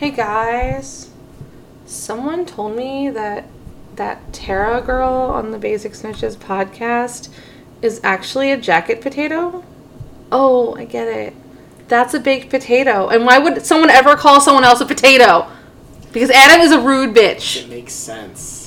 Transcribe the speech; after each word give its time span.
Hey 0.00 0.12
guys, 0.12 1.10
someone 1.84 2.46
told 2.46 2.74
me 2.74 3.10
that 3.10 3.44
that 3.96 4.32
Tara 4.32 4.80
girl 4.80 5.12
on 5.12 5.50
the 5.50 5.58
Basic 5.58 5.92
Snitches 5.92 6.36
podcast 6.36 7.28
is 7.82 8.00
actually 8.02 8.50
a 8.50 8.56
jacket 8.56 9.02
potato. 9.02 9.62
Oh, 10.32 10.74
I 10.74 10.86
get 10.86 11.06
it. 11.06 11.34
That's 11.88 12.14
a 12.14 12.18
baked 12.18 12.48
potato. 12.48 13.08
And 13.08 13.26
why 13.26 13.38
would 13.38 13.66
someone 13.66 13.90
ever 13.90 14.16
call 14.16 14.40
someone 14.40 14.64
else 14.64 14.80
a 14.80 14.86
potato? 14.86 15.46
Because 16.12 16.30
Adam 16.30 16.62
is 16.62 16.72
a 16.72 16.80
rude 16.80 17.14
bitch. 17.14 17.62
It 17.62 17.68
makes 17.68 17.92
sense. 17.92 18.59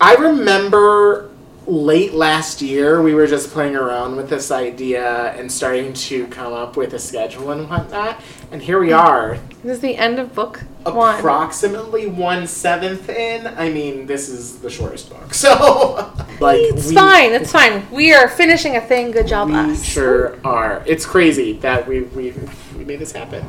I 0.00 0.16
remember 0.16 1.30
late 1.68 2.14
last 2.14 2.60
year 2.60 3.00
we 3.00 3.14
were 3.14 3.28
just 3.28 3.50
playing 3.50 3.76
around 3.76 4.16
with 4.16 4.28
this 4.28 4.50
idea 4.50 5.32
and 5.34 5.52
starting 5.52 5.92
to 5.92 6.26
come 6.26 6.52
up 6.52 6.76
with 6.76 6.94
a 6.94 6.98
schedule 6.98 7.52
and 7.52 7.70
whatnot. 7.70 8.20
And 8.50 8.60
here 8.60 8.80
we 8.80 8.90
are, 8.90 9.38
this 9.62 9.76
is 9.76 9.80
the 9.80 9.96
end 9.96 10.18
of 10.18 10.34
book 10.34 10.64
one. 10.82 11.16
approximately 11.20 12.08
one 12.08 12.48
seventh 12.48 13.08
in. 13.08 13.46
I 13.46 13.70
mean, 13.70 14.06
this 14.06 14.28
is 14.28 14.58
the 14.58 14.70
shortest 14.70 15.10
book, 15.10 15.32
so 15.34 16.12
like 16.40 16.58
It's 16.60 16.88
we- 16.88 16.94
fine. 16.94 17.32
It's 17.32 17.52
fine. 17.52 17.86
We 17.90 18.12
are 18.14 18.28
finishing 18.28 18.76
a 18.76 18.80
thing. 18.80 19.10
Good 19.10 19.26
job, 19.26 19.50
us. 19.50 19.66
We 19.66 19.72
us. 19.72 19.84
sure 19.84 20.38
are. 20.44 20.82
It's 20.86 21.04
crazy 21.06 21.54
that 21.54 21.86
we 21.88 22.02
we 22.02 22.32
we 22.76 22.84
made 22.84 22.98
this 23.00 23.12
happen. 23.12 23.44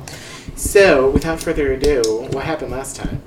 So, 0.55 1.09
without 1.09 1.39
further 1.39 1.71
ado, 1.73 2.01
what 2.31 2.43
happened 2.43 2.71
last 2.71 2.95
time? 2.97 3.21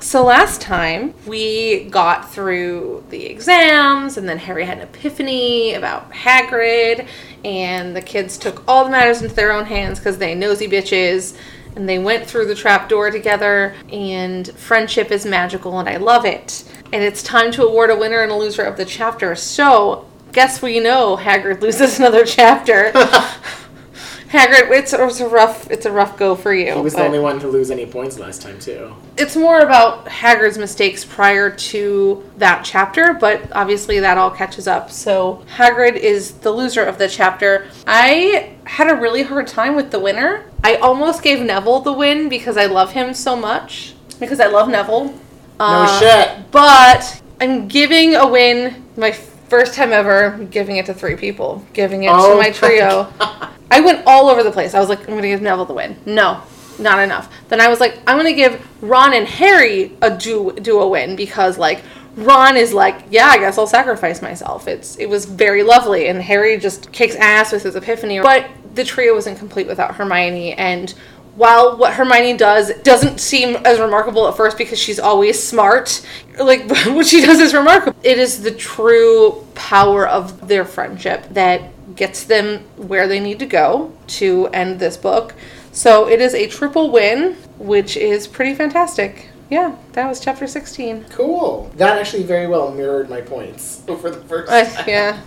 So 0.00 0.24
last 0.24 0.60
time 0.60 1.14
we 1.26 1.84
got 1.84 2.30
through 2.32 3.04
the 3.10 3.24
exams, 3.26 4.16
and 4.18 4.28
then 4.28 4.36
Harry 4.36 4.64
had 4.66 4.78
an 4.78 4.84
epiphany 4.84 5.74
about 5.74 6.10
Hagrid, 6.12 7.06
and 7.44 7.94
the 7.96 8.02
kids 8.02 8.36
took 8.36 8.64
all 8.68 8.84
the 8.84 8.90
matters 8.90 9.22
into 9.22 9.34
their 9.34 9.52
own 9.52 9.64
hands 9.64 10.00
because 10.00 10.18
they 10.18 10.34
nosy 10.34 10.68
bitches, 10.68 11.36
and 11.76 11.88
they 11.88 11.98
went 11.98 12.26
through 12.26 12.46
the 12.46 12.54
trap 12.54 12.88
door 12.88 13.10
together. 13.10 13.74
And 13.90 14.48
friendship 14.50 15.10
is 15.10 15.24
magical, 15.24 15.78
and 15.78 15.88
I 15.88 15.96
love 15.96 16.24
it. 16.24 16.64
And 16.92 17.02
it's 17.02 17.22
time 17.22 17.50
to 17.52 17.66
award 17.66 17.90
a 17.90 17.96
winner 17.96 18.22
and 18.22 18.30
a 18.30 18.36
loser 18.36 18.62
of 18.62 18.76
the 18.76 18.84
chapter. 18.84 19.34
So 19.34 20.06
guess 20.32 20.62
we 20.62 20.80
know 20.80 21.16
Hagrid 21.16 21.60
loses 21.60 21.98
another 21.98 22.24
chapter. 22.24 22.92
Hagrid, 24.32 24.70
it's, 24.70 24.94
it's 24.94 25.20
a 25.20 25.28
rough, 25.28 25.70
it's 25.70 25.84
a 25.84 25.92
rough 25.92 26.16
go 26.18 26.34
for 26.34 26.54
you. 26.54 26.74
He 26.74 26.80
was 26.80 26.94
the 26.94 27.04
only 27.04 27.18
one 27.18 27.38
to 27.40 27.48
lose 27.48 27.70
any 27.70 27.84
points 27.84 28.18
last 28.18 28.40
time 28.40 28.58
too. 28.58 28.94
it's 29.18 29.36
more 29.36 29.60
about 29.60 30.06
Hagrid's 30.06 30.56
mistakes 30.56 31.04
prior 31.04 31.50
to 31.50 32.24
that 32.38 32.64
chapter, 32.64 33.12
but 33.12 33.42
obviously 33.52 34.00
that 34.00 34.16
all 34.16 34.30
catches 34.30 34.66
up. 34.66 34.90
So 34.90 35.44
Hagrid 35.56 35.96
is 35.96 36.32
the 36.38 36.50
loser 36.50 36.82
of 36.82 36.96
the 36.96 37.08
chapter. 37.10 37.68
I 37.86 38.54
had 38.64 38.88
a 38.90 38.94
really 38.94 39.22
hard 39.22 39.46
time 39.48 39.76
with 39.76 39.90
the 39.90 40.00
winner. 40.00 40.46
I 40.64 40.76
almost 40.76 41.22
gave 41.22 41.40
Neville 41.40 41.80
the 41.80 41.92
win 41.92 42.30
because 42.30 42.56
I 42.56 42.64
love 42.66 42.92
him 42.92 43.12
so 43.12 43.36
much. 43.36 43.92
Because 44.18 44.40
I 44.40 44.46
love 44.46 44.68
Neville. 44.70 45.06
No 45.06 45.14
Uh, 45.60 46.00
shit. 46.00 46.50
But 46.50 47.20
I'm 47.40 47.68
giving 47.68 48.14
a 48.14 48.26
win, 48.26 48.86
my 48.96 49.12
first 49.52 49.74
time 49.74 49.92
ever, 49.92 50.48
giving 50.50 50.78
it 50.78 50.86
to 50.86 50.94
three 50.94 51.14
people. 51.14 51.62
Giving 51.74 52.04
it 52.04 52.10
Oh 52.10 52.30
to 52.30 52.36
my 52.36 52.44
my 52.44 52.50
trio. 52.50 53.12
I 53.70 53.82
went 53.82 54.02
all 54.06 54.30
over 54.30 54.42
the 54.42 54.50
place. 54.50 54.72
I 54.72 54.80
was 54.80 54.88
like, 54.88 55.00
I'm 55.00 55.08
going 55.08 55.20
to 55.20 55.28
give 55.28 55.42
Neville 55.42 55.66
the 55.66 55.74
win. 55.74 55.94
No, 56.06 56.42
not 56.78 56.98
enough. 57.00 57.30
Then 57.50 57.60
I 57.60 57.68
was 57.68 57.78
like, 57.78 57.98
I'm 58.06 58.16
going 58.16 58.32
to 58.32 58.32
give 58.32 58.66
Ron 58.80 59.12
and 59.12 59.28
Harry 59.28 59.94
a 60.00 60.16
do 60.16 60.52
do 60.54 60.80
a 60.80 60.88
win 60.88 61.16
because 61.16 61.58
like 61.58 61.82
Ron 62.16 62.56
is 62.56 62.72
like, 62.72 63.04
yeah, 63.10 63.26
I 63.26 63.36
guess 63.36 63.58
I'll 63.58 63.66
sacrifice 63.66 64.22
myself. 64.22 64.66
It's 64.66 64.96
it 64.96 65.06
was 65.06 65.26
very 65.26 65.62
lovely, 65.62 66.08
and 66.08 66.22
Harry 66.22 66.56
just 66.56 66.90
kicks 66.90 67.14
ass 67.16 67.52
with 67.52 67.62
his 67.62 67.76
epiphany. 67.76 68.20
But 68.20 68.48
the 68.74 68.84
trio 68.84 69.12
wasn't 69.12 69.38
complete 69.38 69.66
without 69.66 69.94
Hermione, 69.96 70.54
and 70.54 70.94
while 71.34 71.76
what 71.76 71.94
Hermione 71.94 72.36
does 72.36 72.72
doesn't 72.82 73.18
seem 73.18 73.56
as 73.64 73.80
remarkable 73.80 74.28
at 74.28 74.36
first 74.36 74.58
because 74.58 74.78
she's 74.78 74.98
always 74.98 75.42
smart, 75.42 76.06
like 76.38 76.68
what 76.86 77.06
she 77.06 77.24
does 77.24 77.40
is 77.40 77.54
remarkable. 77.54 77.98
It 78.02 78.18
is 78.18 78.42
the 78.42 78.50
true 78.50 79.46
power 79.54 80.06
of 80.06 80.46
their 80.46 80.64
friendship 80.64 81.26
that 81.30 81.70
gets 81.96 82.24
them 82.24 82.58
where 82.76 83.08
they 83.08 83.20
need 83.20 83.38
to 83.38 83.46
go 83.46 83.92
to 84.08 84.48
end 84.48 84.78
this 84.78 84.96
book. 84.96 85.34
So 85.72 86.08
it 86.08 86.20
is 86.20 86.34
a 86.34 86.46
triple 86.48 86.90
win, 86.90 87.34
which 87.58 87.96
is 87.96 88.26
pretty 88.26 88.54
fantastic. 88.54 89.28
Yeah, 89.52 89.76
that 89.92 90.08
was 90.08 90.18
chapter 90.18 90.46
16. 90.46 91.04
Cool. 91.10 91.70
That 91.76 91.98
actually 91.98 92.22
very 92.22 92.46
well 92.46 92.72
mirrored 92.72 93.10
my 93.10 93.20
points 93.20 93.82
for 93.86 94.10
the 94.10 94.16
first 94.22 94.50
Uh, 94.50 94.64
time. 94.64 94.84
yeah. 94.88 95.20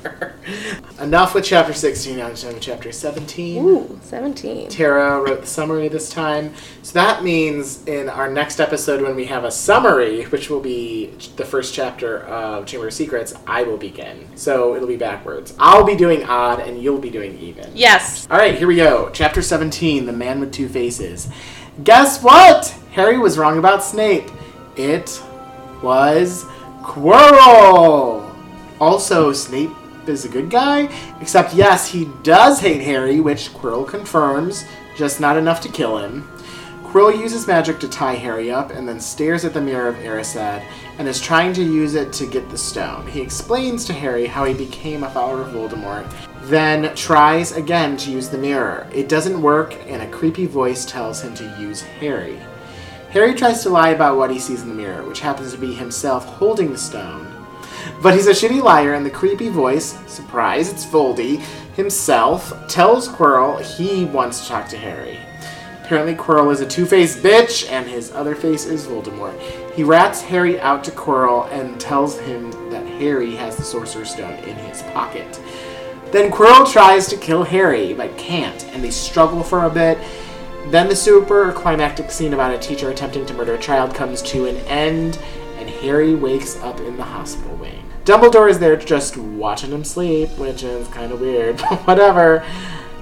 Enough 1.00 1.36
with 1.36 1.46
chapter 1.46 1.74
16, 1.74 2.18
now 2.18 2.30
to 2.34 2.60
chapter 2.60 2.92
17. 2.92 3.64
Ooh, 3.64 4.00
17. 4.02 4.70
Tara 4.70 5.22
wrote 5.22 5.42
the 5.42 5.46
summary 5.48 5.90
this 5.90 6.10
time. 6.10 6.56
So 6.82 6.94
that 6.94 7.24
means 7.24 7.86
in 7.86 8.10
our 8.10 8.28
next 8.28 8.60
episode, 8.60 9.04
when 9.04 9.16
we 9.16 9.26
have 9.26 9.44
a 9.44 9.52
summary, 9.52 10.24
which 10.24 10.50
will 10.50 10.60
be 10.60 11.14
the 11.36 11.46
first 11.46 11.76
chapter 11.76 12.22
of 12.22 12.66
Chamber 12.66 12.88
of 12.88 12.94
Secrets, 12.96 13.36
I 13.46 13.62
will 13.62 13.78
begin. 13.78 14.26
So 14.36 14.76
it'll 14.76 14.88
be 14.88 14.98
backwards. 14.98 15.54
I'll 15.60 15.86
be 15.86 15.96
doing 15.96 16.24
odd, 16.24 16.62
and 16.62 16.82
you'll 16.82 16.98
be 16.98 17.12
doing 17.12 17.38
even. 17.38 17.70
Yes. 17.76 18.26
All 18.32 18.40
right, 18.40 18.58
here 18.58 18.68
we 18.68 18.78
go. 18.78 19.12
Chapter 19.14 19.44
17 19.44 20.08
The 20.08 20.14
Man 20.14 20.40
with 20.40 20.52
Two 20.52 20.68
Faces. 20.68 21.30
Guess 21.84 22.24
what? 22.24 22.74
Harry 22.96 23.18
was 23.18 23.38
wrong 23.38 23.58
about 23.58 23.84
Snape. 23.84 24.32
It 24.78 25.22
was 25.84 26.46
Quirrell. 26.82 28.34
Also, 28.80 29.34
Snape 29.34 29.72
is 30.08 30.24
a 30.24 30.30
good 30.30 30.50
guy, 30.50 30.88
except 31.20 31.54
yes, 31.54 31.90
he 31.90 32.06
does 32.24 32.62
hate 32.62 32.82
Harry, 32.82 33.20
which 33.20 33.52
Quirrell 33.54 33.86
confirms, 33.86 34.64
just 34.96 35.20
not 35.20 35.36
enough 35.36 35.60
to 35.60 35.68
kill 35.68 35.98
him. 35.98 36.22
Quirrell 36.86 37.20
uses 37.20 37.46
magic 37.46 37.82
to 37.82 37.90
tie 37.90 38.16
Harry 38.16 38.50
up 38.50 38.72
and 38.72 38.88
then 38.88 39.02
stares 39.02 39.44
at 39.44 39.54
the 39.54 39.60
mirror 39.60 39.90
of 39.90 39.96
Erised 39.96 40.66
and 40.98 41.06
is 41.06 41.20
trying 41.20 41.52
to 41.52 41.64
use 41.64 41.96
it 41.96 42.14
to 42.14 42.26
get 42.26 42.50
the 42.50 42.58
stone. 42.58 43.06
He 43.08 43.20
explains 43.20 43.84
to 43.86 43.94
Harry 43.94 44.26
how 44.26 44.46
he 44.46 44.54
became 44.54 45.04
a 45.04 45.10
follower 45.10 45.42
of 45.42 45.50
Voldemort, 45.52 46.10
then 46.44 46.96
tries 46.96 47.52
again 47.52 47.98
to 47.98 48.10
use 48.10 48.30
the 48.30 48.38
mirror. 48.38 48.88
It 48.94 49.10
doesn't 49.10 49.42
work, 49.42 49.76
and 49.86 50.02
a 50.02 50.10
creepy 50.12 50.46
voice 50.46 50.86
tells 50.86 51.20
him 51.20 51.36
to 51.36 51.58
use 51.60 51.82
Harry. 51.82 52.40
Harry 53.16 53.34
tries 53.34 53.64
to 53.64 53.70
lie 53.70 53.92
about 53.92 54.18
what 54.18 54.30
he 54.30 54.38
sees 54.38 54.62
in 54.62 54.68
the 54.68 54.76
mirror, 54.76 55.02
which 55.08 55.22
happens 55.22 55.54
to 55.54 55.58
be 55.58 55.74
himself 55.74 56.26
holding 56.26 56.74
the 56.74 56.78
stone. 56.78 57.26
But 58.02 58.14
he's 58.14 58.28
a 58.28 58.32
shitty 58.32 58.62
liar, 58.62 58.94
and 58.94 59.06
the 59.06 59.10
creepy 59.10 59.48
voice, 59.48 59.98
surprise, 60.06 60.70
it's 60.70 60.86
Voldy, 60.86 61.40
himself, 61.78 62.68
tells 62.68 63.08
Quirrell 63.08 63.62
he 63.62 64.04
wants 64.04 64.42
to 64.42 64.48
talk 64.50 64.68
to 64.68 64.78
Harry. 64.78 65.18
Apparently, 65.82 66.14
Quirrell 66.14 66.52
is 66.52 66.60
a 66.60 66.68
two 66.68 66.86
faced 66.86 67.20
bitch, 67.20 67.72
and 67.72 67.88
his 67.88 68.12
other 68.12 68.36
face 68.36 68.66
is 68.66 68.86
Voldemort. 68.86 69.40
He 69.72 69.86
rats 69.86 70.22
Harry 70.22 70.60
out 70.60 70.84
to 70.84 70.92
Quirrell 70.92 71.50
and 71.54 71.80
tells 71.80 72.20
him 72.20 72.52
that 72.70 72.86
Harry 72.86 73.34
has 73.36 73.56
the 73.56 73.64
Sorcerer's 73.64 74.12
Stone 74.12 74.44
in 74.44 74.58
his 74.58 74.82
pocket. 74.92 75.40
Then 76.12 76.30
Quirrell 76.30 76.70
tries 76.70 77.08
to 77.08 77.16
kill 77.16 77.44
Harry, 77.44 77.94
but 77.94 78.18
can't, 78.18 78.66
and 78.74 78.84
they 78.84 78.92
struggle 78.92 79.42
for 79.42 79.64
a 79.64 79.70
bit. 79.70 79.98
Then 80.68 80.90
the 80.90 80.96
super 80.96 81.52
climactic 81.54 82.10
scene 82.12 82.34
about 82.34 82.54
a 82.54 82.58
teacher 82.58 82.90
attempting 82.90 83.26
to 83.28 83.34
murder 83.34 83.54
a 83.54 83.60
child 83.60 83.94
comes 83.94 84.22
to 84.24 84.48
an 84.48 84.58
end, 84.68 85.20
and 85.58 85.70
Harry 85.70 86.16
wakes 86.16 86.58
up 86.62 86.80
in 86.80 86.98
the 86.98 87.04
hospital 87.04 87.56
wing. 87.58 87.84
Dumbledore 88.04 88.50
is 88.50 88.60
there 88.60 88.76
just 88.76 89.18
watching 89.18 89.72
him 89.72 89.84
sleep, 89.84 90.30
which 90.38 90.64
is 90.64 90.88
kind 90.90 91.12
of 91.12 91.22
weird, 91.22 91.58
but 91.70 91.88
whatever. 91.88 92.40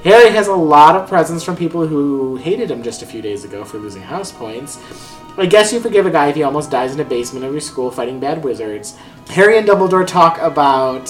Harry 0.03 0.29
has 0.31 0.47
a 0.47 0.53
lot 0.53 0.97
of 0.97 1.07
presents 1.07 1.43
from 1.43 1.55
people 1.55 1.87
who 1.87 2.35
hated 2.35 2.69
him 2.69 2.83
just 2.83 3.01
a 3.01 3.05
few 3.05 3.21
days 3.21 3.45
ago 3.45 3.63
for 3.63 3.77
losing 3.77 4.01
house 4.01 4.33
points. 4.33 4.77
I 5.37 5.45
guess 5.45 5.71
you 5.71 5.79
forgive 5.79 6.05
a 6.05 6.11
guy 6.11 6.27
if 6.27 6.35
he 6.35 6.43
almost 6.43 6.69
dies 6.69 6.93
in 6.93 6.99
a 6.99 7.05
basement 7.05 7.45
of 7.45 7.53
your 7.53 7.61
school 7.61 7.89
fighting 7.89 8.19
bad 8.19 8.43
wizards. 8.43 8.97
Harry 9.29 9.57
and 9.57 9.67
Dumbledore 9.67 10.05
talk 10.05 10.37
about 10.39 11.05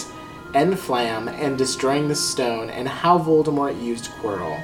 Enflam 0.54 1.28
and 1.28 1.58
destroying 1.58 2.08
the 2.08 2.16
stone 2.16 2.70
and 2.70 2.88
how 2.88 3.18
Voldemort 3.18 3.82
used 3.84 4.12
Quirrell. 4.12 4.62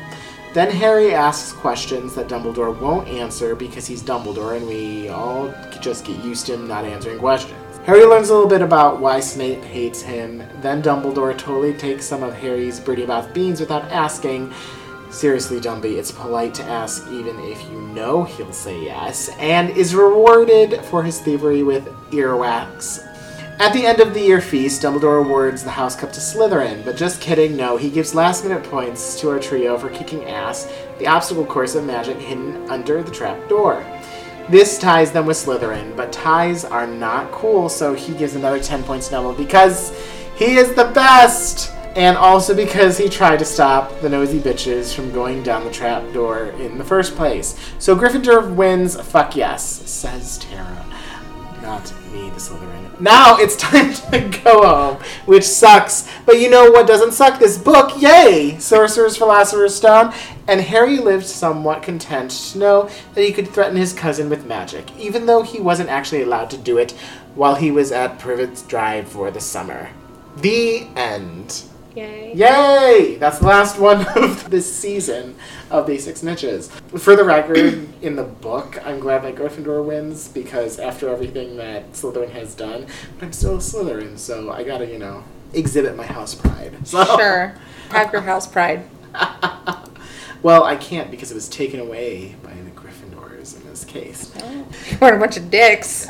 Then 0.54 0.72
Harry 0.72 1.14
asks 1.14 1.52
questions 1.52 2.16
that 2.16 2.28
Dumbledore 2.28 2.76
won't 2.80 3.08
answer 3.08 3.54
because 3.54 3.86
he's 3.86 4.02
Dumbledore 4.02 4.58
and 4.58 4.68
we 4.68 5.08
all 5.10 5.54
just 5.80 6.06
get 6.06 6.24
used 6.24 6.48
to 6.48 6.56
him 6.56 6.68
not 6.68 6.86
answering 6.86 7.20
questions. 7.20 7.56
Harry 7.86 8.04
learns 8.04 8.30
a 8.30 8.34
little 8.34 8.50
bit 8.50 8.64
about 8.64 9.00
why 9.00 9.20
Snape 9.20 9.64
hates 9.64 10.02
him. 10.02 10.44
Then 10.62 10.82
Dumbledore 10.82 11.38
totally 11.38 11.74
takes 11.74 12.06
some 12.06 12.24
of 12.24 12.34
Harry's 12.34 12.80
Bertie 12.80 13.06
Bott's 13.06 13.32
beans 13.32 13.60
without 13.60 13.84
asking. 13.86 14.52
Seriously, 15.12 15.60
Dumby, 15.60 15.98
it's 15.98 16.12
polite 16.12 16.54
to 16.56 16.64
ask 16.64 17.08
even 17.08 17.40
if 17.40 17.64
you 17.72 17.82
know 17.82 18.24
he'll 18.24 18.54
say 18.54 18.84
yes, 18.84 19.30
and 19.40 19.72
is 19.72 19.96
rewarded 19.96 20.84
for 20.86 21.02
his 21.02 21.20
thievery 21.20 21.64
with 21.64 21.86
earwax. 22.12 23.09
At 23.60 23.74
the 23.74 23.86
end 23.86 24.00
of 24.00 24.14
the 24.14 24.22
year 24.22 24.40
feast, 24.40 24.84
Dumbledore 24.84 25.20
awards 25.20 25.66
the 25.66 25.70
House 25.70 25.94
Cup 25.94 26.14
to 26.14 26.22
Slytherin, 26.22 26.86
but 26.86 26.96
just 26.96 27.20
kidding, 27.20 27.58
no, 27.58 27.76
he 27.76 27.90
gives 27.90 28.16
last 28.16 28.46
minute 28.46 28.64
points 28.64 29.20
to 29.20 29.30
our 29.30 29.38
trio 29.38 29.78
for 29.78 29.90
kicking 29.90 30.24
ass, 30.30 30.72
the 30.98 31.08
obstacle 31.08 31.46
course 31.46 31.76
of 31.76 31.84
magic 31.84 32.16
hidden 32.16 32.70
under 32.70 33.04
the 33.04 33.12
trap 33.12 33.50
door. 33.50 33.86
This 34.48 34.80
ties 34.80 35.12
them 35.12 35.26
with 35.26 35.36
Slytherin, 35.36 35.94
but 35.98 36.14
ties 36.14 36.64
are 36.64 36.88
not 36.88 37.34
cool, 37.34 37.68
so 37.68 37.94
he 37.94 38.14
gives 38.14 38.36
another 38.36 38.64
10 38.64 38.82
points 38.84 39.10
to 39.10 39.16
Neville 39.16 39.34
because 39.34 39.94
he 40.38 40.56
is 40.56 40.74
the 40.74 40.86
best! 40.96 41.74
And 41.98 42.16
also 42.16 42.56
because 42.56 42.98
he 42.98 43.10
tried 43.10 43.40
to 43.40 43.46
stop 43.46 44.00
the 44.00 44.08
nosy 44.08 44.40
bitches 44.40 44.94
from 44.96 45.12
going 45.12 45.44
down 45.44 45.66
the 45.66 45.72
trap 45.72 46.14
door 46.14 46.52
in 46.52 46.78
the 46.78 46.86
first 46.86 47.18
place. 47.18 47.60
So 47.78 47.94
Gryffindor 47.94 48.56
wins, 48.56 48.96
fuck 49.02 49.36
yes, 49.36 49.66
says 49.66 50.38
Tara. 50.38 50.89
Not 51.70 51.94
me, 52.12 52.32
the 52.32 52.40
Slytherin. 52.40 53.00
Now 53.00 53.38
it's 53.38 53.56
time 53.56 53.94
to 53.94 54.42
go 54.44 54.64
home, 54.64 55.04
which 55.28 55.44
sucks. 55.44 56.10
But 56.26 56.40
you 56.40 56.50
know 56.50 56.72
what 56.72 56.88
doesn't 56.88 57.12
suck? 57.12 57.38
This 57.38 57.60
book, 57.60 58.02
yay! 58.02 58.58
Sorcerer's 58.58 59.18
Philosopher's 59.18 59.76
Stone. 59.76 60.12
And 60.48 60.62
Harry 60.62 60.98
lived 60.98 61.28
somewhat 61.28 61.84
content 61.84 62.32
to 62.32 62.58
know 62.58 62.90
that 63.14 63.24
he 63.24 63.32
could 63.32 63.50
threaten 63.50 63.78
his 63.78 63.94
cousin 63.94 64.32
with 64.32 64.48
magic, 64.48 64.90
even 64.98 65.28
though 65.28 65.44
he 65.44 65.60
wasn't 65.60 65.90
actually 65.90 66.24
allowed 66.24 66.50
to 66.50 66.58
do 66.58 66.80
it 66.80 66.94
while 67.36 67.54
he 67.54 67.70
was 67.70 67.92
at 67.92 68.18
Privet's 68.18 68.64
Drive 68.64 69.08
for 69.08 69.30
the 69.30 69.40
summer. 69.40 69.92
The 70.38 70.88
end. 70.96 71.62
Yay. 71.96 72.34
Yay! 72.36 73.18
That's 73.20 73.40
the 73.40 73.48
last 73.48 73.80
one 73.80 74.06
of 74.16 74.50
this 74.50 74.72
season 74.72 75.36
of 75.72 75.88
Basic 75.88 76.16
Snitches. 76.16 76.70
For 77.00 77.16
the 77.16 77.24
record, 77.24 77.58
in 78.02 78.16
the 78.16 78.24
book, 78.24 78.80
I'm 78.86 79.00
glad 79.00 79.24
that 79.24 79.36
Gryffindor 79.36 79.84
wins 79.84 80.28
because 80.28 80.78
after 80.80 81.10
everything 81.10 81.58
that 81.58 81.92
Slytherin 81.94 82.30
has 82.32 82.54
done, 82.56 82.86
but 83.18 83.26
I'm 83.26 83.34
still 83.34 83.56
a 83.56 83.60
Slytherin, 83.60 84.18
so 84.18 84.52
I 84.52 84.64
gotta, 84.64 84.86
you 84.86 85.00
know, 85.00 85.24
exhibit 85.54 85.96
my 85.96 86.06
house 86.06 86.36
pride. 86.36 86.76
So, 86.86 87.04
Sure. 87.18 87.56
Have 87.90 88.14
your 88.14 88.22
house 88.22 88.46
pride. 88.46 88.88
well, 90.44 90.64
I 90.64 90.76
can't 90.76 91.10
because 91.10 91.32
it 91.32 91.36
was 91.36 91.50
taken 91.50 91.80
away 91.80 92.36
by 92.44 92.52
the 92.54 92.70
Gryffindors 92.72 93.56
in 93.60 93.68
this 93.68 93.84
case. 93.84 94.32
Oh. 94.40 94.68
We're 95.02 95.16
a 95.16 95.20
bunch 95.20 95.38
of 95.38 95.50
dicks. 95.50 96.06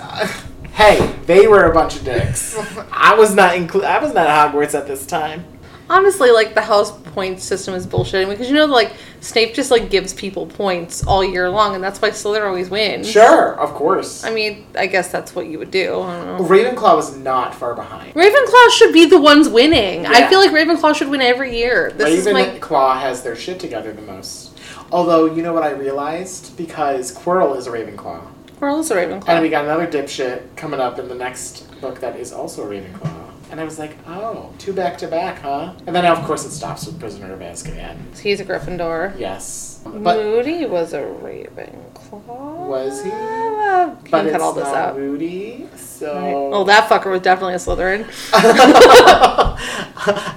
Hey, 0.74 1.16
they 1.26 1.48
were 1.48 1.64
a 1.64 1.74
bunch 1.74 1.96
of 1.96 2.04
dicks. 2.04 2.58
I 2.92 3.16
was 3.16 3.34
not 3.34 3.54
inclu- 3.56 3.86
I 3.86 4.00
was 4.00 4.14
not 4.14 4.28
at 4.28 4.54
Hogwarts 4.54 4.78
at 4.78 4.88
this 4.88 5.06
time. 5.06 5.46
Honestly, 5.90 6.32
like 6.32 6.54
the 6.54 6.62
house 6.62 6.92
point 6.92 7.40
system 7.40 7.74
is 7.74 7.88
bullshitting 7.88 8.30
because 8.30 8.48
you 8.48 8.56
know, 8.56 8.66
like 8.66 8.94
Snape 9.22 9.54
just 9.54 9.72
like 9.72 9.90
gives 9.90 10.14
people 10.14 10.46
points 10.46 11.06
all 11.06 11.24
year 11.24 11.50
long, 11.50 11.76
and 11.76 11.84
that's 11.84 12.02
why 12.02 12.12
Slytherin 12.12 12.48
always 12.48 12.70
wins. 12.70 13.10
Sure, 13.10 13.60
of 13.60 13.72
course. 13.72 14.24
I 14.24 14.32
mean, 14.32 14.68
I 14.78 14.88
guess 14.88 15.12
that's 15.12 15.36
what 15.36 15.48
you 15.48 15.58
would 15.60 15.72
do. 15.72 16.02
I 16.02 16.18
don't 16.18 16.38
know. 16.38 16.46
Ravenclaw 16.46 16.96
was 16.96 17.18
not 17.18 17.56
far 17.56 17.74
behind. 17.74 18.14
Ravenclaw 18.14 18.70
should 18.72 18.94
be 18.94 19.06
the 19.06 19.20
ones 19.20 19.50
winning. 19.50 20.06
I 20.06 20.30
feel 20.30 20.40
like 20.40 20.52
Ravenclaw 20.52 20.96
should 20.96 21.10
win 21.10 21.22
every 21.22 21.58
year. 21.58 21.92
This 21.92 22.26
is 22.26 22.34
my 22.34 22.46
Ravenclaw 22.46 23.02
has 23.02 23.24
their 23.24 23.36
shit 23.36 23.60
together 23.60 23.92
the 23.92 24.02
most. 24.04 24.58
Although, 24.92 25.26
you 25.26 25.44
know 25.44 25.54
what 25.54 25.64
I 25.64 25.72
realized? 25.72 26.56
Because 26.58 27.16
Quirrell 27.16 27.58
is 27.58 27.68
a 27.68 27.72
Ravenclaw. 27.72 28.26
Quirrell 28.60 28.80
is 28.80 28.92
a 28.92 28.96
Ravenclaw. 28.96 29.30
And 29.30 29.42
we 29.42 29.50
got 29.50 29.66
another 29.66 29.88
dipshit 29.88 30.56
coming 30.56 30.80
up 30.80 31.00
in 31.00 31.08
the 31.08 31.16
next 31.16 31.70
book 31.82 32.00
that 32.02 32.16
is 32.16 32.34
also 32.34 32.64
a 32.64 32.68
Ravenclaw. 32.68 33.29
And 33.52 33.60
I 33.60 33.64
was 33.64 33.80
like, 33.80 33.98
oh, 34.08 34.54
two 34.60 34.74
back 34.74 34.98
to 35.00 35.08
back, 35.08 35.40
huh? 35.40 35.74
And 35.88 35.96
then, 35.96 36.06
of 36.06 36.24
course, 36.26 36.46
it 36.46 36.52
stops 36.52 36.86
with 36.86 37.00
Prisoner 37.00 37.34
of 37.34 37.40
Azkaban. 37.40 38.18
He's 38.20 38.40
a 38.40 38.46
Gryffindor. 38.46 39.18
Yes. 39.20 39.82
But 39.84 40.18
Moody 40.18 40.66
was 40.68 40.94
a 40.94 41.00
Ravenclaw. 41.00 42.68
Was 42.68 43.04
he? 43.04 43.10
Uh, 43.10 43.88
you 43.88 43.98
but 44.12 44.24
can 44.24 44.32
cut 44.32 44.42
all 44.42 44.54
this 44.54 44.66
not 44.66 44.76
out. 44.76 44.98
Moody, 44.98 45.68
so... 45.76 46.14
Right. 46.14 46.58
Oh, 46.58 46.64
that 46.66 46.88
fucker 46.90 47.10
was 47.10 47.22
definitely 47.22 47.56
a 47.56 47.58
Slytherin. 47.58 48.06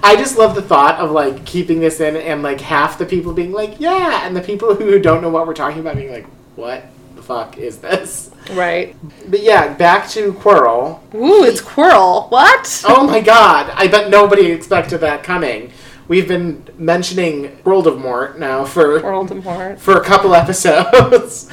I 0.04 0.16
just 0.16 0.38
love 0.38 0.54
the 0.54 0.62
thought 0.62 0.98
of 0.98 1.10
like 1.10 1.44
keeping 1.44 1.80
this 1.80 2.00
in 2.00 2.16
and 2.16 2.42
like 2.42 2.60
half 2.60 2.98
the 2.98 3.06
people 3.06 3.34
being 3.34 3.52
like, 3.52 3.78
yeah, 3.78 4.26
and 4.26 4.34
the 4.34 4.40
people 4.40 4.74
who 4.74 4.98
don't 4.98 5.20
know 5.22 5.28
what 5.28 5.46
we're 5.46 5.54
talking 5.54 5.80
about 5.80 5.96
being 5.96 6.10
like, 6.10 6.26
what 6.56 6.84
the 7.22 7.26
fuck 7.26 7.58
is 7.58 7.78
this? 7.78 8.30
Right. 8.52 8.96
But 9.28 9.42
yeah, 9.42 9.72
back 9.74 10.08
to 10.10 10.32
Quirrell. 10.32 11.00
Ooh, 11.14 11.44
it's 11.44 11.60
Quirrell. 11.60 12.30
What? 12.30 12.82
Oh 12.86 13.06
my 13.06 13.20
god, 13.20 13.70
I 13.74 13.86
bet 13.86 14.10
nobody 14.10 14.50
expected 14.50 14.98
that 14.98 15.22
coming. 15.22 15.72
We've 16.08 16.26
been 16.26 16.64
mentioning 16.76 17.56
World 17.64 17.86
of 17.86 17.98
Mort 17.98 18.38
now 18.38 18.64
for 18.64 19.00
Voldemort. 19.00 19.78
for 19.78 19.96
a 19.96 20.04
couple 20.04 20.34
episodes. 20.34 21.48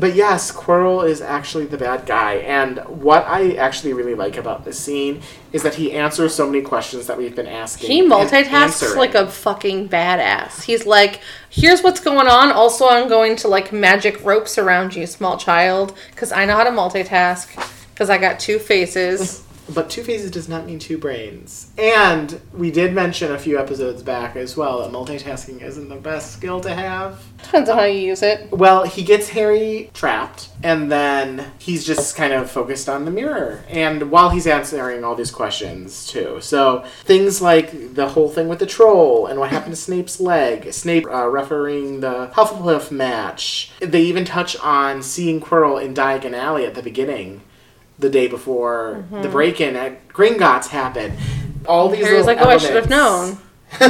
But 0.00 0.14
yes, 0.14 0.52
Quirrell 0.52 1.08
is 1.08 1.20
actually 1.20 1.66
the 1.66 1.76
bad 1.76 2.06
guy. 2.06 2.34
And 2.34 2.78
what 2.86 3.24
I 3.26 3.54
actually 3.54 3.92
really 3.92 4.14
like 4.14 4.36
about 4.36 4.64
this 4.64 4.78
scene 4.78 5.22
is 5.52 5.62
that 5.62 5.74
he 5.74 5.92
answers 5.92 6.34
so 6.34 6.46
many 6.46 6.62
questions 6.62 7.06
that 7.06 7.16
we've 7.16 7.34
been 7.34 7.46
asking. 7.46 7.90
He 7.90 8.02
multitasks 8.02 8.96
like 8.96 9.14
a 9.14 9.26
fucking 9.26 9.88
badass. 9.88 10.62
He's 10.62 10.86
like, 10.86 11.20
here's 11.50 11.82
what's 11.82 12.00
going 12.00 12.28
on. 12.28 12.52
Also, 12.52 12.88
I'm 12.88 13.08
going 13.08 13.36
to 13.36 13.48
like 13.48 13.72
magic 13.72 14.24
ropes 14.24 14.58
around 14.58 14.94
you, 14.94 15.06
small 15.06 15.36
child, 15.36 15.96
because 16.10 16.32
I 16.32 16.44
know 16.44 16.56
how 16.56 16.64
to 16.64 16.70
multitask. 16.70 17.54
Because 17.92 18.10
I 18.10 18.18
got 18.18 18.38
two 18.38 18.58
faces. 18.58 19.44
But 19.74 19.90
two 19.90 20.02
faces 20.02 20.30
does 20.30 20.48
not 20.48 20.66
mean 20.66 20.78
two 20.78 20.98
brains. 20.98 21.70
And 21.76 22.40
we 22.52 22.70
did 22.70 22.94
mention 22.94 23.32
a 23.32 23.38
few 23.38 23.58
episodes 23.58 24.02
back 24.02 24.36
as 24.36 24.56
well 24.56 24.80
that 24.80 24.92
multitasking 24.92 25.62
isn't 25.62 25.88
the 25.88 25.96
best 25.96 26.32
skill 26.32 26.60
to 26.62 26.74
have. 26.74 27.22
Depends 27.42 27.68
on 27.68 27.78
how 27.78 27.84
you 27.84 28.00
use 28.00 28.22
it. 28.22 28.50
Well, 28.50 28.84
he 28.84 29.02
gets 29.02 29.28
Harry 29.30 29.90
trapped, 29.94 30.48
and 30.62 30.90
then 30.90 31.52
he's 31.58 31.84
just 31.86 32.16
kind 32.16 32.32
of 32.32 32.50
focused 32.50 32.88
on 32.88 33.04
the 33.04 33.10
mirror. 33.10 33.64
And 33.68 34.10
while 34.10 34.30
he's 34.30 34.46
answering 34.46 35.04
all 35.04 35.14
these 35.14 35.30
questions, 35.30 36.06
too. 36.06 36.40
So, 36.40 36.84
things 37.04 37.40
like 37.42 37.94
the 37.94 38.08
whole 38.08 38.28
thing 38.28 38.48
with 38.48 38.58
the 38.58 38.66
troll 38.66 39.26
and 39.26 39.38
what 39.38 39.50
happened 39.50 39.74
to 39.74 39.80
Snape's 39.80 40.20
leg, 40.20 40.72
Snape 40.72 41.06
uh, 41.06 41.28
refereeing 41.28 42.00
the 42.00 42.30
Hufflepuff 42.34 42.90
match. 42.90 43.70
They 43.80 44.02
even 44.02 44.24
touch 44.24 44.56
on 44.58 45.02
seeing 45.02 45.40
Quirrell 45.40 45.82
in 45.82 45.94
Diagon 45.94 46.34
Alley 46.34 46.64
at 46.64 46.74
the 46.74 46.82
beginning, 46.82 47.42
the 47.98 48.10
day 48.10 48.28
before 48.28 49.04
the 49.10 49.16
mm-hmm. 49.16 49.32
break 49.32 49.60
in 49.60 49.76
at 49.76 50.08
Gringotts 50.08 50.68
happened. 50.68 51.18
All 51.66 51.88
these 51.88 52.04
Harry's 52.04 52.26
little 52.26 52.26
like, 52.26 52.46
oh, 52.46 52.50
I 52.50 52.58
should 52.58 52.76
have 52.76 52.88
known. 52.88 53.38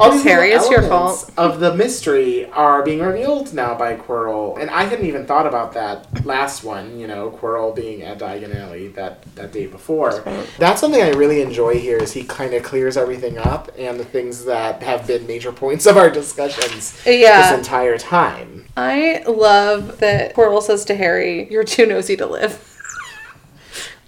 All 0.00 0.12
these 0.12 0.22
Harry, 0.22 0.52
it's 0.52 0.70
your 0.70 0.82
fault. 0.82 1.30
of 1.36 1.60
the 1.60 1.74
mystery 1.74 2.46
are 2.46 2.82
being 2.82 3.00
revealed 3.00 3.52
now 3.52 3.76
by 3.76 3.96
Quirrell, 3.96 4.58
and 4.58 4.70
I 4.70 4.84
hadn't 4.84 5.04
even 5.04 5.26
thought 5.26 5.46
about 5.46 5.74
that 5.74 6.24
last 6.24 6.64
one. 6.64 6.98
You 6.98 7.06
know, 7.06 7.30
Quirrell 7.30 7.76
being 7.76 8.02
at 8.02 8.18
Diagon 8.18 8.54
Alley 8.54 8.88
that 8.88 9.22
that 9.34 9.52
day 9.52 9.66
before. 9.66 10.24
That's 10.58 10.80
something 10.80 11.02
I 11.02 11.10
really 11.10 11.42
enjoy 11.42 11.78
here. 11.78 11.98
Is 11.98 12.12
he 12.12 12.24
kind 12.24 12.54
of 12.54 12.62
clears 12.62 12.96
everything 12.96 13.36
up 13.36 13.70
and 13.76 14.00
the 14.00 14.04
things 14.04 14.46
that 14.46 14.82
have 14.82 15.06
been 15.06 15.26
major 15.26 15.52
points 15.52 15.84
of 15.84 15.98
our 15.98 16.08
discussions 16.08 16.98
Yeah. 17.04 17.50
this 17.50 17.58
entire 17.58 17.98
time. 17.98 18.64
I 18.76 19.22
love 19.26 19.98
that 19.98 20.34
Quirrell 20.34 20.62
says 20.62 20.86
to 20.86 20.94
Harry, 20.94 21.46
"You're 21.50 21.64
too 21.64 21.84
nosy 21.84 22.16
to 22.16 22.26
live." 22.26 22.64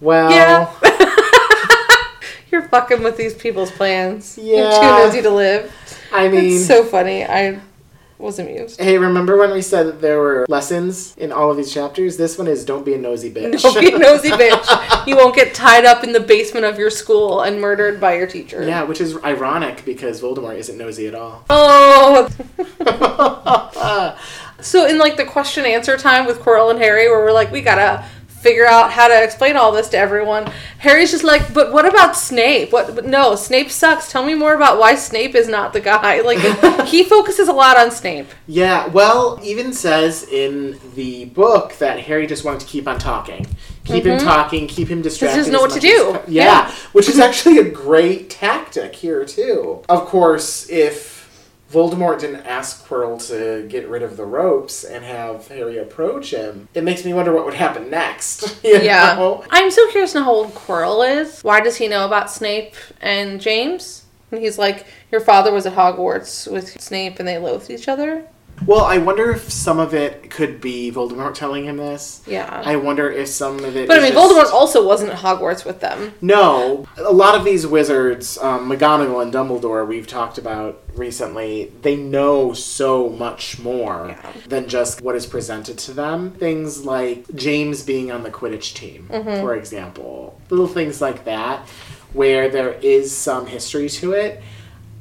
Well, 0.01 0.31
Yeah. 0.31 0.71
You're 2.51 2.63
fucking 2.69 3.03
with 3.05 3.17
these 3.17 3.35
people's 3.35 3.71
plans. 3.71 4.37
You're 4.41 4.59
Yeah. 4.69 4.81
too 4.81 4.87
nosy 5.07 5.23
to 5.23 5.31
live. 5.31 5.73
I 6.13 6.29
mean, 6.29 6.57
It's 6.57 6.67
so 6.67 6.83
funny. 6.83 7.25
I 7.25 7.61
was 8.19 8.39
amused. 8.39 8.79
hey, 8.81 8.99
remember 8.99 9.39
when 9.39 9.51
we 9.53 9.63
said 9.63 9.87
that 9.87 10.01
there 10.03 10.19
were 10.19 10.45
lessons 10.49 11.15
in 11.17 11.33
all 11.33 11.51
of 11.51 11.57
these 11.57 11.73
chapters? 11.73 12.17
This 12.19 12.37
one 12.37 12.49
is 12.49 12.65
don't 12.67 12.85
be 12.85 12.93
a 12.95 12.99
nosy 12.99 13.31
bitch. 13.31 13.63
Don't 13.63 13.79
be 13.81 13.93
a 13.93 13.99
nosy 13.99 14.29
bitch. 14.43 15.07
You 15.07 15.17
won't 15.17 15.35
get 15.35 15.55
tied 15.55 15.85
up 15.87 16.03
in 16.05 16.13
the 16.13 16.21
basement 16.21 16.67
of 16.67 16.77
your 16.79 16.91
school 16.91 17.41
and 17.43 17.61
murdered 17.61 17.99
by 18.01 18.17
your 18.17 18.27
teacher. 18.27 18.63
yeah, 18.67 18.83
which 18.83 19.01
is 19.01 19.17
ironic 19.25 19.85
because 19.87 20.21
Voldemort 20.21 20.57
isn't 20.59 20.77
nosy 20.77 21.07
at 21.07 21.15
all. 21.15 21.45
Oh. 21.49 22.29
so 24.61 24.87
in 24.87 24.99
like 24.99 25.17
the 25.17 25.25
question 25.25 25.65
answer 25.65 25.97
time 25.97 26.27
with 26.27 26.41
Quirrell 26.41 26.71
and 26.71 26.79
Harry, 26.81 27.09
where 27.09 27.21
we're 27.21 27.33
like, 27.33 27.51
we 27.53 27.63
gotta 27.63 28.05
figure 28.41 28.67
out 28.67 28.91
how 28.91 29.07
to 29.07 29.23
explain 29.23 29.57
all 29.57 29.71
this 29.71 29.89
to 29.91 29.99
everyone. 29.99 30.51
Harry's 30.79 31.11
just 31.11 31.25
like, 31.25 31.53
but 31.53 31.73
what 31.73 31.87
about 31.87 32.17
Snape? 32.17 32.73
What? 32.73 33.05
No, 33.05 33.35
Snape 33.37 33.71
sucks. 33.71 34.11
Tell 34.11 34.25
me 34.25 34.35
more 34.35 34.55
about 34.55 34.79
why 34.79 34.95
Snape 34.95 35.35
is 35.35 35.49
not 35.49 35.73
the 35.73 35.81
guy. 35.81 36.21
Like 36.31 36.87
he 36.87 37.03
focuses 37.03 37.49
a 37.49 37.53
lot 37.53 37.77
on 37.77 37.91
Snape. 37.91 38.29
Yeah, 38.47 38.87
well, 38.89 39.41
even 39.43 39.73
says 39.73 40.23
in 40.25 40.79
the 40.95 41.25
book 41.27 41.77
that 41.79 41.99
Harry 42.01 42.27
just 42.27 42.45
wanted 42.45 42.61
to 42.61 42.67
keep 42.67 42.87
on 42.87 42.99
talking. 42.99 43.47
Keep 43.85 44.07
him 44.07 44.19
mm-hmm. 44.19 44.27
talking, 44.27 44.67
keep 44.69 44.89
him 44.89 45.03
distracted. 45.03 45.35
He 45.35 45.39
doesn't 45.41 45.53
know 45.53 45.61
what 45.61 45.73
to 45.73 45.81
do. 45.81 46.15
as- 46.15 46.29
yeah, 46.29 46.45
Yeah. 46.45 46.75
which 46.93 47.09
is 47.09 47.19
actually 47.19 47.59
a 47.59 47.69
great 47.69 48.31
tactic 48.31 48.95
here, 48.95 49.25
too. 49.25 49.83
Of 49.89 50.07
course, 50.07 50.69
if 50.71 51.20
Voldemort 51.71 52.19
didn't 52.21 52.47
ask 52.47 52.87
Quirrell 52.87 53.25
to 53.29 53.67
get 53.69 53.89
rid 53.89 54.03
of 54.03 54.17
the 54.17 54.25
ropes 54.25 54.83
and 54.83 55.05
have 55.05 55.47
Harry 55.49 55.79
approach 55.79 56.33
him, 56.33 56.69
it 56.75 56.83
makes 56.83 57.05
me 57.05 57.15
wonder 57.15 57.33
what 57.33 57.45
would 57.45 57.55
happen 57.55 57.91
next. 57.91 58.59
Yeah. 58.65 59.15
know? 59.17 59.45
I'm 59.51 59.71
so 59.71 59.89
curious 59.91 60.13
to 60.13 60.19
know 60.19 60.25
how 60.25 60.33
old 60.33 60.55
Quirrell 60.55 61.21
is. 61.21 61.43
Why 61.43 61.61
does 61.61 61.77
he 61.77 61.89
know 61.89 62.05
about 62.07 62.31
Snape 62.31 62.75
and 63.01 63.41
James? 63.41 64.05
And 64.31 64.41
he's 64.41 64.59
like, 64.59 64.87
your 65.11 65.21
father 65.21 65.53
was 65.53 65.67
at 65.67 65.75
Hogwarts 65.75 66.51
with 66.51 66.81
Snape 66.81 67.19
and 67.19 67.27
they 67.27 67.39
loathed 67.39 67.71
each 67.71 67.89
other. 67.89 68.27
Well, 68.67 68.85
I 68.85 68.99
wonder 68.99 69.31
if 69.33 69.51
some 69.51 69.79
of 69.79 69.95
it 69.95 70.31
could 70.31 70.61
be 70.61 70.93
Voldemort 70.93 71.35
telling 71.35 71.65
him 71.65 71.79
this. 71.79 72.21
Yeah. 72.27 72.63
I 72.65 72.77
wonder 72.77 73.11
if 73.11 73.29
some 73.29 73.59
of 73.65 73.75
it. 73.77 73.89
but 73.89 73.99
I 73.99 74.03
mean, 74.03 74.13
just- 74.13 74.31
Voldemort 74.33 74.53
also 74.53 74.87
wasn't 74.87 75.11
at 75.13 75.19
Hogwarts 75.19 75.65
with 75.65 75.81
them. 75.81 76.13
No, 76.21 76.87
a 76.99 77.13
lot 77.13 77.35
of 77.35 77.45
these 77.45 77.67
wizards, 77.67 78.39
um, 78.43 78.71
McGonagall 78.71 79.23
and 79.23 79.33
Dumbledore, 79.33 79.87
we've 79.87 80.07
talked 80.07 80.37
about 80.39 80.81
recently, 80.95 81.73
they 81.83 81.97
know 81.97 82.53
so 82.53 83.09
much 83.09 83.59
more 83.59 84.09
Yeah. 84.11 84.33
than 84.49 84.69
just 84.69 85.01
what 85.01 85.17
is 85.17 85.25
presented 85.27 85.79
to 85.79 85.93
them. 85.93 86.33
Things 86.39 86.85
like 86.85 87.25
James 87.35 87.83
being 87.83 88.13
on 88.13 88.23
the 88.23 88.31
Quidditch 88.31 88.75
team, 88.75 89.07
for 89.41 89.55
example. 89.55 90.39
Little 90.51 90.67
things 90.69 91.01
like 91.01 91.25
that, 91.25 91.67
where 92.13 92.49
there 92.49 92.77
is 92.83 93.17
some 93.17 93.47
history 93.47 93.89
to 93.89 94.13
it. 94.13 94.43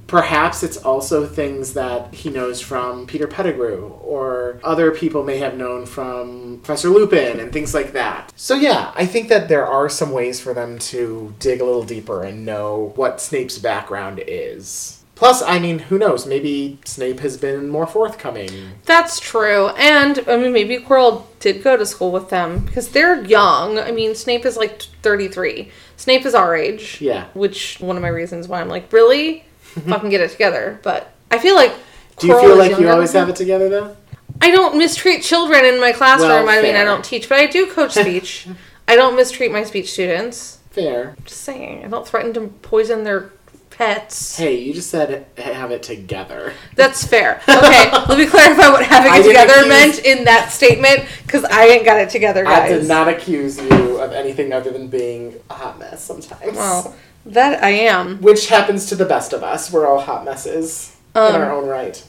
Perhaps 0.10 0.64
it's 0.64 0.78
also 0.78 1.26
things 1.26 1.74
that 1.74 2.14
he 2.14 2.30
knows 2.30 2.60
from 2.60 3.06
Peter 3.06 3.28
Pettigrew, 3.28 3.90
or 4.02 4.60
other 4.64 4.92
people 4.92 5.24
may 5.24 5.38
have 5.38 5.56
known 5.56 5.86
from 5.86 6.60
Professor 6.64 6.90
Lupin, 6.90 7.40
and 7.40 7.54
things 7.54 7.74
like 7.74 7.94
that. 7.94 8.34
So, 8.36 8.56
yeah, 8.56 8.92
I 8.96 9.06
think 9.06 9.30
that 9.30 9.48
there 9.48 9.66
are 9.68 9.88
some 9.88 10.12
ways 10.12 10.40
for 10.40 10.54
them 10.54 10.80
to 10.80 11.34
dig 11.40 11.62
a 11.62 11.66
little 11.66 11.84
deeper 11.84 12.24
and 12.24 12.46
know 12.46 12.92
what 12.96 13.22
Snape's 13.22 13.60
background 13.60 14.22
is. 14.28 14.96
Plus, 15.14 15.42
I 15.42 15.60
mean, 15.60 15.80
who 15.80 15.98
knows? 15.98 16.26
Maybe 16.26 16.80
Snape 16.86 17.20
has 17.20 17.36
been 17.36 17.68
more 17.68 17.86
forthcoming. 17.86 18.50
That's 18.86 19.20
true. 19.20 19.68
And, 19.78 20.24
I 20.30 20.38
mean, 20.38 20.54
maybe 20.54 20.78
Quirrell 20.78 21.26
did 21.40 21.62
go 21.62 21.76
to 21.76 21.86
school 21.86 22.12
with 22.12 22.30
them 22.30 22.66
because 22.66 22.90
they're 22.90 23.22
young. 23.26 23.78
I 23.78 23.92
mean, 23.92 24.16
Snape 24.16 24.46
is 24.46 24.56
like 24.56 24.82
33. 25.02 25.70
Snape 25.98 26.26
is 26.26 26.34
our 26.34 26.56
age. 26.56 27.02
Yeah. 27.02 27.26
Which, 27.34 27.82
one 27.82 27.98
of 27.98 28.02
my 28.02 28.08
reasons 28.08 28.48
why 28.48 28.62
I'm 28.62 28.70
like, 28.70 28.94
really? 28.94 29.44
Mm-hmm. 29.76 29.90
Fucking 29.90 30.10
get 30.10 30.22
it 30.22 30.32
together. 30.32 30.80
But 30.84 31.12
I 31.32 31.40
feel 31.40 31.56
like. 31.56 31.74
Do 32.18 32.28
you 32.28 32.40
feel 32.40 32.58
like 32.58 32.78
you 32.80 32.90
always 32.90 33.14
have 33.14 33.30
it 33.30 33.36
together, 33.36 33.70
though? 33.70 33.96
I 34.42 34.52
don't 34.52 34.78
mistreat 34.78 35.22
children 35.22 35.66
in 35.66 35.80
my 35.80 35.92
classroom. 35.92 36.30
Well, 36.46 36.50
I 36.50 36.62
mean, 36.62 36.76
I 36.76 36.84
don't 36.84 37.04
teach, 37.04 37.28
but 37.28 37.40
I 37.40 37.46
do 37.46 37.68
coach 37.68 37.94
speech. 37.94 38.48
I 38.88 38.96
don't 38.96 39.16
mistreat 39.16 39.52
my 39.52 39.64
speech 39.64 39.92
students. 39.92 40.60
Fair. 40.72 41.16
I'm 41.18 41.24
Just 41.26 41.42
saying. 41.42 41.84
I 41.86 41.88
don't 41.88 42.08
threaten 42.08 42.34
to 42.34 42.48
poison 42.62 43.04
their 43.04 43.32
pets. 43.80 44.38
Hey, 44.38 44.60
you 44.60 44.74
just 44.74 44.90
said 44.90 45.26
have 45.38 45.72
it 45.72 45.84
together. 45.84 46.54
That's 46.76 47.06
fair. 47.08 47.42
Okay, 47.48 47.92
let 48.10 48.18
me 48.18 48.26
clarify 48.26 48.70
what 48.70 48.86
having 48.86 49.14
it 49.14 49.26
together 49.26 49.54
accuse- 49.54 49.68
meant 49.68 50.00
in 50.06 50.26
that 50.26 50.52
statement 50.52 51.06
because 51.26 51.46
I 51.46 51.66
ain't 51.68 51.86
got 51.86 52.00
it 52.00 52.10
together, 52.10 52.44
guys. 52.44 52.72
I 52.72 52.78
did 52.78 52.88
not 52.88 53.08
accuse 53.08 53.58
you 53.58 53.98
of 53.98 54.12
anything 54.12 54.52
other 54.52 54.72
than 54.72 54.88
being 54.90 55.40
a 55.50 55.54
hot 55.54 55.80
mess 55.80 56.04
sometimes. 56.04 56.56
Well, 56.56 56.94
that 57.34 57.64
I 57.64 57.70
am. 57.70 58.18
Which 58.22 58.48
happens 58.48 58.86
to 58.88 58.96
the 58.96 59.06
best 59.06 59.34
of 59.34 59.44
us. 59.44 59.72
We're 59.72 59.88
all 59.88 60.00
hot 60.00 60.26
messes 60.26 60.96
in 61.16 61.22
Um, 61.22 61.36
our 61.36 61.52
own 61.52 61.68
right. 61.68 62.04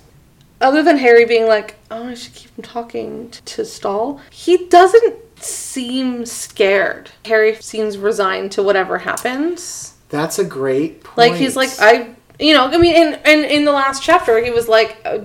Other 0.61 0.83
than 0.83 0.99
Harry 0.99 1.25
being 1.25 1.47
like, 1.47 1.77
"Oh, 1.91 2.09
I 2.09 2.15
should 2.15 2.35
keep 2.35 2.51
him 2.57 2.63
talking 2.63 3.33
to 3.47 3.65
Stall," 3.65 4.21
he 4.31 4.67
doesn't 4.67 5.15
seem 5.43 6.27
scared. 6.27 7.11
Harry 7.25 7.55
seems 7.61 7.97
resigned 7.97 8.53
to 8.53 8.63
whatever 8.63 8.99
happens. 8.99 9.95
That's 10.11 10.39
a 10.39 10.45
great 10.45 11.03
point. 11.03 11.17
Like 11.17 11.35
he's 11.35 11.57
like, 11.57 11.71
I, 11.81 12.11
you 12.39 12.53
know, 12.53 12.67
I 12.67 12.77
mean, 12.77 12.95
in 12.95 13.19
in 13.25 13.45
in 13.45 13.65
the 13.65 13.73
last 13.73 14.03
chapter, 14.03 14.43
he 14.45 14.51
was 14.51 14.69
like, 14.69 14.99
uh, 15.05 15.21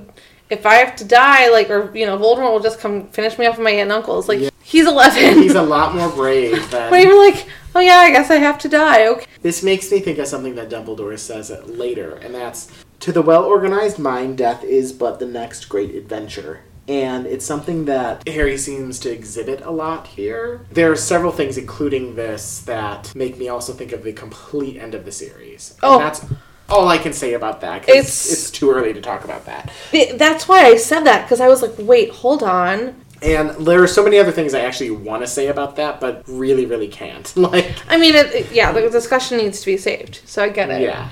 if 0.49 0.65
I 0.65 0.75
have 0.75 0.95
to 0.97 1.03
die, 1.05 1.49
like, 1.49 1.69
or 1.69 1.91
you 1.93 2.05
know, 2.05 2.17
Voldemort 2.17 2.51
will 2.53 2.59
just 2.61 2.79
come 2.79 3.07
finish 3.07 3.37
me 3.37 3.45
off 3.45 3.57
with 3.57 3.63
my 3.65 3.71
aunt 3.71 3.81
and 3.81 3.91
uncles. 3.91 4.29
Like 4.29 4.39
Yeah. 4.39 4.49
He's 4.65 4.87
eleven. 4.87 5.41
He's 5.41 5.55
a 5.55 5.61
lot 5.61 5.95
more 5.95 6.09
brave 6.09 6.69
than. 6.71 6.89
but 6.89 6.99
even 6.99 7.17
like, 7.17 7.47
oh 7.75 7.79
yeah, 7.79 7.97
I 7.97 8.11
guess 8.11 8.29
I 8.29 8.35
have 8.35 8.57
to 8.59 8.69
die. 8.69 9.07
Okay. 9.07 9.25
This 9.41 9.63
makes 9.63 9.89
me 9.91 9.99
think 9.99 10.17
of 10.17 10.27
something 10.27 10.55
that 10.55 10.69
Dumbledore 10.69 11.17
says 11.17 11.49
later, 11.65 12.15
and 12.15 12.33
that's 12.35 12.69
To 13.01 13.11
the 13.11 13.21
well 13.21 13.43
organized 13.45 13.99
mind, 13.99 14.37
death 14.37 14.63
is 14.63 14.91
but 14.91 15.19
the 15.19 15.25
next 15.27 15.65
great 15.69 15.95
adventure. 15.95 16.61
And 16.87 17.25
it's 17.25 17.45
something 17.45 17.85
that 17.85 18.27
Harry 18.27 18.57
seems 18.59 18.99
to 18.99 19.11
exhibit 19.11 19.61
a 19.61 19.71
lot 19.71 20.05
here. 20.05 20.61
There 20.71 20.91
are 20.91 20.95
several 20.95 21.31
things, 21.31 21.57
including 21.57 22.15
this, 22.15 22.59
that 22.61 23.11
make 23.15 23.39
me 23.39 23.47
also 23.49 23.73
think 23.73 23.91
of 23.91 24.03
the 24.03 24.13
complete 24.13 24.77
end 24.77 24.93
of 24.93 25.03
the 25.03 25.11
series. 25.11 25.71
And 25.81 25.93
Oh. 25.93 25.97
that's 25.97 26.23
all 26.69 26.87
I 26.87 26.99
can 26.99 27.11
say 27.11 27.33
about 27.33 27.61
that, 27.61 27.81
because 27.81 27.95
It's- 27.95 28.31
it's, 28.31 28.51
too 28.51 28.69
early 28.69 28.93
to 28.93 29.01
talk 29.01 29.23
about 29.23 29.45
that. 29.47 29.71
Th- 29.91 30.13
That's 30.15 30.47
why 30.47 30.63
I 30.65 30.75
said 30.77 31.05
that 31.05 31.23
because 31.23 31.41
I 31.41 31.47
was 31.47 31.63
like, 31.63 31.73
wait, 31.79 32.11
hold 32.11 32.43
on. 32.43 32.93
And 33.25 33.49
there 33.65 33.81
are 33.81 33.87
so 33.87 34.03
many 34.03 34.19
other 34.19 34.31
things 34.31 34.53
I 34.53 34.59
actually 34.61 34.91
want 34.91 35.23
to 35.23 35.27
say 35.27 35.47
about 35.47 35.75
that, 35.77 35.99
but 35.99 36.23
really, 36.27 36.65
really 36.65 36.87
can't. 36.87 37.33
Like, 37.45 37.73
I 37.89 37.97
mean, 37.97 38.15
it, 38.15 38.27
it- 38.33 38.51
yeah, 38.51 38.71
the 38.71 38.89
discussion 38.89 39.37
needs 39.37 39.59
to 39.61 39.65
be 39.65 39.77
saved, 39.77 40.21
so 40.25 40.43
I 40.43 40.49
get 40.49 40.69
it. 40.69 40.81
Yeah. 40.81 41.09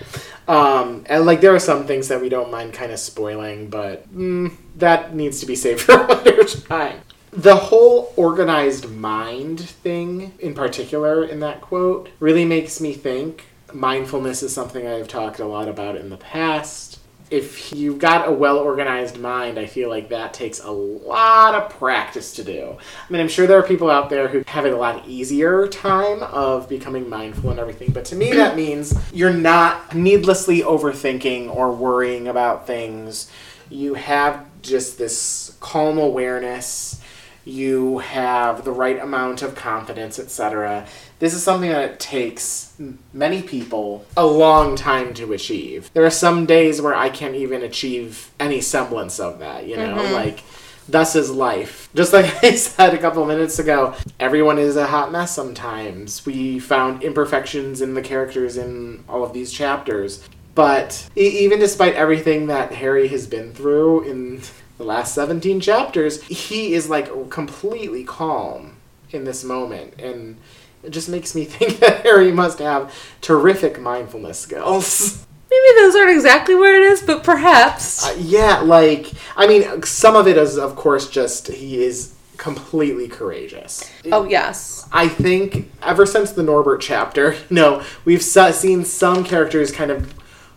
Um, 0.48 1.06
and 1.08 1.26
like 1.26 1.42
there 1.42 1.54
are 1.56 1.60
some 1.60 1.86
things 1.88 2.08
that 2.10 2.20
we 2.20 2.28
don't 2.30 2.52
mind 2.52 2.74
kind 2.74 2.92
of 2.92 3.00
spoiling, 3.00 3.70
but 3.70 4.14
mm, 4.14 4.54
that 4.78 5.16
needs 5.16 5.40
to 5.40 5.46
be 5.46 5.56
saved 5.56 5.82
for 5.88 5.94
another 5.94 6.44
time. 6.46 7.00
The 7.32 7.56
whole 7.56 8.14
organized 8.16 8.90
mind 8.92 9.60
thing, 9.62 10.34
in 10.40 10.54
particular, 10.54 11.24
in 11.24 11.40
that 11.40 11.62
quote, 11.62 12.10
really 12.20 12.46
makes 12.46 12.80
me 12.82 12.94
think. 12.94 13.46
Mindfulness 13.74 14.44
is 14.44 14.54
something 14.54 14.86
I've 14.86 15.08
talked 15.08 15.40
a 15.40 15.46
lot 15.46 15.68
about 15.68 15.96
in 15.96 16.10
the 16.10 16.18
past. 16.18 17.00
If 17.30 17.74
you've 17.74 18.00
got 18.00 18.28
a 18.28 18.32
well 18.32 18.58
organized 18.58 19.20
mind, 19.20 19.58
I 19.58 19.66
feel 19.66 19.90
like 19.90 20.10
that 20.10 20.34
takes 20.34 20.60
a 20.60 20.70
lot 20.72 21.56
of 21.56 21.70
practice 21.72 22.34
to 22.36 22.44
do. 22.44 22.78
I 22.78 23.12
mean, 23.12 23.22
I'm 23.22 23.28
sure 23.28 23.48
there 23.48 23.58
are 23.58 23.64
people 23.64 23.90
out 23.90 24.10
there 24.10 24.28
who 24.28 24.44
have 24.48 24.66
a 24.66 24.76
lot 24.76 25.08
easier 25.08 25.68
time 25.68 26.22
of 26.24 26.70
becoming 26.70 27.10
mindful 27.10 27.50
and 27.50 27.60
everything, 27.60 27.92
but 27.92 28.06
to 28.06 28.16
me, 28.16 28.32
that 28.34 28.56
means 28.58 28.94
you're 29.12 29.34
not 29.34 29.96
needlessly 29.96 30.62
overthinking 30.62 31.54
or 31.54 31.72
worrying 31.72 32.28
about 32.28 32.68
things. 32.68 33.32
You 33.70 33.96
have 33.96 34.46
just 34.62 34.98
this 34.98 35.56
calm 35.60 35.98
awareness. 35.98 37.00
You 37.46 38.00
have 38.00 38.64
the 38.64 38.72
right 38.72 39.00
amount 39.00 39.42
of 39.42 39.56
confidence, 39.56 40.18
etc. 40.20 40.86
This 41.20 41.34
is 41.34 41.44
something 41.44 41.70
that 41.70 41.92
it 41.92 42.00
takes 42.00 42.74
many 43.12 43.42
people 43.42 44.06
a 44.16 44.26
long 44.26 44.76
time 44.76 45.14
to 45.16 45.34
achieve. 45.34 45.92
There 45.94 46.06
are 46.06 46.10
some 46.10 46.46
days 46.46 46.82
where 46.82 46.96
I 46.96 47.10
can't 47.10 47.36
even 47.36 47.64
achieve 47.64 48.32
any 48.40 48.62
semblance 48.62 49.20
of 49.20 49.40
that, 49.40 49.68
you 49.68 49.76
know, 49.78 49.96
mm-hmm. 49.96 50.14
like 50.14 50.44
thus 50.88 51.16
is 51.16 51.32
life. 51.32 51.90
Just 51.96 52.14
like 52.14 52.26
I 52.44 52.56
said 52.56 52.94
a 52.94 52.98
couple 52.98 53.26
minutes 53.26 53.60
ago, 53.60 53.96
everyone 54.20 54.58
is 54.58 54.76
a 54.76 54.88
hot 54.88 55.12
mess 55.12 55.34
sometimes. 55.34 56.26
We 56.26 56.60
found 56.60 57.04
imperfections 57.04 57.82
in 57.82 57.94
the 57.94 58.02
characters 58.02 58.58
in 58.58 59.04
all 59.08 59.24
of 59.24 59.34
these 59.34 59.52
chapters. 59.52 60.28
But 60.56 61.10
even 61.16 61.60
despite 61.60 61.96
everything 61.96 62.48
that 62.48 62.72
Harry 62.74 63.08
has 63.08 63.26
been 63.26 63.54
through 63.54 64.04
in 64.04 64.42
the 64.78 64.84
last 64.84 65.14
17 65.16 65.60
chapters, 65.60 66.22
he 66.24 66.74
is 66.74 66.90
like 66.90 67.30
completely 67.30 68.04
calm 68.04 68.78
in 69.12 69.24
this 69.24 69.44
moment. 69.44 70.00
And 70.00 70.38
it 70.84 70.92
just 70.92 71.10
makes 71.10 71.36
me 71.36 71.46
think 71.46 71.80
that 71.80 72.02
Harry 72.04 72.32
must 72.32 72.60
have 72.60 72.94
terrific 73.22 73.80
mindfulness 73.80 74.40
skills. 74.40 75.26
maybe 75.50 75.80
those 75.80 75.96
aren't 75.96 76.12
exactly 76.12 76.56
where 76.56 76.76
it 76.76 76.84
is, 76.92 77.02
but 77.02 77.24
perhaps. 77.24 78.06
Uh, 78.06 78.16
yeah, 78.20 78.60
like 78.60 79.12
I 79.36 79.48
mean, 79.48 79.84
some 79.84 80.16
of 80.16 80.28
it 80.28 80.38
is 80.38 80.58
of 80.58 80.76
course 80.76 81.10
just 81.10 81.48
he 81.48 81.84
is 81.84 82.14
completely 82.38 83.08
courageous. 83.08 83.90
oh 84.12 84.26
yes. 84.26 84.88
I 84.92 85.08
think 85.08 85.72
ever 85.82 86.06
since 86.06 86.32
the 86.32 86.44
Norbert 86.44 86.82
chapter, 86.82 87.34
you 87.50 87.56
know, 87.56 87.84
we've 88.06 88.24
seen 88.24 88.86
some 88.86 89.24
characters 89.24 89.72
kind 89.72 89.92
of 89.92 90.14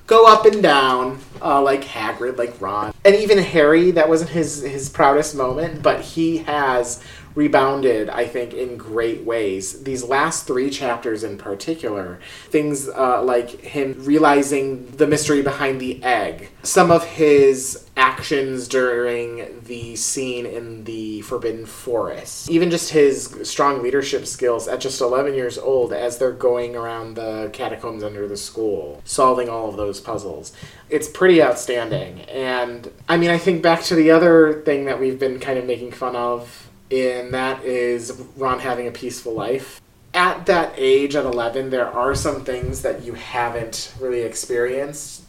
go 0.07 0.27
up 0.27 0.47
and 0.47 0.63
down, 0.63 1.19
uh, 1.43 1.61
like 1.61 1.83
Hagrid, 1.83 2.39
like 2.39 2.61
Ron, 2.61 2.95
and 3.05 3.15
even 3.15 3.39
Harry. 3.39 3.91
That 3.91 4.09
wasn't 4.09 4.31
his 4.31 4.63
his 4.63 4.89
proudest 4.89 5.35
moment, 5.35 5.83
but 5.83 6.01
he 6.01 6.39
has 6.39 7.03
rebounded, 7.37 8.09
I 8.09 8.27
think, 8.27 8.55
in 8.55 8.77
great 8.77 9.23
ways. 9.23 9.85
These 9.85 10.03
last 10.03 10.47
three 10.47 10.71
chapters 10.71 11.23
in 11.23 11.39
particular, 11.39 12.19
things 12.49 12.89
uh, 12.89 13.23
like 13.23 13.51
him 13.61 13.95
realizing 13.99 14.91
the 14.93 15.07
mystery 15.07 15.43
behind 15.43 15.81
the 15.81 16.03
egg, 16.03 16.49
some 16.63 16.91
of 16.91 17.05
his 17.05 17.87
actions 17.97 18.69
during 18.69 19.63
the 19.65 19.97
scene 19.97 20.47
in 20.47 20.85
the 20.85 21.21
Forbidden 21.23 21.67
Forest, 21.67 22.51
even 22.51 22.71
just 22.71 22.91
his 22.91 23.35
strong 23.43 23.83
leadership 23.83 24.27
skills 24.27 24.67
at 24.67 24.81
just 24.81 25.01
11 25.01 25.35
years 25.35 25.59
old 25.59 25.93
as 25.93 26.19
they're 26.19 26.33
going 26.33 26.75
around 26.75 27.15
the 27.15 27.51
catacombs 27.53 28.03
under 28.03 28.27
the 28.27 28.37
school, 28.37 29.03
solving 29.05 29.49
all 29.49 29.69
of 29.69 29.77
those 29.77 30.01
puzzles. 30.01 30.53
It's 30.89 31.09
pretty 31.09 31.43
outstanding. 31.43 32.21
And 32.23 32.91
I 33.09 33.19
mean, 33.19 33.31
I 33.31 33.39
think 33.39 33.63
back 33.63 33.83
to 33.85 33.95
the 33.95 34.11
other 34.11 34.63
thing 34.63 34.87
that 34.87 34.99
we've 34.99 35.19
been 35.19 35.39
kind 35.39 35.59
of 35.59 35.67
making 35.67 35.93
fun 35.93 36.17
of, 36.17 36.66
and 36.91 37.33
that 37.35 37.65
is 37.65 38.13
Ron 38.37 38.61
having 38.61 38.87
a 38.87 38.93
peaceful 38.93 39.35
life. 39.35 39.81
At 40.15 40.47
that 40.47 40.73
age, 40.77 41.15
at 41.15 41.25
11, 41.25 41.71
there 41.71 41.89
are 41.89 42.15
some 42.15 42.45
things 42.45 42.83
that 42.83 43.03
you 43.03 43.15
haven't 43.15 43.93
really 44.01 44.23
experienced 44.23 45.23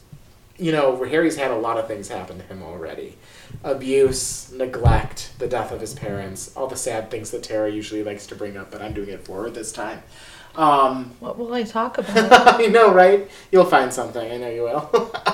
you 0.58 0.72
know, 0.72 1.04
Harry's 1.04 1.36
had 1.36 1.52
a 1.52 1.58
lot 1.58 1.78
of 1.78 1.88
things 1.88 2.08
happen 2.08 2.40
to 2.40 2.44
him 2.44 2.64
already 2.64 3.16
abuse, 3.64 4.52
neglect, 4.52 5.32
the 5.40 5.48
death 5.48 5.72
of 5.72 5.82
his 5.82 5.94
parents, 5.94 6.52
all 6.56 6.68
the 6.68 6.76
sad 6.76 7.10
things 7.10 7.32
that 7.32 7.44
Tara 7.44 7.72
usually 7.72 8.04
likes 8.04 8.28
to 8.28 8.36
bring 8.36 8.58
up, 8.58 8.72
but 8.72 8.82
I'm 8.82 8.94
doing 8.94 9.10
it 9.10 9.26
for 9.26 9.44
her 9.44 9.50
this 9.50 9.72
time. 9.72 10.04
Um, 10.58 11.12
What 11.20 11.38
will 11.38 11.54
I 11.54 11.64
talk 11.64 11.98
about? 12.00 12.60
I 12.60 12.66
know, 12.66 12.92
right? 12.94 13.30
You'll 13.52 13.66
find 13.66 13.94
something. 13.94 14.30
I 14.32 14.38
know 14.38 14.50
you 14.50 14.64
will. 14.64 14.90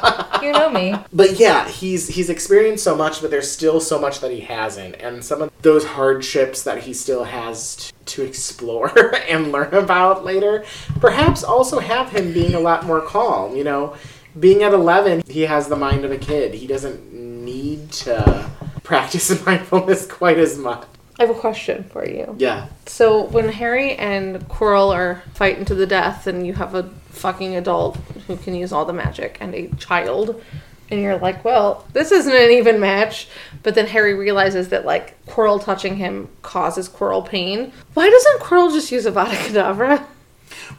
you 0.44 0.51
know 0.51 0.70
me. 0.70 0.96
but 1.13 1.39
yeah, 1.39 1.68
he's 1.68 2.10
he's 2.10 2.30
experienced 2.30 2.84
so 2.84 2.96
much, 2.96 3.22
but 3.22 3.32
there's 3.32 3.50
still 3.50 3.80
so 3.80 3.98
much 3.98 4.20
that 4.20 4.32
he 4.32 4.42
hasn't, 4.42 4.96
and 4.96 5.24
some 5.24 5.42
of 5.42 5.51
those 5.62 5.86
hardships 5.86 6.63
that 6.63 6.84
he 6.84 6.94
still 6.94 7.24
has 7.24 7.75
to, 7.77 7.94
to 8.06 8.22
explore 8.24 8.92
and 9.30 9.51
learn 9.53 9.74
about 9.74 10.25
later, 10.25 10.65
perhaps 11.00 11.44
also 11.44 11.80
have 11.80 12.10
him 12.10 12.34
being 12.34 12.53
a 12.53 12.60
lot 12.60 12.86
more 12.86 13.00
calm. 13.01 13.56
You 13.56 13.63
know, 13.63 13.96
being 14.39 14.62
at 14.63 14.74
11, 14.74 15.24
he 15.30 15.44
has 15.44 15.68
the 15.70 15.77
mind 15.77 16.03
of 16.03 16.12
a 16.12 16.18
kid. 16.18 16.53
He 16.53 16.68
doesn't 16.68 17.13
need 17.13 17.92
to 18.03 18.50
practice 18.84 19.46
mindfulness 19.46 20.06
quite 20.06 20.38
as 20.38 20.58
much. 20.58 20.86
I 21.24 21.27
have 21.27 21.38
a 21.38 21.39
question 21.39 21.86
for 21.86 22.06
you. 22.06 22.36
Yeah. 22.38 22.68
So 22.86 23.24
when 23.27 23.48
Harry 23.48 23.96
and 23.96 24.46
Quirrell 24.50 24.94
are 24.94 25.24
fighting 25.34 25.63
to 25.65 25.74
the 25.74 25.88
death, 25.88 26.27
and 26.27 26.46
you 26.46 26.51
have 26.53 26.75
a 26.75 26.84
fucking 27.12 27.56
adult 27.56 27.96
who 28.27 28.36
can 28.36 28.53
use 28.53 28.74
all 28.74 28.84
the 28.84 28.92
magic 28.92 29.38
and 29.39 29.56
a 29.56 29.70
child, 29.75 30.44
and 30.92 31.00
you're 31.00 31.18
like, 31.18 31.46
well, 31.46 31.88
this 31.94 32.12
isn't 32.12 32.36
an 32.36 32.51
even 32.51 32.82
match. 32.82 33.30
But 33.63 33.74
then 33.74 33.88
Harry 33.88 34.13
realizes 34.13 34.68
that 34.70 34.86
like 34.86 35.25
Quirrell 35.27 35.63
touching 35.63 35.96
him 35.96 36.27
causes 36.42 36.89
Quirrell 36.89 37.25
pain. 37.25 37.72
Why 37.94 38.10
doesn't 38.10 38.42
Quirrell 38.42 38.74
just 38.74 38.92
use 38.92 39.06
a 39.06 39.12
Avada 39.13 39.30
Kedavra? 39.30 40.06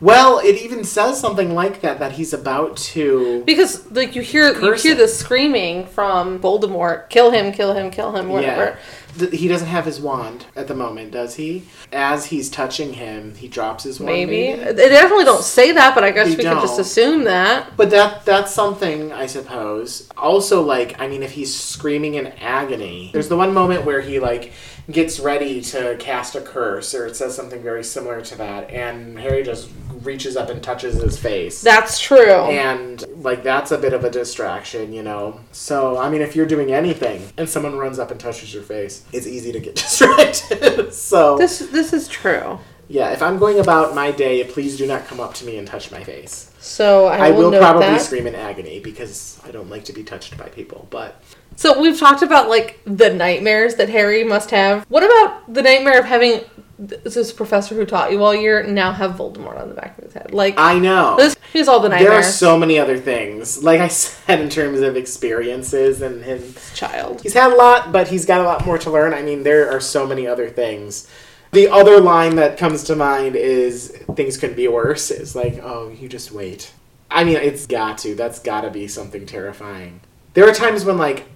Well, 0.00 0.38
it 0.38 0.57
even 0.62 0.85
says 0.85 1.21
something 1.21 1.55
like 1.55 1.81
that 1.83 1.99
that 1.99 2.12
he's 2.12 2.33
about 2.33 2.76
to. 2.79 3.43
Because 3.45 3.91
like 3.91 4.14
you 4.14 4.23
hear 4.23 4.53
you 4.61 4.73
hear 4.75 4.95
the 4.95 5.09
screaming 5.09 5.87
from 5.87 6.38
Voldemort, 6.38 7.09
kill 7.11 7.31
him, 7.31 7.53
kill 7.53 7.75
him, 7.75 7.91
kill 7.91 8.14
him, 8.17 8.29
whatever. 8.29 8.79
Th- 9.19 9.31
He 9.33 9.47
doesn't 9.47 9.69
have 9.69 9.85
his 9.85 10.00
wand 10.00 10.47
at 10.57 10.67
the 10.67 10.75
moment, 10.75 11.12
does 11.12 11.37
he? 11.37 11.64
As 11.93 12.26
he's 12.26 12.50
touching 12.50 12.95
him, 12.95 13.35
he 13.37 13.47
drops 13.47 13.85
his 13.85 14.00
wand. 14.00 14.12
Maybe. 14.12 14.53
They 14.61 14.88
definitely 14.88 15.25
don't 15.25 15.45
say 15.45 15.71
that, 15.73 15.95
but 15.95 16.03
I 16.03 16.11
guess 16.11 16.26
They 16.26 16.37
we 16.37 16.43
could 16.43 16.61
just 16.61 16.81
assume 16.81 17.25
that. 17.25 17.76
But 17.76 17.91
that 17.91 18.25
that's 18.25 18.53
something 18.53 19.12
I 19.12 19.26
suppose. 19.26 20.08
Also, 20.17 20.63
like 20.63 21.00
I 21.00 21.06
mean, 21.08 21.23
if 21.23 21.32
he's 21.32 21.54
screaming 21.54 22.15
in 22.15 22.26
agony, 22.41 23.11
there's 23.13 23.28
the 23.28 23.37
one 23.37 23.54
moment 23.54 23.85
where 23.85 24.00
he 24.00 24.19
like 24.19 24.52
gets 24.91 25.19
ready 25.19 25.63
to 25.63 25.97
cast 25.99 26.35
a 26.35 26.41
curse, 26.43 26.95
or 26.95 27.06
it 27.06 27.17
says 27.17 27.35
something 27.35 27.63
very 27.63 27.82
similar 27.85 28.21
to 28.21 28.37
that, 28.37 28.71
and 28.71 29.19
Harry 29.19 29.43
just 29.43 29.71
reaches 30.04 30.36
up 30.36 30.50
and 30.50 30.62
touches 30.62 30.95
his 31.02 31.19
face. 31.19 31.62
That's 31.62 31.99
true. 32.00 32.30
and 32.32 33.04
like 33.23 33.43
that's 33.43 33.71
a 33.73 33.78
bit 33.78 33.93
of 33.93 34.04
a 34.04 34.10
distraction, 34.10 34.93
you 34.93 35.02
know. 35.02 35.40
So 35.52 35.99
I 35.99 36.08
mean, 36.10 36.21
if 36.23 36.34
you're 36.36 36.47
doing 36.47 36.73
anything 36.73 37.23
and 37.36 37.49
someone 37.49 37.76
runs 37.76 37.99
up 37.99 38.10
and 38.10 38.21
touches 38.21 38.52
your 38.52 38.62
face, 38.62 39.04
it's 39.12 39.26
easy 39.26 39.52
to 39.52 39.60
get 39.60 39.75
distracted. 39.84 40.93
so 41.10 41.36
This 41.38 41.58
this 41.71 41.93
is 41.93 42.08
true. 42.08 42.58
yeah, 42.88 43.10
if 43.12 43.23
I'm 43.23 43.38
going 43.38 43.58
about 43.60 43.95
my 43.95 44.10
day, 44.10 44.45
please 44.45 44.76
do 44.76 44.86
not 44.86 45.06
come 45.06 45.21
up 45.21 45.34
to 45.34 45.45
me 45.47 45.56
and 45.58 45.67
touch 45.67 45.90
my 45.90 46.02
face. 46.04 46.50
So 46.58 47.06
I, 47.06 47.28
I 47.28 47.30
will, 47.30 47.50
will 47.50 47.58
probably 47.58 47.86
that. 47.86 48.00
scream 48.00 48.26
in 48.26 48.34
agony 48.34 48.80
because 48.80 49.40
I 49.45 49.50
don't 49.50 49.69
like 49.71 49.84
to 49.84 49.93
be 49.93 50.02
touched 50.02 50.36
by 50.38 50.49
people. 50.49 50.86
But 50.90 51.21
So 51.56 51.78
we've 51.80 51.99
talked 51.99 52.23
about 52.23 52.49
like 52.49 52.80
the 52.86 53.12
nightmares 53.12 53.75
that 53.76 53.88
Harry 53.90 54.25
must 54.25 54.50
have. 54.50 54.84
What 54.88 55.02
about 55.02 55.52
the 55.52 55.62
nightmare 55.62 55.99
of 55.99 56.04
having 56.06 56.40
this 56.78 57.32
professor 57.32 57.75
who 57.75 57.87
taught 57.87 58.10
you 58.10 58.23
all 58.23 58.34
year 58.34 58.65
now 58.65 58.93
have 58.93 59.13
Voldemort 59.13 59.60
on 59.60 59.69
the 59.69 59.75
back 59.75 59.97
of 59.99 60.04
his 60.04 60.13
head? 60.13 60.32
Like 60.32 60.54
I 60.58 60.78
know 60.78 61.17
this 61.17 61.37
is 61.54 61.69
all 61.69 61.80
the 61.80 61.89
there 61.89 62.13
are 62.13 62.23
so 62.23 62.58
many 62.58 62.78
other 62.78 62.99
things. 62.99 63.63
Like 63.63 63.80
I 63.80 63.89
said, 63.89 64.41
in 64.41 64.49
terms 64.49 64.80
of 64.80 64.97
experiences 64.97 66.02
and 66.02 66.23
him 66.23 66.54
child. 66.75 67.21
He's 67.23 67.34
had 67.34 67.52
a 67.52 67.56
lot, 67.56 67.93
but 67.93 68.08
he's 68.08 68.25
got 68.26 68.41
a 68.41 68.45
lot 68.45 68.67
more 68.67 68.78
to 68.78 68.91
learn. 68.91 69.15
I 69.15 69.23
mean, 69.23 69.43
there 69.43 69.71
are 69.71 69.80
so 69.80 70.06
many 70.06 70.26
other 70.26 70.49
things. 70.49 71.08
The 71.52 71.69
other 71.69 72.00
line 72.00 72.34
that 72.34 72.58
comes 72.58 72.82
to 72.84 72.97
mind 72.97 73.37
is 73.37 73.97
things 74.17 74.37
couldn't 74.37 74.56
be 74.56 74.67
worse. 74.67 75.13
It's 75.13 75.37
like, 75.37 75.60
oh, 75.63 75.89
you 75.89 76.08
just 76.08 76.32
wait. 76.32 76.73
I 77.10 77.23
mean, 77.23 77.37
it's 77.37 77.67
got 77.67 77.99
to. 77.99 78.17
That's 78.17 78.41
got 78.41 78.63
to 78.63 78.71
be 78.71 78.89
something 78.89 79.25
terrifying. 79.25 80.00
There 80.32 80.49
are 80.49 80.52
times 80.52 80.84
when, 80.84 80.99
like, 80.99 81.26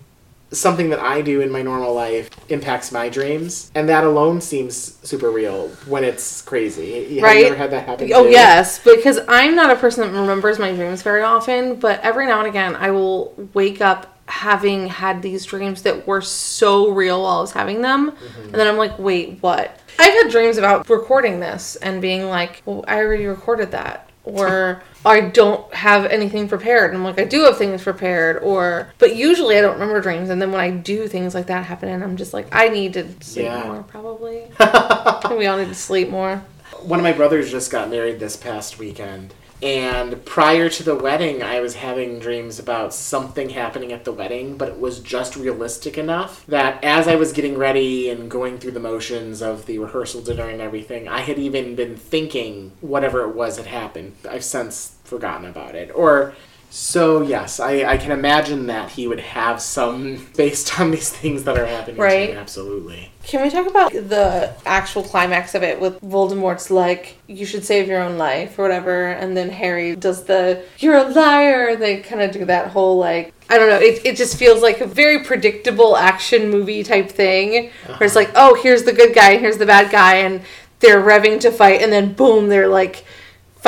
something 0.51 0.91
that 0.91 0.99
I 1.01 1.21
do 1.21 1.41
in 1.41 1.51
my 1.51 1.63
normal 1.63 1.95
life 1.95 2.31
impacts 2.49 2.91
my 2.93 3.09
dreams, 3.09 3.71
and 3.75 3.89
that 3.89 4.05
alone 4.05 4.41
seems 4.41 4.97
super 5.07 5.31
real 5.31 5.69
when 5.87 6.05
it's 6.05 6.43
crazy. 6.43 7.17
Have 7.17 7.23
Right. 7.25 7.41
you 7.41 7.47
ever 7.47 7.55
had 7.57 7.71
that 7.73 7.87
happen? 7.87 8.11
Oh 8.15 8.25
too? 8.25 8.31
yes, 8.31 8.79
because 8.83 9.21
I'm 9.29 9.55
not 9.55 9.71
a 9.71 9.77
person 9.77 10.03
that 10.11 10.19
remembers 10.19 10.59
my 10.59 10.73
dreams 10.73 11.03
very 11.03 11.23
often, 11.23 11.77
but 11.77 12.01
every 12.01 12.27
now 12.27 12.39
and 12.39 12.49
again 12.49 12.77
I 12.77 12.91
will 12.91 13.35
wake 13.55 13.81
up 13.81 14.15
having 14.27 14.89
had 14.89 15.23
these 15.23 15.45
dreams 15.47 15.83
that 15.83 16.07
were 16.07 16.21
so 16.21 16.91
real 16.91 17.23
while 17.23 17.39
I 17.39 17.41
was 17.41 17.53
having 17.53 17.81
them, 17.83 18.11
mm-hmm. 18.13 18.43
and 18.45 18.55
then 18.55 18.67
I'm 18.67 18.77
like, 18.77 18.99
wait, 18.99 19.39
what? 19.43 19.79
I've 19.99 20.13
had 20.13 20.31
dreams 20.31 20.59
about 20.59 20.89
recording 20.89 21.41
this 21.41 21.77
and 21.77 22.01
being 22.01 22.29
like, 22.29 22.63
well, 22.65 22.85
I 22.87 22.99
already 22.99 23.27
recorded 23.27 23.71
that, 23.73 24.08
or 24.29 24.83
I 25.05 25.21
don't 25.21 25.73
have 25.75 26.05
anything 26.07 26.49
prepared, 26.49 26.91
and 26.91 26.99
I'm 26.99 27.05
like, 27.05 27.19
I 27.21 27.25
do 27.25 27.45
have 27.45 27.57
things 27.57 27.83
prepared, 27.83 28.43
or 28.43 28.93
but 28.99 29.17
usually 29.17 29.57
I 29.57 29.61
don't 29.61 29.75
remember 29.75 30.01
dreams, 30.01 30.29
and 30.31 30.41
then 30.43 30.53
when 30.53 30.61
I 30.61 30.71
do 30.71 31.07
things 31.09 31.35
like 31.35 31.47
that 31.47 31.65
happen, 31.65 31.89
and 31.89 32.03
I'm 32.05 32.17
just 32.17 32.33
like, 32.35 32.47
I 32.53 32.69
need 32.69 32.93
to 32.95 33.07
sleep 33.23 33.47
Yeah. 33.47 33.65
more, 33.65 33.83
probably. 33.85 34.43
we 35.37 35.47
all 35.47 35.57
need 35.59 35.69
to 35.69 35.75
sleep 35.75 36.09
more. 36.11 36.43
one 36.83 36.99
of 36.99 37.05
my 37.05 37.13
brothers 37.13 37.51
just 37.51 37.71
got 37.71 37.89
married 37.91 38.19
this 38.21 38.37
past 38.37 38.79
weekend 38.79 39.33
and 39.63 40.25
prior 40.25 40.69
to 40.69 40.83
the 40.83 40.95
wedding 40.95 41.43
i 41.43 41.61
was 41.61 41.75
having 41.75 42.19
dreams 42.19 42.59
about 42.59 42.95
something 42.95 43.51
happening 43.51 43.93
at 43.93 44.05
the 44.05 44.13
wedding 44.13 44.57
but 44.57 44.69
it 44.69 44.81
was 44.81 45.01
just 45.01 45.37
realistic 45.37 45.99
enough 45.99 46.45
that 46.47 46.83
as 46.85 47.09
i 47.09 47.15
was 47.15 47.33
getting 47.33 47.57
ready 47.59 48.09
and 48.09 48.31
going 48.31 48.59
through 48.59 48.71
the 48.71 48.81
motions 48.81 49.43
of 49.43 49.67
the 49.67 49.79
rehearsal 49.79 50.21
dinner 50.21 50.49
and 50.49 50.61
everything 50.61 51.09
i 51.09 51.21
had 51.21 51.39
even 51.39 51.75
been 51.75 51.97
thinking 51.97 52.73
whatever 52.81 53.23
it 53.23 53.35
was 53.35 53.57
had 53.57 53.67
happened. 53.67 54.15
I've 54.29 54.45
since 54.45 54.97
forgotten 55.05 55.47
about 55.47 55.75
it. 55.75 55.91
Or 55.95 56.35
so 56.71 57.23
yes 57.23 57.61
I, 57.61 57.85
I 57.85 57.97
can 57.97 58.13
imagine 58.13 58.67
that 58.67 58.91
he 58.91 59.07
would 59.07 59.21
have 59.21 59.61
some 59.61 60.27
based 60.37 60.79
on 60.79 60.91
these 60.91 61.11
things 61.11 61.45
that 61.45 61.59
are 61.59 61.67
happening 61.67 61.97
to 61.97 62.03
Right. 62.03 62.31
him 62.31 62.39
absolutely 62.39 63.11
Can 63.25 63.43
we 63.43 63.51
talk 63.51 63.67
about 63.67 63.93
the 63.93 64.53
actual 64.65 65.03
climax 65.03 65.55
of 65.55 65.63
it 65.63 65.81
with 65.81 66.01
Voldemort's 66.01 66.71
like, 66.71 67.19
you 67.27 67.45
should 67.45 67.65
save 67.65 67.87
your 67.87 68.01
own 68.03 68.17
life 68.17 68.59
or 68.59 68.63
whatever, 68.63 69.09
and 69.09 69.37
then 69.37 69.51
Harry 69.51 69.95
does 69.97 70.25
the, 70.25 70.63
you're 70.79 70.97
a 70.97 71.05
liar. 71.05 71.77
They 71.77 72.01
kind 72.01 72.23
of 72.23 72.31
do 72.31 72.47
that 72.47 72.71
whole 72.71 72.97
like, 72.97 73.35
I 73.51 73.59
don't 73.59 73.69
know, 73.69 73.79
it, 73.79 74.01
it 74.07 74.17
just 74.17 74.39
feels 74.39 74.63
like 74.63 74.81
a 74.81 74.87
very 74.87 75.25
predictable 75.25 75.95
action 75.97 76.49
movie 76.49 76.83
type 76.83 77.11
thing 77.11 77.71
where 77.87 78.03
it's 78.03 78.17
uh-huh. 78.17 78.27
like, 78.27 78.31
oh, 78.35 78.59
here's 78.63 78.85
the 78.85 78.93
good 78.95 79.15
guy, 79.15 79.33
and 79.33 79.41
here's 79.41 79.59
the 79.59 79.67
bad 79.67 79.91
guy, 79.91 80.15
and 80.17 80.41
they're 80.81 81.03
revving 81.03 81.41
to 81.41 81.51
fight, 81.51 81.83
and 81.83 81.93
then 81.93 82.15
boom, 82.15 82.49
they're 82.49 82.69
like 82.69 83.05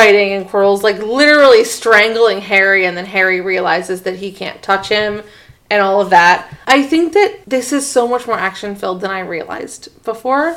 fighting, 0.00 0.32
and 0.32 0.48
Quirrell's 0.48 0.82
like 0.82 0.98
literally 0.98 1.62
strangling 1.64 2.40
Harry, 2.40 2.86
and 2.86 2.96
then 2.96 3.04
Harry 3.04 3.40
realizes 3.40 4.02
that 4.02 4.16
he 4.16 4.32
can't 4.32 4.62
touch 4.62 4.88
him 4.88 5.22
and 5.70 5.82
all 5.82 6.00
of 6.00 6.10
that. 6.10 6.52
I 6.66 6.82
think 6.82 7.12
that 7.12 7.40
this 7.46 7.72
is 7.72 7.86
so 7.86 8.08
much 8.08 8.26
more 8.26 8.38
action 8.38 8.74
filled 8.74 9.02
than 9.02 9.10
I 9.10 9.20
realized 9.20 10.02
before. 10.04 10.56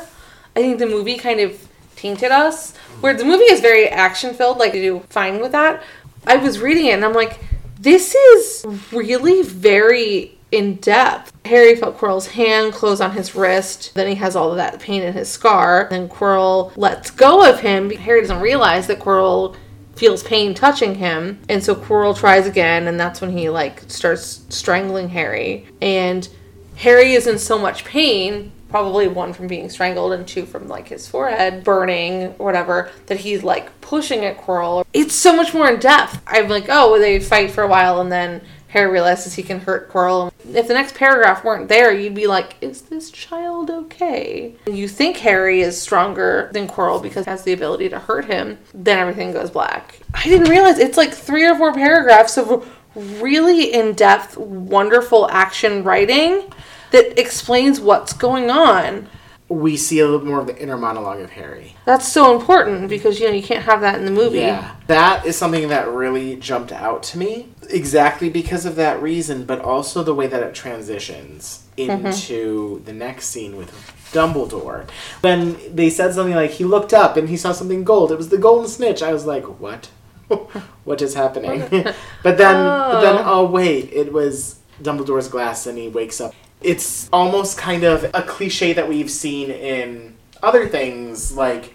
I 0.56 0.60
think 0.60 0.78
the 0.78 0.86
movie 0.86 1.16
kind 1.18 1.40
of 1.40 1.68
tainted 1.94 2.32
us. 2.32 2.74
Where 3.00 3.14
the 3.14 3.24
movie 3.24 3.44
is 3.44 3.60
very 3.60 3.88
action 3.88 4.34
filled, 4.34 4.58
like 4.58 4.72
they 4.72 4.80
do 4.80 5.00
fine 5.10 5.40
with 5.40 5.52
that. 5.52 5.82
I 6.26 6.36
was 6.36 6.58
reading 6.58 6.86
it 6.86 6.92
and 6.92 7.04
I'm 7.04 7.12
like, 7.12 7.38
This 7.78 8.14
is 8.14 8.64
really 8.92 9.42
very 9.42 10.38
in 10.52 10.76
depth. 10.76 11.32
Harry 11.44 11.74
felt 11.74 11.98
Quirrell's 11.98 12.28
hand 12.28 12.72
close 12.72 13.00
on 13.00 13.12
his 13.12 13.34
wrist. 13.34 13.92
Then 13.94 14.08
he 14.08 14.14
has 14.16 14.36
all 14.36 14.50
of 14.50 14.56
that 14.56 14.80
pain 14.80 15.02
in 15.02 15.12
his 15.12 15.28
scar. 15.28 15.88
Then 15.90 16.08
Quirrell 16.08 16.76
lets 16.76 17.10
go 17.10 17.48
of 17.48 17.60
him. 17.60 17.90
Harry 17.90 18.20
doesn't 18.20 18.40
realize 18.40 18.86
that 18.86 19.00
Quirrell 19.00 19.56
feels 19.96 20.22
pain 20.22 20.54
touching 20.54 20.96
him. 20.96 21.40
And 21.48 21.62
so 21.62 21.74
Quirrell 21.74 22.16
tries 22.16 22.46
again, 22.46 22.88
and 22.88 22.98
that's 22.98 23.20
when 23.20 23.36
he 23.36 23.48
like 23.48 23.82
starts 23.88 24.44
strangling 24.48 25.08
Harry. 25.10 25.66
And 25.80 26.28
Harry 26.76 27.12
is 27.12 27.26
in 27.26 27.38
so 27.38 27.58
much 27.58 27.84
pain, 27.84 28.52
probably 28.68 29.06
one 29.06 29.32
from 29.32 29.46
being 29.46 29.68
strangled 29.68 30.12
and 30.12 30.26
two 30.26 30.44
from 30.44 30.66
like 30.66 30.88
his 30.88 31.06
forehead 31.06 31.62
burning 31.62 32.30
whatever, 32.38 32.90
that 33.06 33.20
he's 33.20 33.44
like 33.44 33.80
pushing 33.80 34.24
at 34.24 34.38
Quirrell. 34.38 34.84
It's 34.92 35.14
so 35.14 35.36
much 35.36 35.54
more 35.54 35.68
in 35.68 35.78
depth. 35.78 36.20
I'm 36.26 36.48
like, 36.48 36.66
oh, 36.68 36.98
they 36.98 37.20
fight 37.20 37.52
for 37.52 37.62
a 37.62 37.68
while 37.68 38.00
and 38.00 38.10
then 38.10 38.42
Harry 38.74 38.90
realizes 38.90 39.34
he 39.34 39.42
can 39.44 39.60
hurt 39.60 39.88
Quirrell. 39.88 40.32
If 40.52 40.66
the 40.66 40.74
next 40.74 40.96
paragraph 40.96 41.44
weren't 41.44 41.68
there, 41.68 41.92
you'd 41.92 42.12
be 42.12 42.26
like, 42.26 42.56
is 42.60 42.82
this 42.82 43.08
child 43.12 43.70
okay? 43.70 44.56
You 44.66 44.88
think 44.88 45.18
Harry 45.18 45.60
is 45.60 45.80
stronger 45.80 46.50
than 46.52 46.66
Quirrell 46.66 47.00
because 47.00 47.24
he 47.24 47.30
has 47.30 47.44
the 47.44 47.52
ability 47.52 47.88
to 47.90 48.00
hurt 48.00 48.24
him, 48.24 48.58
then 48.74 48.98
everything 48.98 49.30
goes 49.30 49.52
black. 49.52 50.00
I 50.12 50.24
didn't 50.24 50.50
realize 50.50 50.80
it's 50.80 50.96
like 50.96 51.14
three 51.14 51.46
or 51.46 51.54
four 51.54 51.72
paragraphs 51.72 52.36
of 52.36 52.68
really 52.96 53.72
in 53.72 53.92
depth, 53.92 54.36
wonderful 54.36 55.30
action 55.30 55.84
writing 55.84 56.42
that 56.90 57.16
explains 57.16 57.78
what's 57.78 58.12
going 58.12 58.50
on. 58.50 59.08
We 59.48 59.76
see 59.76 59.98
a 60.00 60.06
little 60.06 60.26
more 60.26 60.40
of 60.40 60.46
the 60.46 60.60
inner 60.60 60.78
monologue 60.78 61.20
of 61.20 61.30
Harry. 61.30 61.76
That's 61.84 62.08
so 62.08 62.38
important 62.38 62.88
because 62.88 63.20
you 63.20 63.26
know 63.26 63.32
you 63.32 63.42
can't 63.42 63.64
have 63.64 63.82
that 63.82 63.96
in 63.96 64.06
the 64.06 64.10
movie. 64.10 64.38
Yeah. 64.38 64.74
That 64.86 65.26
is 65.26 65.36
something 65.36 65.68
that 65.68 65.88
really 65.88 66.36
jumped 66.36 66.72
out 66.72 67.02
to 67.04 67.18
me. 67.18 67.50
Exactly 67.68 68.30
because 68.30 68.64
of 68.64 68.76
that 68.76 69.00
reason, 69.02 69.44
but 69.44 69.60
also 69.60 70.02
the 70.02 70.14
way 70.14 70.26
that 70.26 70.42
it 70.42 70.54
transitions 70.54 71.66
mm-hmm. 71.76 72.06
into 72.06 72.82
the 72.84 72.92
next 72.92 73.26
scene 73.26 73.56
with 73.56 73.70
Dumbledore. 74.12 74.88
When 75.20 75.58
they 75.74 75.90
said 75.90 76.14
something 76.14 76.34
like 76.34 76.52
he 76.52 76.64
looked 76.64 76.94
up 76.94 77.16
and 77.16 77.28
he 77.28 77.36
saw 77.36 77.52
something 77.52 77.84
gold, 77.84 78.12
it 78.12 78.16
was 78.16 78.30
the 78.30 78.38
golden 78.38 78.68
snitch. 78.68 79.02
I 79.02 79.12
was 79.12 79.26
like, 79.26 79.44
what? 79.60 79.90
what 80.84 81.02
is 81.02 81.14
happening? 81.14 81.60
but 82.22 82.38
then, 82.38 82.64
but 82.64 83.00
then, 83.00 83.16
oh. 83.18 83.24
oh 83.24 83.46
wait, 83.46 83.92
it 83.92 84.12
was 84.12 84.60
Dumbledore's 84.82 85.28
glass, 85.28 85.66
and 85.66 85.78
he 85.78 85.88
wakes 85.88 86.20
up. 86.20 86.34
It's 86.64 87.08
almost 87.12 87.58
kind 87.58 87.84
of 87.84 88.04
a 88.14 88.22
cliche 88.22 88.72
that 88.72 88.88
we've 88.88 89.10
seen 89.10 89.50
in 89.50 90.16
other 90.42 90.66
things, 90.68 91.36
like 91.36 91.74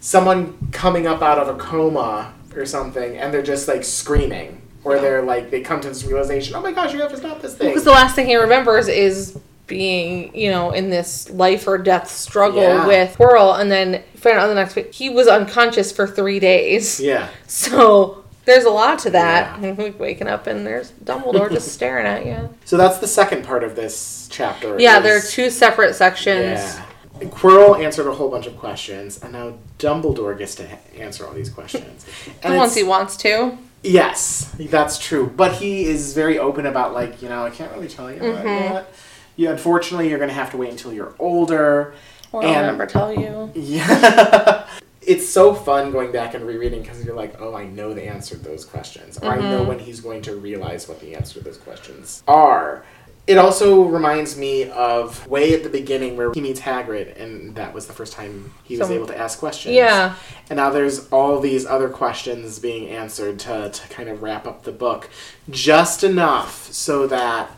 someone 0.00 0.56
coming 0.72 1.06
up 1.06 1.22
out 1.22 1.38
of 1.38 1.48
a 1.48 1.58
coma 1.58 2.34
or 2.54 2.66
something, 2.66 3.16
and 3.16 3.32
they're 3.32 3.42
just 3.42 3.68
like 3.68 3.84
screaming, 3.84 4.60
or 4.84 4.98
they're 4.98 5.22
like 5.22 5.50
they 5.50 5.60
come 5.60 5.80
to 5.80 5.88
this 5.88 6.04
realization, 6.04 6.54
oh 6.56 6.60
my 6.60 6.72
gosh, 6.72 6.92
you 6.92 7.00
have 7.00 7.10
to 7.10 7.16
stop 7.16 7.40
this 7.42 7.54
thing. 7.56 7.68
Because 7.68 7.84
the 7.84 7.90
last 7.90 8.14
thing 8.14 8.26
he 8.26 8.36
remembers 8.36 8.88
is 8.88 9.38
being, 9.66 10.34
you 10.36 10.50
know, 10.50 10.72
in 10.72 10.90
this 10.90 11.30
life 11.30 11.66
or 11.66 11.78
death 11.78 12.10
struggle 12.10 12.62
Yeah. 12.62 12.86
with 12.86 13.16
Quirrell, 13.16 13.58
and 13.58 13.70
then 13.70 14.02
find 14.16 14.36
out 14.38 14.48
the 14.48 14.54
next 14.54 14.76
week 14.76 14.92
he 14.92 15.08
was 15.10 15.26
unconscious 15.26 15.90
for 15.92 16.06
three 16.06 16.38
days. 16.40 17.00
yeah. 17.00 17.28
So 17.46 18.23
there's 18.44 18.64
a 18.64 18.70
lot 18.70 18.98
to 19.00 19.10
that. 19.10 19.60
Yeah. 19.60 19.72
Waking 19.98 20.26
up 20.28 20.46
and 20.46 20.66
there's 20.66 20.90
Dumbledore 20.92 21.50
just 21.50 21.72
staring 21.72 22.06
at 22.06 22.26
you. 22.26 22.54
So 22.64 22.76
that's 22.76 22.98
the 22.98 23.06
second 23.08 23.44
part 23.44 23.64
of 23.64 23.76
this 23.76 24.28
chapter. 24.30 24.78
Yeah, 24.80 24.98
is- 24.98 25.02
there 25.04 25.16
are 25.18 25.20
two 25.20 25.50
separate 25.50 25.94
sections. 25.94 26.58
Yeah. 26.60 26.84
Quirrell 27.30 27.82
answered 27.82 28.08
a 28.08 28.12
whole 28.14 28.28
bunch 28.28 28.46
of 28.46 28.58
questions, 28.58 29.22
and 29.22 29.32
now 29.32 29.54
Dumbledore 29.78 30.36
gets 30.36 30.56
to 30.56 30.66
answer 30.98 31.24
all 31.26 31.32
these 31.32 31.48
questions. 31.48 32.04
And 32.42 32.54
it's- 32.54 32.74
he 32.74 32.82
wants 32.82 33.16
to. 33.18 33.56
Yes, 33.82 34.50
that's 34.58 34.98
true. 34.98 35.26
But 35.36 35.52
he 35.52 35.84
is 35.84 36.14
very 36.14 36.38
open 36.38 36.64
about 36.66 36.92
like, 36.94 37.20
you 37.22 37.28
know, 37.28 37.44
I 37.44 37.50
can't 37.50 37.70
really 37.72 37.86
tell 37.88 38.10
you 38.10 38.16
about 38.16 38.44
Mm-hmm. 38.44 38.74
yet. 38.74 38.94
You 39.36 39.50
unfortunately 39.50 40.08
you're 40.08 40.18
gonna 40.18 40.32
have 40.32 40.50
to 40.52 40.56
wait 40.56 40.70
until 40.70 40.92
you're 40.92 41.14
older. 41.18 41.94
I'll 42.32 42.40
And- 42.42 42.66
never 42.66 42.86
tell 42.86 43.12
you. 43.12 43.52
Yeah. 43.54 44.66
It's 45.06 45.28
so 45.28 45.54
fun 45.54 45.90
going 45.92 46.12
back 46.12 46.34
and 46.34 46.46
rereading 46.46 46.82
because 46.82 47.04
you're 47.04 47.14
like, 47.16 47.40
oh, 47.40 47.54
I 47.54 47.64
know 47.66 47.94
the 47.94 48.04
answer 48.06 48.36
to 48.36 48.42
those 48.42 48.64
questions. 48.64 49.18
Or 49.18 49.30
I 49.30 49.36
know 49.36 49.60
Mm-hmm. 49.60 49.68
when 49.68 49.78
he's 49.78 50.00
going 50.00 50.22
to 50.22 50.36
realize 50.36 50.88
what 50.88 51.00
the 51.00 51.14
answer 51.14 51.38
to 51.38 51.44
those 51.44 51.58
questions 51.58 52.22
are. 52.26 52.84
It 53.26 53.38
also 53.38 53.84
reminds 53.84 54.36
me 54.36 54.68
of 54.68 55.26
way 55.26 55.54
at 55.54 55.62
the 55.62 55.70
beginning 55.70 56.14
where 56.18 56.30
he 56.34 56.42
meets 56.42 56.60
Hagrid, 56.60 57.18
and 57.18 57.54
that 57.54 57.72
was 57.72 57.86
the 57.86 57.94
first 57.94 58.12
time 58.12 58.52
he 58.64 58.76
was 58.76 58.90
able 58.90 59.06
to 59.06 59.18
ask 59.18 59.38
questions. 59.38 59.74
Yeah. 59.74 60.16
And 60.50 60.58
now 60.58 60.68
there's 60.68 61.08
all 61.08 61.40
these 61.40 61.64
other 61.64 61.88
questions 61.88 62.58
being 62.58 62.88
answered 62.90 63.38
to, 63.40 63.70
to 63.70 63.88
kind 63.88 64.10
of 64.10 64.22
wrap 64.22 64.46
up 64.46 64.64
the 64.64 64.72
book. 64.72 65.08
Just 65.48 66.04
enough 66.04 66.70
so 66.70 67.06
that 67.06 67.50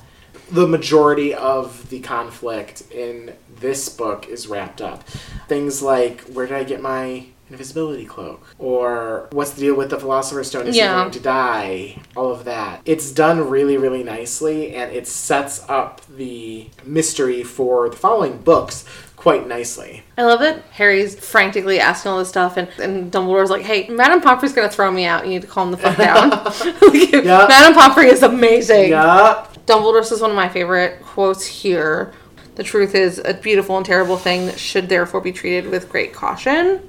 the 0.52 0.68
majority 0.68 1.34
of 1.34 1.88
the 1.90 1.98
conflict 1.98 2.84
in 2.92 3.32
this 3.58 3.88
book 3.88 4.28
is 4.28 4.46
wrapped 4.46 4.80
up. 4.80 5.02
Things 5.48 5.82
like 5.82 6.20
where 6.26 6.46
did 6.46 6.56
I 6.56 6.62
get 6.62 6.80
my 6.80 7.26
invisibility 7.50 8.04
cloak? 8.04 8.46
Or 8.58 9.28
what's 9.32 9.50
the 9.52 9.60
deal 9.60 9.74
with 9.74 9.90
the 9.90 9.98
Philosopher's 9.98 10.48
Stone? 10.48 10.66
Is 10.66 10.76
Yeah. 10.76 10.94
he 10.96 11.00
going 11.02 11.10
to 11.12 11.20
die? 11.20 11.98
All 12.16 12.30
of 12.32 12.44
that. 12.44 12.80
It's 12.84 13.10
done 13.10 13.48
really, 13.48 13.76
really 13.76 14.02
nicely 14.02 14.74
and 14.74 14.92
it 14.92 15.06
sets 15.06 15.64
up 15.68 16.00
the 16.16 16.68
mystery 16.84 17.42
for 17.42 17.88
the 17.88 17.96
following 17.96 18.38
books 18.38 18.84
quite 19.16 19.46
nicely. 19.48 20.02
I 20.18 20.24
love 20.24 20.42
it. 20.42 20.62
Harry's 20.72 21.18
frantically 21.18 21.80
asking 21.80 22.12
all 22.12 22.18
this 22.18 22.28
stuff, 22.28 22.56
and, 22.56 22.68
and 22.78 23.10
Dumbledore's 23.10 23.50
like, 23.50 23.62
hey, 23.62 23.88
Madame 23.88 24.20
Pomfrey's 24.20 24.52
gonna 24.52 24.68
throw 24.68 24.90
me 24.92 25.04
out. 25.04 25.24
You 25.24 25.30
need 25.30 25.42
to 25.42 25.48
calm 25.48 25.70
the 25.70 25.76
fuck 25.78 25.96
down. 25.96 26.30
Like, 26.82 27.12
Yeah. 27.24 27.46
Madame 27.48 27.74
Pomfrey 27.74 28.08
is 28.08 28.22
amazing. 28.22 28.90
Yeah. 28.90 29.46
Dumbledore 29.66 30.04
says 30.04 30.20
one 30.20 30.30
of 30.30 30.36
my 30.36 30.48
favorite 30.48 31.02
quotes 31.02 31.44
here. 31.44 32.12
The 32.54 32.62
truth 32.62 32.94
is 32.94 33.18
a 33.24 33.34
beautiful 33.34 33.76
and 33.76 33.84
terrible 33.84 34.16
thing 34.16 34.46
that 34.46 34.58
should 34.58 34.88
therefore 34.88 35.20
be 35.20 35.32
treated 35.32 35.70
with 35.70 35.88
great 35.90 36.12
caution. 36.12 36.80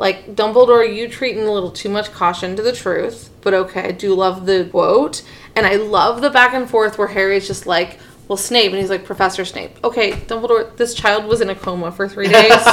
Like 0.00 0.34
Dumbledore, 0.34 0.96
you 0.96 1.10
treating 1.10 1.46
a 1.46 1.52
little 1.52 1.70
too 1.70 1.90
much 1.90 2.10
caution 2.10 2.56
to 2.56 2.62
the 2.62 2.72
truth, 2.72 3.28
but 3.42 3.52
okay, 3.52 3.88
I 3.88 3.90
do 3.90 4.14
love 4.14 4.46
the 4.46 4.66
quote, 4.70 5.20
and 5.54 5.66
I 5.66 5.74
love 5.74 6.22
the 6.22 6.30
back 6.30 6.54
and 6.54 6.68
forth 6.68 6.96
where 6.96 7.08
Harry's 7.08 7.46
just 7.46 7.66
like, 7.66 7.98
"Well, 8.26 8.38
Snape," 8.38 8.72
and 8.72 8.80
he's 8.80 8.88
like, 8.88 9.04
"Professor 9.04 9.44
Snape." 9.44 9.76
Okay, 9.84 10.12
Dumbledore, 10.12 10.74
this 10.78 10.94
child 10.94 11.26
was 11.26 11.42
in 11.42 11.50
a 11.50 11.54
coma 11.54 11.92
for 11.92 12.08
three 12.08 12.28
days. 12.40 12.66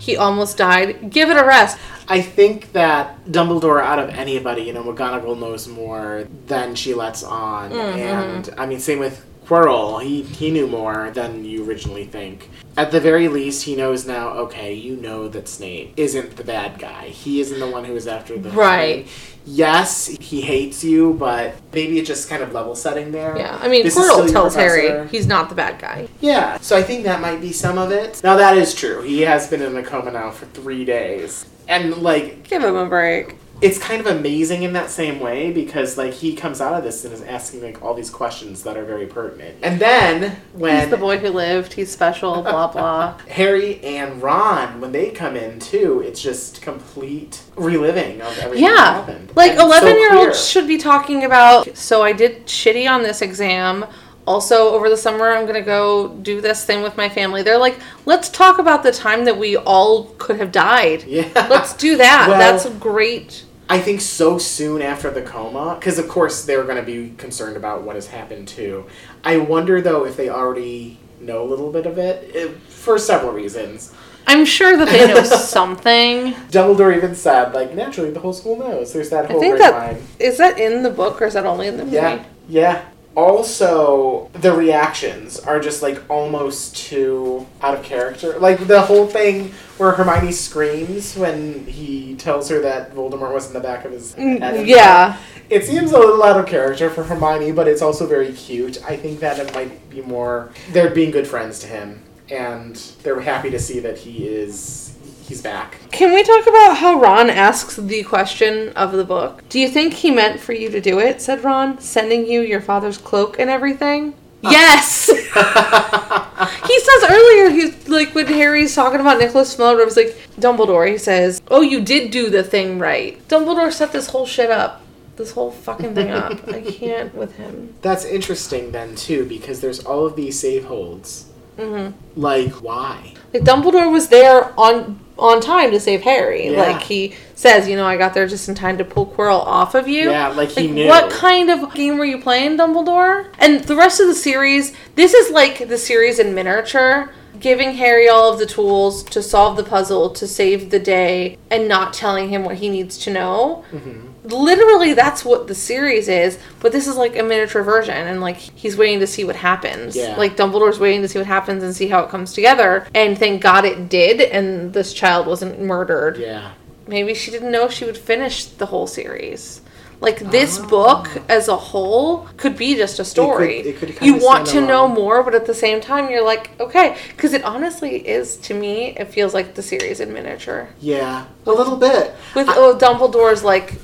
he 0.00 0.16
almost 0.16 0.56
died. 0.56 1.08
Give 1.08 1.30
it 1.30 1.36
a 1.36 1.44
rest. 1.44 1.78
I 2.08 2.20
think 2.20 2.72
that 2.72 3.24
Dumbledore, 3.26 3.80
out 3.80 4.00
of 4.00 4.10
anybody, 4.10 4.62
you 4.62 4.72
know, 4.72 4.82
McGonagall 4.82 5.38
knows 5.38 5.68
more 5.68 6.26
than 6.48 6.74
she 6.74 6.94
lets 6.94 7.22
on, 7.22 7.70
mm-hmm. 7.70 7.98
and 8.00 8.50
I 8.58 8.66
mean, 8.66 8.80
same 8.80 8.98
with 8.98 9.24
Quirrell. 9.46 10.02
He 10.02 10.22
he 10.22 10.50
knew 10.50 10.66
more 10.66 11.12
than 11.12 11.44
you 11.44 11.64
originally 11.64 12.06
think. 12.06 12.50
At 12.76 12.90
the 12.90 13.00
very 13.00 13.28
least, 13.28 13.64
he 13.64 13.74
knows 13.74 14.06
now. 14.06 14.30
Okay, 14.30 14.74
you 14.74 14.96
know 14.96 15.28
that 15.28 15.48
Snape 15.48 15.94
isn't 15.96 16.36
the 16.36 16.44
bad 16.44 16.78
guy. 16.78 17.08
He 17.08 17.40
isn't 17.40 17.58
the 17.58 17.66
one 17.66 17.84
who 17.84 17.96
is 17.96 18.06
after 18.06 18.38
the 18.38 18.50
Right. 18.50 19.06
Yes, 19.48 20.08
he 20.20 20.40
hates 20.40 20.82
you, 20.82 21.14
but 21.14 21.54
maybe 21.72 21.98
it's 21.98 22.08
just 22.08 22.28
kind 22.28 22.42
of 22.42 22.52
level 22.52 22.74
setting 22.74 23.12
there. 23.12 23.38
Yeah, 23.38 23.56
I 23.62 23.68
mean, 23.68 23.84
This 23.84 23.96
is 23.96 24.04
Quirrell 24.10 24.30
tells 24.30 24.56
Harry 24.56 25.06
he's 25.08 25.26
not 25.26 25.48
the 25.48 25.54
bad 25.54 25.78
guy. 25.80 26.08
Yeah, 26.20 26.58
so 26.58 26.76
I 26.76 26.82
think 26.82 27.04
that 27.04 27.20
might 27.20 27.40
be 27.40 27.52
some 27.52 27.78
of 27.78 27.92
it. 27.92 28.20
Now 28.24 28.36
that 28.36 28.58
is 28.58 28.74
true. 28.74 29.02
He 29.02 29.22
has 29.22 29.48
been 29.48 29.62
in 29.62 29.76
a 29.76 29.84
coma 29.84 30.10
now 30.10 30.32
for 30.32 30.46
three 30.46 30.84
days, 30.84 31.46
and 31.68 31.96
like 31.98 32.42
Give 32.48 32.62
him 32.62 32.74
a 32.74 32.86
break. 32.86 33.36
It's 33.62 33.78
kind 33.78 34.00
of 34.00 34.06
amazing 34.06 34.62
in 34.64 34.72
that 34.74 34.90
same 34.90 35.18
way 35.18 35.50
because 35.50 35.96
like 35.96 36.12
he 36.12 36.34
comes 36.36 36.60
out 36.60 36.74
of 36.74 36.84
this 36.84 37.04
and 37.04 37.14
is 37.14 37.22
asking 37.22 37.62
like 37.62 37.82
all 37.82 37.94
these 37.94 38.10
questions 38.10 38.62
that 38.64 38.76
are 38.76 38.84
very 38.84 39.06
pertinent. 39.06 39.56
And 39.62 39.80
then 39.80 40.36
when 40.52 40.80
He's 40.80 40.90
the 40.90 40.96
boy 40.98 41.18
who 41.18 41.30
lived. 41.30 41.72
He's 41.72 41.90
special. 41.90 42.42
Blah 42.42 42.66
blah. 42.72 43.18
Harry 43.28 43.80
and 43.82 44.22
Ron 44.22 44.80
when 44.80 44.92
they 44.92 45.10
come 45.10 45.36
in 45.36 45.58
too, 45.58 46.00
it's 46.04 46.20
just 46.20 46.60
complete 46.60 47.42
reliving 47.56 48.20
of 48.20 48.38
everything 48.38 48.66
that 48.66 48.94
happened. 48.94 49.32
like 49.34 49.52
And 49.52 49.60
so 49.60 49.66
eleven 49.66 49.96
year 49.96 50.10
clear. 50.10 50.26
olds 50.26 50.46
should 50.48 50.68
be 50.68 50.76
talking 50.78 51.24
about. 51.24 51.76
So 51.76 52.02
I 52.02 52.12
did 52.12 52.46
shitty 52.46 52.88
on 52.90 53.02
this 53.02 53.22
exam. 53.22 53.86
Also, 54.26 54.70
over 54.70 54.90
the 54.90 54.96
summer, 54.96 55.30
I'm 55.30 55.46
gonna 55.46 55.62
go 55.62 56.08
do 56.08 56.40
this 56.40 56.64
thing 56.64 56.82
with 56.82 56.96
my 56.96 57.08
family. 57.08 57.42
They're 57.44 57.58
like, 57.58 57.78
let's 58.06 58.28
talk 58.28 58.58
about 58.58 58.82
the 58.82 58.90
time 58.92 59.24
that 59.24 59.38
we 59.38 59.56
all 59.56 60.06
could 60.18 60.40
have 60.40 60.50
died. 60.50 61.04
Yeah. 61.04 61.30
Let's 61.48 61.74
do 61.74 61.96
that. 61.96 62.26
Well- 62.28 62.38
That's 62.38 62.68
great. 62.80 63.44
I 63.68 63.80
think 63.80 64.00
so 64.00 64.38
soon 64.38 64.80
after 64.80 65.10
the 65.10 65.22
coma, 65.22 65.76
because 65.78 65.98
of 65.98 66.08
course 66.08 66.44
they 66.44 66.56
were 66.56 66.64
going 66.64 66.76
to 66.76 66.82
be 66.82 67.14
concerned 67.16 67.56
about 67.56 67.82
what 67.82 67.96
has 67.96 68.06
happened 68.08 68.46
too. 68.48 68.86
I 69.24 69.38
wonder 69.38 69.80
though 69.80 70.04
if 70.06 70.16
they 70.16 70.28
already 70.28 70.98
know 71.20 71.42
a 71.42 71.48
little 71.48 71.72
bit 71.72 71.86
of 71.86 71.98
it, 71.98 72.30
eh, 72.34 72.48
for 72.68 72.98
several 72.98 73.32
reasons. 73.32 73.92
I'm 74.28 74.44
sure 74.44 74.76
that 74.76 74.88
they 74.88 75.06
know 75.06 75.22
something. 75.24 76.32
Dumbledore 76.50 76.96
even 76.96 77.14
said, 77.14 77.54
like, 77.54 77.74
naturally 77.74 78.10
the 78.10 78.20
whole 78.20 78.32
school 78.32 78.56
knows. 78.58 78.92
There's 78.92 79.10
that 79.10 79.26
whole 79.30 79.30
I 79.30 79.32
whole 79.32 79.40
think 79.40 79.56
grapevine. 79.56 80.02
that 80.18 80.24
is 80.24 80.38
that 80.38 80.58
in 80.58 80.82
the 80.82 80.90
book 80.90 81.20
or 81.22 81.26
is 81.26 81.34
that 81.34 81.46
only 81.46 81.68
in 81.68 81.76
the 81.76 81.84
movie? 81.84 81.96
Yeah, 81.96 82.24
yeah. 82.48 82.84
Also, 83.16 84.28
the 84.34 84.52
reactions 84.52 85.40
are 85.40 85.58
just 85.58 85.80
like 85.82 86.02
almost 86.10 86.76
too 86.76 87.46
out 87.62 87.74
of 87.74 87.82
character. 87.82 88.38
Like 88.38 88.66
the 88.66 88.82
whole 88.82 89.06
thing 89.06 89.52
where 89.78 89.92
Hermione 89.92 90.32
screams 90.32 91.16
when 91.16 91.64
he 91.66 92.14
tells 92.16 92.50
her 92.50 92.60
that 92.60 92.94
Voldemort 92.94 93.32
was 93.32 93.46
in 93.46 93.54
the 93.54 93.60
back 93.60 93.86
of 93.86 93.92
his 93.92 94.12
head. 94.12 94.40
Mm, 94.40 94.66
yeah. 94.66 95.16
It 95.48 95.64
seems 95.64 95.92
a 95.92 95.98
little 95.98 96.22
out 96.22 96.38
of 96.38 96.46
character 96.46 96.90
for 96.90 97.04
Hermione, 97.04 97.52
but 97.52 97.66
it's 97.68 97.80
also 97.80 98.06
very 98.06 98.32
cute. 98.32 98.84
I 98.84 98.96
think 98.96 99.20
that 99.20 99.38
it 99.38 99.54
might 99.54 99.88
be 99.88 100.02
more 100.02 100.50
they're 100.72 100.90
being 100.90 101.10
good 101.10 101.26
friends 101.26 101.60
to 101.60 101.68
him, 101.68 102.02
and 102.30 102.76
they're 103.02 103.20
happy 103.20 103.48
to 103.50 103.58
see 103.58 103.80
that 103.80 103.96
he 103.96 104.26
is 104.28 104.95
he's 105.26 105.42
back. 105.42 105.78
Can 105.90 106.14
we 106.14 106.22
talk 106.22 106.46
about 106.46 106.76
how 106.76 107.00
Ron 107.00 107.30
asks 107.30 107.76
the 107.76 108.02
question 108.04 108.70
of 108.70 108.92
the 108.92 109.04
book? 109.04 109.42
Do 109.48 109.58
you 109.58 109.68
think 109.68 109.94
he 109.94 110.10
meant 110.10 110.40
for 110.40 110.52
you 110.52 110.70
to 110.70 110.80
do 110.80 110.98
it? 110.98 111.20
said 111.20 111.42
Ron, 111.44 111.78
sending 111.80 112.26
you 112.26 112.40
your 112.40 112.60
father's 112.60 112.98
cloak 112.98 113.38
and 113.38 113.50
everything. 113.50 114.14
Yes. 114.42 115.06
he 116.66 116.80
says 116.80 117.10
earlier, 117.10 117.50
he's 117.50 117.88
like 117.88 118.14
when 118.14 118.26
Harry's 118.26 118.74
talking 118.74 119.00
about 119.00 119.18
Nicholas 119.18 119.54
Flamel, 119.54 119.80
it 119.80 119.84
was 119.84 119.96
like 119.96 120.16
Dumbledore. 120.38 120.88
He 120.90 120.98
says, 120.98 121.40
"Oh, 121.48 121.62
you 121.62 121.80
did 121.80 122.10
do 122.10 122.30
the 122.30 122.42
thing 122.44 122.78
right." 122.78 123.26
Dumbledore 123.28 123.72
set 123.72 123.92
this 123.92 124.10
whole 124.10 124.26
shit 124.26 124.50
up, 124.50 124.82
this 125.16 125.32
whole 125.32 125.50
fucking 125.50 125.94
thing 125.94 126.10
up. 126.10 126.46
I 126.52 126.60
can't 126.60 127.14
with 127.14 127.36
him. 127.36 127.74
That's 127.82 128.04
interesting 128.04 128.70
then 128.72 128.94
too, 128.94 129.24
because 129.24 129.60
there's 129.60 129.80
all 129.84 130.06
of 130.06 130.16
these 130.16 130.38
save 130.38 130.66
holds. 130.66 131.28
Mm-hmm. 131.56 132.20
Like 132.20 132.52
why? 132.52 133.14
Like 133.32 133.42
Dumbledore 133.42 133.90
was 133.90 134.08
there 134.08 134.52
on 134.58 135.00
on 135.18 135.40
time 135.40 135.70
to 135.70 135.80
save 135.80 136.02
Harry. 136.02 136.50
Yeah. 136.50 136.58
Like 136.58 136.82
he 136.82 137.14
says, 137.34 137.68
you 137.68 137.76
know, 137.76 137.86
I 137.86 137.96
got 137.96 138.14
there 138.14 138.26
just 138.26 138.48
in 138.48 138.54
time 138.54 138.78
to 138.78 138.84
pull 138.84 139.06
Quirrell 139.06 139.40
off 139.40 139.74
of 139.74 139.88
you. 139.88 140.10
Yeah, 140.10 140.28
like 140.28 140.50
he 140.50 140.66
knew. 140.68 140.86
What 140.86 141.10
kind 141.10 141.50
of 141.50 141.72
game 141.74 141.98
were 141.98 142.04
you 142.04 142.20
playing, 142.20 142.58
Dumbledore? 142.58 143.32
And 143.38 143.64
the 143.64 143.76
rest 143.76 144.00
of 144.00 144.06
the 144.06 144.14
series, 144.14 144.74
this 144.94 145.14
is 145.14 145.30
like 145.30 145.68
the 145.68 145.78
series 145.78 146.18
in 146.18 146.34
miniature, 146.34 147.12
giving 147.38 147.74
Harry 147.74 148.08
all 148.08 148.32
of 148.32 148.38
the 148.38 148.46
tools 148.46 149.02
to 149.04 149.22
solve 149.22 149.56
the 149.56 149.64
puzzle, 149.64 150.10
to 150.10 150.26
save 150.26 150.70
the 150.70 150.78
day, 150.78 151.36
and 151.50 151.68
not 151.68 151.92
telling 151.92 152.30
him 152.30 152.44
what 152.44 152.56
he 152.56 152.68
needs 152.68 152.98
to 152.98 153.10
know. 153.12 153.64
Mm-hmm. 153.70 154.08
Literally, 154.26 154.92
that's 154.92 155.24
what 155.24 155.46
the 155.46 155.54
series 155.54 156.08
is, 156.08 156.38
but 156.60 156.72
this 156.72 156.86
is 156.86 156.96
like 156.96 157.16
a 157.16 157.22
miniature 157.22 157.62
version, 157.62 157.94
and 157.94 158.20
like 158.20 158.36
he's 158.36 158.76
waiting 158.76 159.00
to 159.00 159.06
see 159.06 159.24
what 159.24 159.36
happens. 159.36 159.94
Yeah. 159.96 160.16
Like 160.16 160.36
Dumbledore's 160.36 160.78
waiting 160.80 161.02
to 161.02 161.08
see 161.08 161.18
what 161.18 161.26
happens 161.28 161.62
and 161.62 161.74
see 161.74 161.86
how 161.88 162.00
it 162.00 162.10
comes 162.10 162.32
together. 162.32 162.86
And 162.94 163.16
thank 163.16 163.40
God 163.42 163.64
it 163.64 163.88
did, 163.88 164.20
and 164.20 164.72
this 164.72 164.92
child 164.92 165.26
wasn't 165.26 165.60
murdered. 165.60 166.16
Yeah. 166.18 166.52
Maybe 166.88 167.14
she 167.14 167.30
didn't 167.30 167.50
know 167.52 167.68
she 167.68 167.84
would 167.84 167.98
finish 167.98 168.44
the 168.44 168.66
whole 168.66 168.86
series. 168.86 169.60
Like 169.98 170.18
this 170.30 170.58
Oh. 170.62 170.66
book 170.66 171.08
as 171.28 171.48
a 171.48 171.56
whole 171.56 172.28
could 172.36 172.56
be 172.56 172.74
just 172.74 172.98
a 172.98 173.04
story. 173.04 173.60
it 173.60 173.78
could 173.78 173.88
you 173.88 173.94
kinda 173.94 174.24
want 174.24 174.46
stand 174.48 174.66
to 174.66 174.68
know 174.72 174.86
more, 174.88 175.22
but 175.22 175.34
at 175.34 175.46
the 175.46 175.54
same 175.54 175.80
time, 175.80 176.10
you're 176.10 176.22
like, 176.24 176.50
okay, 176.60 176.96
because 177.16 177.32
it 177.32 177.42
honestly 177.44 178.06
is 178.06 178.36
to 178.38 178.52
me. 178.54 178.94
It 178.98 179.08
feels 179.08 179.32
like 179.32 179.54
the 179.54 179.62
series 179.62 180.00
in 180.00 180.12
miniature 180.12 180.68
Yeah. 180.80 181.24
A 181.46 181.50
little 181.50 181.76
bit. 181.76 182.12
with 182.34 182.48
I- 182.48 182.54
oh, 182.56 182.76
Dumbledore's 182.76 183.42
like 183.42 183.74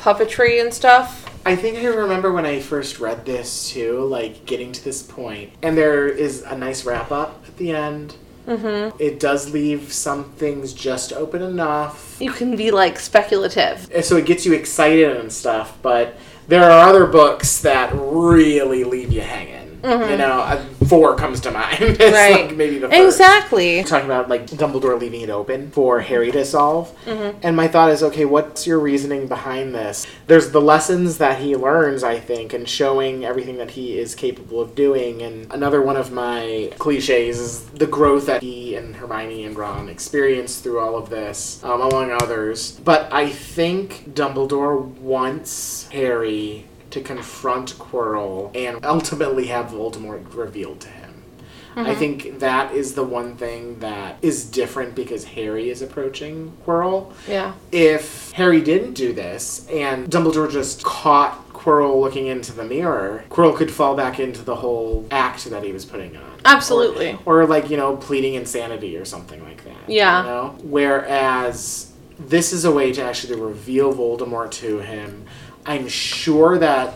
puppetry 0.00 0.60
and 0.60 0.72
stuff. 0.72 1.26
I 1.46 1.56
think 1.56 1.78
I 1.78 1.86
remember 1.86 2.32
when 2.32 2.44
I 2.44 2.60
first 2.60 3.00
read 3.00 3.24
this 3.24 3.70
too, 3.70 4.00
like 4.04 4.44
getting 4.46 4.72
to 4.72 4.84
this 4.84 5.02
point, 5.02 5.52
and 5.62 5.76
there 5.76 6.08
is 6.08 6.42
a 6.42 6.56
nice 6.56 6.84
wrap 6.84 7.10
up 7.10 7.44
at 7.46 7.56
the 7.56 7.72
end. 7.72 8.14
Mm-hmm. 8.46 8.96
It 9.00 9.20
does 9.20 9.52
leave 9.52 9.92
some 9.92 10.24
things 10.32 10.72
just 10.72 11.12
open 11.12 11.42
enough, 11.42 12.16
You 12.20 12.32
can 12.32 12.56
be 12.56 12.70
like 12.70 12.98
speculative. 12.98 13.88
so 14.02 14.16
it 14.16 14.26
gets 14.26 14.44
you 14.44 14.54
excited 14.54 15.16
and 15.16 15.30
stuff. 15.32 15.78
But 15.82 16.16
there 16.48 16.64
are 16.64 16.88
other 16.88 17.06
books 17.06 17.60
that 17.60 17.92
really 17.94 18.82
leave 18.82 19.12
you 19.12 19.20
hanging. 19.20 19.59
You 19.82 20.16
know, 20.16 20.40
uh, 20.40 20.62
four 20.88 21.14
comes 21.16 21.40
to 21.40 21.50
mind. 21.50 21.78
it's 21.80 21.98
Mm-hmm. 22.00 22.14
Right. 22.14 22.46
like 22.48 22.56
maybe 22.56 22.78
the 22.78 22.88
first. 22.88 23.00
Exactly. 23.20 23.84
talking 23.84 24.06
about 24.06 24.28
like 24.28 24.46
Dumbledore 24.46 24.98
leaving 25.00 25.20
it 25.22 25.30
open 25.30 25.70
for 25.70 26.00
Harry 26.00 26.30
to 26.32 26.44
solve. 26.44 26.94
Mm-hmm. 27.04 27.38
And 27.42 27.56
my 27.56 27.68
thought 27.68 27.90
is, 27.90 28.02
okay, 28.02 28.24
what's 28.24 28.66
your 28.66 28.78
reasoning 28.78 29.26
behind 29.28 29.74
this? 29.74 30.06
There's 30.26 30.50
the 30.50 30.60
lessons 30.60 31.18
that 31.18 31.40
he 31.40 31.56
learns, 31.56 32.02
I 32.02 32.18
think, 32.18 32.52
and 32.52 32.68
showing 32.68 33.24
everything 33.24 33.56
that 33.58 33.70
he 33.72 33.98
is 33.98 34.14
capable 34.14 34.60
of 34.60 34.74
doing. 34.74 35.22
And 35.22 35.52
another 35.52 35.80
one 35.82 35.96
of 35.96 36.10
my 36.12 36.72
cliches 36.78 37.38
is 37.38 37.64
the 37.70 37.86
growth 37.86 38.26
that 38.26 38.42
he 38.42 38.74
and 38.74 38.96
Hermione 38.96 39.44
and 39.44 39.56
Ron 39.56 39.88
experience 39.88 40.58
through 40.58 40.78
all 40.80 40.96
of 40.96 41.10
this, 41.10 41.62
um, 41.64 41.80
among 41.80 42.10
others. 42.10 42.72
But 42.84 43.12
I 43.12 43.28
think 43.30 44.14
Dumbledore 44.14 44.80
wants 44.98 45.88
Harry 45.88 46.66
to 46.90 47.00
confront 47.00 47.78
Quirrell 47.78 48.54
and 48.54 48.84
ultimately 48.84 49.46
have 49.46 49.66
Voldemort 49.66 50.34
revealed 50.34 50.80
to 50.80 50.88
him. 50.88 51.10
I 51.76 51.90
mm-hmm. 51.90 51.98
think 51.98 52.40
that 52.40 52.74
is 52.74 52.94
the 52.94 53.04
one 53.04 53.36
thing 53.36 53.78
that 53.78 54.16
is 54.22 54.44
different 54.44 54.96
because 54.96 55.24
Harry 55.24 55.70
is 55.70 55.82
approaching 55.82 56.52
Quirrell. 56.66 57.12
Yeah. 57.28 57.54
If 57.70 58.32
Harry 58.32 58.60
didn't 58.60 58.94
do 58.94 59.12
this 59.12 59.68
and 59.68 60.08
Dumbledore 60.10 60.50
just 60.50 60.82
caught 60.82 61.48
Quirrell 61.52 62.00
looking 62.00 62.26
into 62.26 62.52
the 62.52 62.64
mirror, 62.64 63.24
Quirrell 63.30 63.56
could 63.56 63.70
fall 63.70 63.94
back 63.94 64.18
into 64.18 64.42
the 64.42 64.56
whole 64.56 65.06
act 65.12 65.44
that 65.44 65.62
he 65.62 65.72
was 65.72 65.84
putting 65.84 66.16
on. 66.16 66.40
Absolutely. 66.44 67.16
Or, 67.24 67.42
or 67.42 67.46
like, 67.46 67.70
you 67.70 67.76
know, 67.76 67.96
pleading 67.96 68.34
insanity 68.34 68.96
or 68.96 69.04
something 69.04 69.42
like 69.44 69.62
that. 69.64 69.76
Yeah. 69.86 70.22
You 70.22 70.26
know? 70.26 70.58
Whereas 70.62 71.92
this 72.18 72.52
is 72.52 72.64
a 72.64 72.72
way 72.72 72.92
to 72.92 73.02
actually 73.02 73.40
reveal 73.40 73.94
Voldemort 73.94 74.50
to 74.52 74.80
him. 74.80 75.24
I'm 75.66 75.88
sure 75.88 76.58
that 76.58 76.94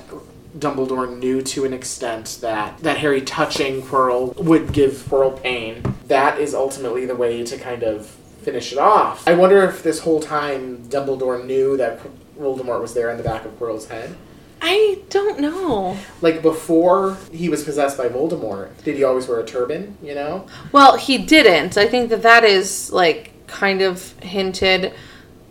Dumbledore 0.59 1.18
knew 1.18 1.42
to 1.42 1.64
an 1.64 1.72
extent 1.72 2.38
that 2.40 2.79
that 2.79 2.98
Harry 2.98 3.20
touching 3.20 3.83
Quirrell 3.83 4.37
would 4.37 4.72
give 4.72 4.92
Quirrell 4.92 5.42
pain. 5.42 5.83
That 6.07 6.38
is 6.38 6.55
ultimately 6.55 7.07
the 7.07 7.16
way 7.16 7.44
to 7.44 7.59
kind 7.59 7.83
of 7.83 8.07
finish 8.42 8.72
it 8.72 8.79
off. 8.79 9.27
I 9.27 9.35
wonder 9.35 9.62
if 9.64 9.83
this 9.83 10.00
whole 10.00 10.20
time 10.20 10.85
Dumbledore 10.88 11.44
knew 11.44 11.77
that 11.77 12.00
Voldemort 12.38 12.81
was 12.81 12.94
there 12.94 13.11
in 13.11 13.16
the 13.16 13.22
back 13.22 13.44
of 13.44 13.59
Quirrell's 13.59 13.88
head. 13.88 14.16
I 14.61 15.00
don't 15.11 15.40
know. 15.40 15.96
Like 16.20 16.40
before 16.40 17.18
he 17.33 17.48
was 17.48 17.64
possessed 17.64 17.98
by 17.98 18.09
Voldemort, 18.09 18.83
did 18.83 18.96
he 18.96 19.05
always 19.05 19.29
wear 19.29 19.40
a 19.40 19.44
turban? 19.44 19.98
You 20.03 20.14
know? 20.14 20.46
Well, 20.72 20.96
he 20.96 21.18
didn't. 21.18 21.77
I 21.77 21.87
think 21.87 22.11
that 22.11 22.22
that 22.22 22.44
is 22.44 22.90
like 22.92 23.33
kind 23.46 23.83
of 23.83 24.12
hinted 24.20 24.94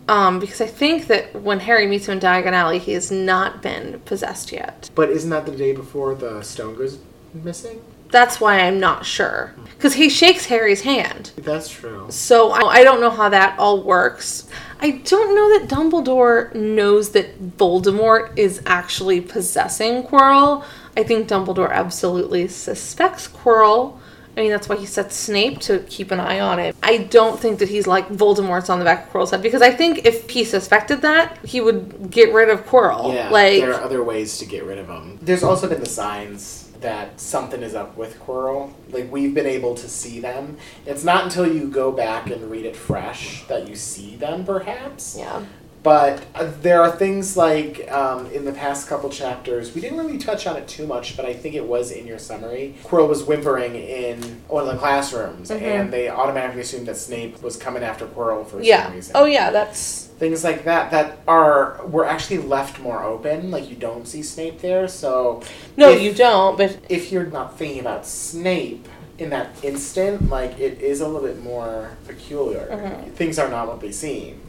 um, 0.08 0.38
because 0.38 0.60
I 0.60 0.66
think 0.66 1.06
that 1.06 1.34
when 1.40 1.60
Harry 1.60 1.86
meets 1.86 2.08
him 2.08 2.14
in 2.14 2.20
Diagon 2.20 2.52
Alley, 2.52 2.78
he 2.78 2.92
has 2.92 3.10
not 3.10 3.62
been 3.62 4.00
possessed 4.00 4.52
yet. 4.52 4.90
But 4.94 5.10
isn't 5.10 5.30
that 5.30 5.46
the 5.46 5.56
day 5.56 5.72
before 5.72 6.14
the 6.14 6.42
stone 6.42 6.76
goes 6.76 6.98
missing? 7.32 7.80
That's 8.10 8.40
why 8.40 8.60
I'm 8.60 8.78
not 8.78 9.04
sure 9.04 9.54
because 9.76 9.94
he 9.94 10.08
shakes 10.08 10.46
Harry's 10.46 10.82
hand. 10.82 11.32
That's 11.36 11.68
true. 11.68 12.06
So 12.10 12.52
I 12.52 12.80
I 12.80 12.84
don't 12.84 13.00
know 13.00 13.10
how 13.10 13.28
that 13.28 13.58
all 13.58 13.82
works. 13.82 14.48
I 14.80 14.92
don't 14.92 15.34
know 15.34 15.58
that 15.58 15.68
Dumbledore 15.68 16.54
knows 16.54 17.10
that 17.10 17.56
Voldemort 17.58 18.36
is 18.38 18.62
actually 18.66 19.20
possessing 19.20 20.02
Quirrell. 20.04 20.64
I 20.96 21.02
think 21.02 21.28
Dumbledore 21.28 21.72
absolutely 21.72 22.48
suspects 22.48 23.26
Quirrell. 23.28 23.98
I 24.36 24.40
mean, 24.40 24.50
that's 24.50 24.68
why 24.68 24.76
he 24.76 24.86
sets 24.86 25.14
Snape 25.16 25.60
to 25.60 25.80
keep 25.88 26.10
an 26.10 26.18
eye 26.18 26.40
on 26.40 26.58
it. 26.58 26.74
I 26.82 26.98
don't 26.98 27.38
think 27.38 27.60
that 27.60 27.68
he's 27.68 27.86
like 27.86 28.08
Voldemort's 28.08 28.68
on 28.68 28.78
the 28.80 28.84
back 28.84 29.06
of 29.06 29.12
Quirrell's 29.12 29.30
head 29.30 29.42
because 29.42 29.62
I 29.62 29.70
think 29.70 30.04
if 30.04 30.28
he 30.28 30.44
suspected 30.44 31.02
that, 31.02 31.38
he 31.44 31.60
would 31.60 32.10
get 32.10 32.32
rid 32.32 32.48
of 32.48 32.66
Quirrell. 32.66 33.14
Yeah, 33.14 33.30
like, 33.30 33.60
there 33.60 33.72
are 33.72 33.82
other 33.82 34.02
ways 34.02 34.38
to 34.38 34.46
get 34.46 34.64
rid 34.64 34.78
of 34.78 34.88
him. 34.88 35.18
There's 35.22 35.44
also 35.44 35.68
been 35.68 35.80
the 35.80 35.88
signs 35.88 36.64
that 36.80 37.18
something 37.18 37.62
is 37.62 37.74
up 37.74 37.96
with 37.96 38.18
Quirrell. 38.20 38.72
Like 38.90 39.10
we've 39.10 39.34
been 39.34 39.46
able 39.46 39.74
to 39.76 39.88
see 39.88 40.20
them. 40.20 40.58
It's 40.84 41.04
not 41.04 41.24
until 41.24 41.50
you 41.50 41.68
go 41.68 41.90
back 41.92 42.30
and 42.30 42.50
read 42.50 42.66
it 42.66 42.76
fresh 42.76 43.44
that 43.46 43.68
you 43.68 43.74
see 43.76 44.16
them, 44.16 44.44
perhaps. 44.44 45.16
yeah. 45.16 45.44
But 45.84 46.24
uh, 46.34 46.50
there 46.62 46.80
are 46.80 46.90
things 46.90 47.36
like 47.36 47.92
um, 47.92 48.26
in 48.32 48.46
the 48.46 48.52
past 48.52 48.88
couple 48.88 49.10
chapters, 49.10 49.74
we 49.74 49.82
didn't 49.82 49.98
really 49.98 50.16
touch 50.16 50.46
on 50.46 50.56
it 50.56 50.66
too 50.66 50.86
much, 50.86 51.14
but 51.14 51.26
I 51.26 51.34
think 51.34 51.54
it 51.54 51.64
was 51.66 51.92
in 51.92 52.06
your 52.06 52.18
summary. 52.18 52.74
Quirrell 52.84 53.06
was 53.06 53.22
whimpering 53.22 53.74
in 53.76 54.16
one 54.48 54.66
of 54.66 54.72
the 54.72 54.78
classrooms, 54.78 55.50
Mhm. 55.50 55.60
and 55.62 55.92
they 55.92 56.08
automatically 56.08 56.62
assumed 56.62 56.88
that 56.88 56.96
Snape 56.96 57.42
was 57.42 57.56
coming 57.58 57.82
after 57.82 58.06
Quirrell 58.06 58.46
for 58.46 58.62
Yeah. 58.62 58.84
some 58.86 58.94
reason 58.94 59.12
Oh, 59.14 59.26
yeah, 59.26 59.50
that's. 59.50 60.08
things 60.18 60.42
like 60.42 60.64
that 60.64 60.90
that 60.90 61.18
are 61.28 61.80
were 61.86 62.06
actually 62.06 62.38
left 62.38 62.80
more 62.80 63.04
open 63.04 63.50
like 63.50 63.68
you 63.68 63.76
don't 63.76 64.06
see 64.08 64.22
snape 64.22 64.60
there 64.62 64.86
so 64.88 65.42
No, 65.76 65.90
if, 65.90 66.00
you 66.00 66.14
don't, 66.14 66.56
but 66.56 66.78
if 66.88 67.10
you're 67.12 67.26
not 67.26 67.58
thinking 67.58 67.80
about 67.80 68.06
snape 68.06 68.88
in 69.18 69.30
that 69.30 69.48
instant 69.64 70.30
like 70.30 70.58
it 70.58 70.80
is 70.80 71.00
a 71.00 71.06
little 71.06 71.28
bit 71.28 71.42
more 71.42 71.90
peculiar 72.06 72.68
Mhm. 72.70 73.12
things 73.14 73.38
are 73.40 73.48
not 73.48 73.66
what 73.66 73.80
they 73.80 73.90
seem 73.90 74.40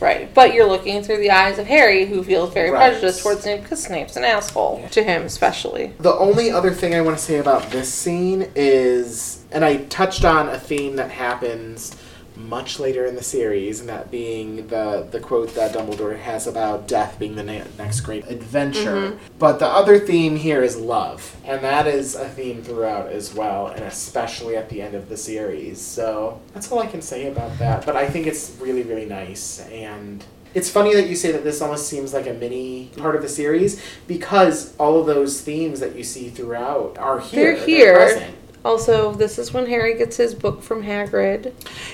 Right, 0.00 0.32
but 0.34 0.52
you're 0.54 0.66
looking 0.66 1.02
through 1.02 1.18
the 1.18 1.30
eyes 1.30 1.58
of 1.58 1.66
Harry, 1.66 2.04
who 2.06 2.22
feels 2.22 2.52
very 2.52 2.70
Right. 2.70 2.90
prejudiced 2.90 3.22
towards 3.22 3.42
Snape 3.42 3.62
because 3.62 3.82
Snape's 3.82 4.16
an 4.16 4.24
asshole 4.24 4.82
to 4.90 5.02
him, 5.02 5.22
especially. 5.22 5.92
the 6.00 6.14
only 6.14 6.50
other 6.50 6.72
thing 6.72 6.94
i 6.94 7.00
want 7.00 7.16
to 7.16 7.22
say 7.22 7.38
about 7.38 7.70
this 7.70 7.92
scene 7.92 8.48
is 8.54 9.38
and 9.52 9.64
i 9.64 9.76
touched 9.84 10.24
on 10.24 10.48
a 10.48 10.58
theme 10.58 10.96
that 10.96 11.10
happens 11.10 11.94
much 12.36 12.78
later 12.78 13.04
in 13.06 13.14
the 13.14 13.22
series, 13.22 13.80
and 13.80 13.88
that 13.88 14.10
being 14.10 14.66
the, 14.68 15.06
the 15.10 15.20
quote 15.20 15.54
that 15.54 15.72
Dumbledore 15.74 16.18
has 16.18 16.46
about 16.46 16.88
death 16.88 17.18
being 17.18 17.36
the 17.36 17.42
ne- 17.42 17.64
next 17.78 18.00
great 18.00 18.26
adventure. 18.26 19.10
Mm-hmm. 19.10 19.18
But 19.38 19.58
the 19.58 19.66
other 19.66 19.98
theme 19.98 20.36
here 20.36 20.62
is 20.62 20.76
love, 20.76 21.36
and 21.44 21.62
that 21.62 21.86
is 21.86 22.14
a 22.14 22.28
theme 22.28 22.62
throughout 22.62 23.10
as 23.10 23.34
well, 23.34 23.68
and 23.68 23.84
especially 23.84 24.56
at 24.56 24.68
the 24.68 24.82
end 24.82 24.94
of 24.94 25.08
the 25.08 25.16
series. 25.16 25.80
So 25.80 26.40
that's 26.52 26.70
all 26.70 26.80
I 26.80 26.86
can 26.86 27.02
say 27.02 27.28
about 27.28 27.58
that. 27.58 27.86
But 27.86 27.96
I 27.96 28.08
think 28.08 28.26
it's 28.26 28.56
really, 28.60 28.82
really 28.82 29.06
nice, 29.06 29.60
and 29.70 30.24
it's 30.54 30.70
funny 30.70 30.94
that 30.94 31.08
you 31.08 31.16
say 31.16 31.32
that 31.32 31.42
this 31.42 31.60
almost 31.60 31.88
seems 31.88 32.14
like 32.14 32.28
a 32.28 32.32
mini 32.32 32.90
part 32.96 33.16
of 33.16 33.22
the 33.22 33.28
series 33.28 33.82
because 34.06 34.74
all 34.76 35.00
of 35.00 35.06
those 35.06 35.40
themes 35.40 35.80
that 35.80 35.96
you 35.96 36.04
see 36.04 36.30
throughout 36.30 36.96
are 36.96 37.18
here. 37.20 37.56
They're 37.56 37.66
here. 37.66 37.96
present. 37.96 38.36
Also, 38.64 39.12
this 39.12 39.38
is 39.38 39.52
when 39.52 39.66
Harry 39.66 39.94
gets 39.94 40.16
his 40.16 40.34
book 40.34 40.62
from 40.62 40.82
Hagrid. 40.82 41.52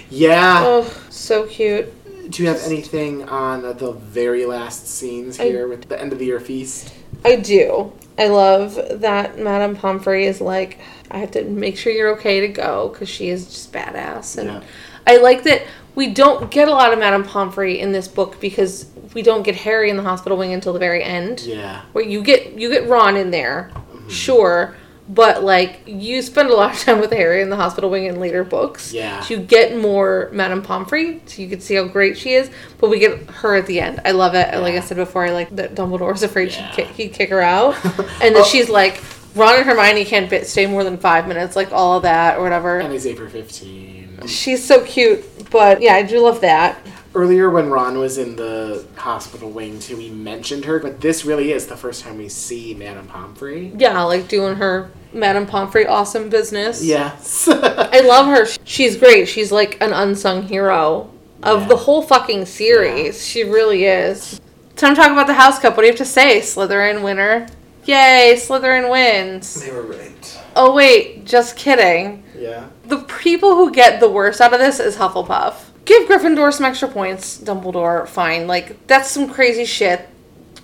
Yeah. 0.09 0.63
Oh, 0.65 1.03
so 1.11 1.47
cute. 1.47 1.93
Do 2.31 2.43
you 2.43 2.49
have 2.49 2.63
anything 2.65 3.29
on 3.29 3.63
the 3.63 3.93
very 3.93 4.47
last 4.47 4.87
scenes 4.87 5.41
I- 5.41 5.45
here 5.47 5.67
with 5.67 5.89
the 5.89 6.01
end 6.01 6.13
of 6.13 6.19
the 6.21 6.27
year 6.27 6.39
feast? 6.41 6.93
I 7.25 7.37
do. 7.37 7.93
I 8.19 8.29
love 8.29 8.79
that 9.01 9.39
Madame 9.39 9.75
Pomfrey 9.75 10.27
is 10.27 10.41
like, 10.41 10.79
I 11.11 11.19
have 11.19 11.33
to 11.33 11.43
make 11.45 11.77
sure 11.77 11.93
you're 11.93 12.15
okay 12.17 12.41
to 12.41 12.49
go 12.49 12.89
because 12.91 13.09
she 13.09 13.31
is 13.31 13.47
just 13.47 13.73
badass. 13.73 14.39
And 14.39 14.49
Yeah. 14.49 14.61
I 15.07 15.17
like 15.17 15.43
that 15.45 15.63
we 15.97 16.09
don't 16.09 16.51
get 16.53 16.69
a 16.69 16.71
lot 16.71 16.93
of 16.93 16.99
Madame 17.01 17.25
Pomfrey 17.25 17.81
in 17.81 17.91
this 17.93 18.07
book 18.07 18.39
because 18.41 18.87
we 19.13 19.23
don't 19.23 19.43
get 19.43 19.57
Harry 19.57 19.91
in 19.91 19.97
the 19.97 20.03
hospital 20.05 20.39
wing 20.39 20.53
until 20.53 20.73
the 20.73 20.79
very 20.79 21.03
end. 21.03 21.41
Yeah. 21.41 21.81
Where 21.93 22.05
you 22.05 22.23
get 22.23 22.53
you 22.53 22.71
get 22.71 22.87
Ron 22.89 23.17
in 23.17 23.33
there, 23.33 23.71
Mm-hmm. 23.75 24.09
sure, 24.09 24.77
but 25.13 25.43
like 25.45 25.81
you 25.87 26.23
spend 26.23 26.49
a 26.51 26.55
lot 26.55 26.73
of 26.73 26.79
time 26.81 27.01
with 27.01 27.11
Harry 27.13 27.43
in 27.43 27.51
the 27.51 27.57
hospital 27.57 27.91
wing 27.91 28.07
in 28.07 28.21
later 28.21 28.45
books. 28.45 28.93
Yeah. 28.93 29.25
You 29.29 29.39
get 29.39 29.77
more 29.77 30.31
Madame 30.33 30.63
Pomfrey, 30.63 31.21
so 31.27 31.43
you 31.43 31.49
can 31.49 31.61
see 31.61 31.75
how 31.75 31.85
great 31.85 32.17
she 32.17 32.35
is, 32.35 32.51
but 32.79 32.89
we 32.91 32.99
get 33.01 33.19
her 33.31 33.57
at 33.57 33.67
the 33.67 33.81
end. 33.81 34.01
I 34.05 34.13
love 34.13 34.35
it. 34.35 34.55
Like 34.59 34.75
I 34.75 34.81
said 34.81 34.97
before, 34.97 35.27
I 35.27 35.31
like 35.33 35.55
that 35.57 35.75
Dumbledore's 35.75 36.23
afraid 36.29 36.51
Yeah. 36.53 36.71
she'd 36.71 36.77
kick, 36.77 36.87
he'd 36.95 37.13
kick 37.13 37.31
her 37.31 37.41
out, 37.43 37.75
and 37.85 38.35
that 38.35 38.43
Oh. 38.43 38.45
she's 38.45 38.69
like. 38.71 39.03
Ron 39.37 39.59
and 39.59 39.65
Hermione 39.65 40.05
can't 40.07 40.45
stay 40.45 40.67
more 40.67 40.83
than 40.83 40.97
five 40.99 41.29
minutes, 41.29 41.55
like 41.55 41.71
all 41.71 41.99
of 41.99 42.03
that 42.03 42.37
or 42.37 42.43
whatever. 42.43 42.81
And 42.81 42.93
he's 42.93 43.07
April 43.07 43.29
15. 43.31 44.27
She's 44.27 44.67
so 44.67 44.85
cute, 44.85 45.25
but 45.51 45.81
yeah, 45.81 45.95
I 45.95 46.03
do 46.03 46.19
love 46.19 46.41
that. 46.41 46.85
Earlier, 47.15 47.49
when 47.49 47.71
Ron 47.71 47.99
was 47.99 48.19
in 48.19 48.35
the 48.35 48.85
hospital 48.97 49.49
wing, 49.49 49.79
too, 49.79 49.95
he 49.99 50.11
mentioned 50.11 50.65
her, 50.65 50.81
but 50.81 51.01
this 51.01 51.25
really 51.25 51.53
is 51.53 51.69
the 51.69 51.77
first 51.77 52.03
time 52.03 52.19
we 52.19 52.29
see 52.29 52.75
Madame 52.75 53.07
Pomfrey. 53.07 53.73
Yeah, 53.77 54.03
like 54.03 54.27
doing 54.27 54.57
her 54.57 54.91
Madame 55.13 55.47
Pomfrey 55.47 55.87
awesome 55.87 56.29
business. 56.29 56.83
Yes. 56.85 57.49
I 57.51 58.01
love 58.01 58.27
her. 58.27 58.47
She's 58.65 58.97
great. 58.97 59.29
She's 59.29 59.51
like 59.53 59.81
an 59.81 59.93
unsung 59.93 60.43
hero 60.43 61.11
of 61.43 61.63
Yeah. 61.63 61.69
the 61.69 61.77
whole 61.77 62.03
fucking 62.03 62.47
series. 62.47 63.27
She 63.27 63.45
really 63.45 63.85
is. 63.85 64.41
Time 64.77 64.95
to 64.95 65.01
talk 65.01 65.11
about 65.13 65.27
the 65.27 65.35
House 65.35 65.59
Cup. 65.59 65.77
What 65.77 65.83
do 65.83 65.87
you 65.87 65.93
have 65.93 65.99
to 65.99 66.05
say, 66.05 66.41
Slytherin 66.41 67.03
winner? 67.03 67.47
Yay, 67.85 68.35
Slytherin 68.37 68.91
wins. 68.91 69.61
they 69.61 69.73
were 69.73 69.83
right. 69.83 70.39
Oh 70.57 70.75
wait, 70.75 71.25
just 71.27 71.57
kidding. 71.57 72.23
Yeah. 72.37 72.67
The 72.87 72.99
people 72.99 73.55
who 73.57 73.71
get 73.73 74.01
the 74.01 74.09
worst 74.09 74.41
out 74.41 74.53
of 74.53 74.61
this 74.61 74.81
is 74.81 74.97
Hufflepuff. 74.97 75.55
Give 75.85 76.09
Gryffindor 76.09 76.53
some 76.53 76.67
extra 76.67 76.89
points, 76.89 77.39
Dumbledore. 77.39 78.07
Fine. 78.07 78.47
Like 78.47 78.87
that's 78.87 79.11
some 79.11 79.29
crazy 79.31 79.65
shit. 79.65 80.09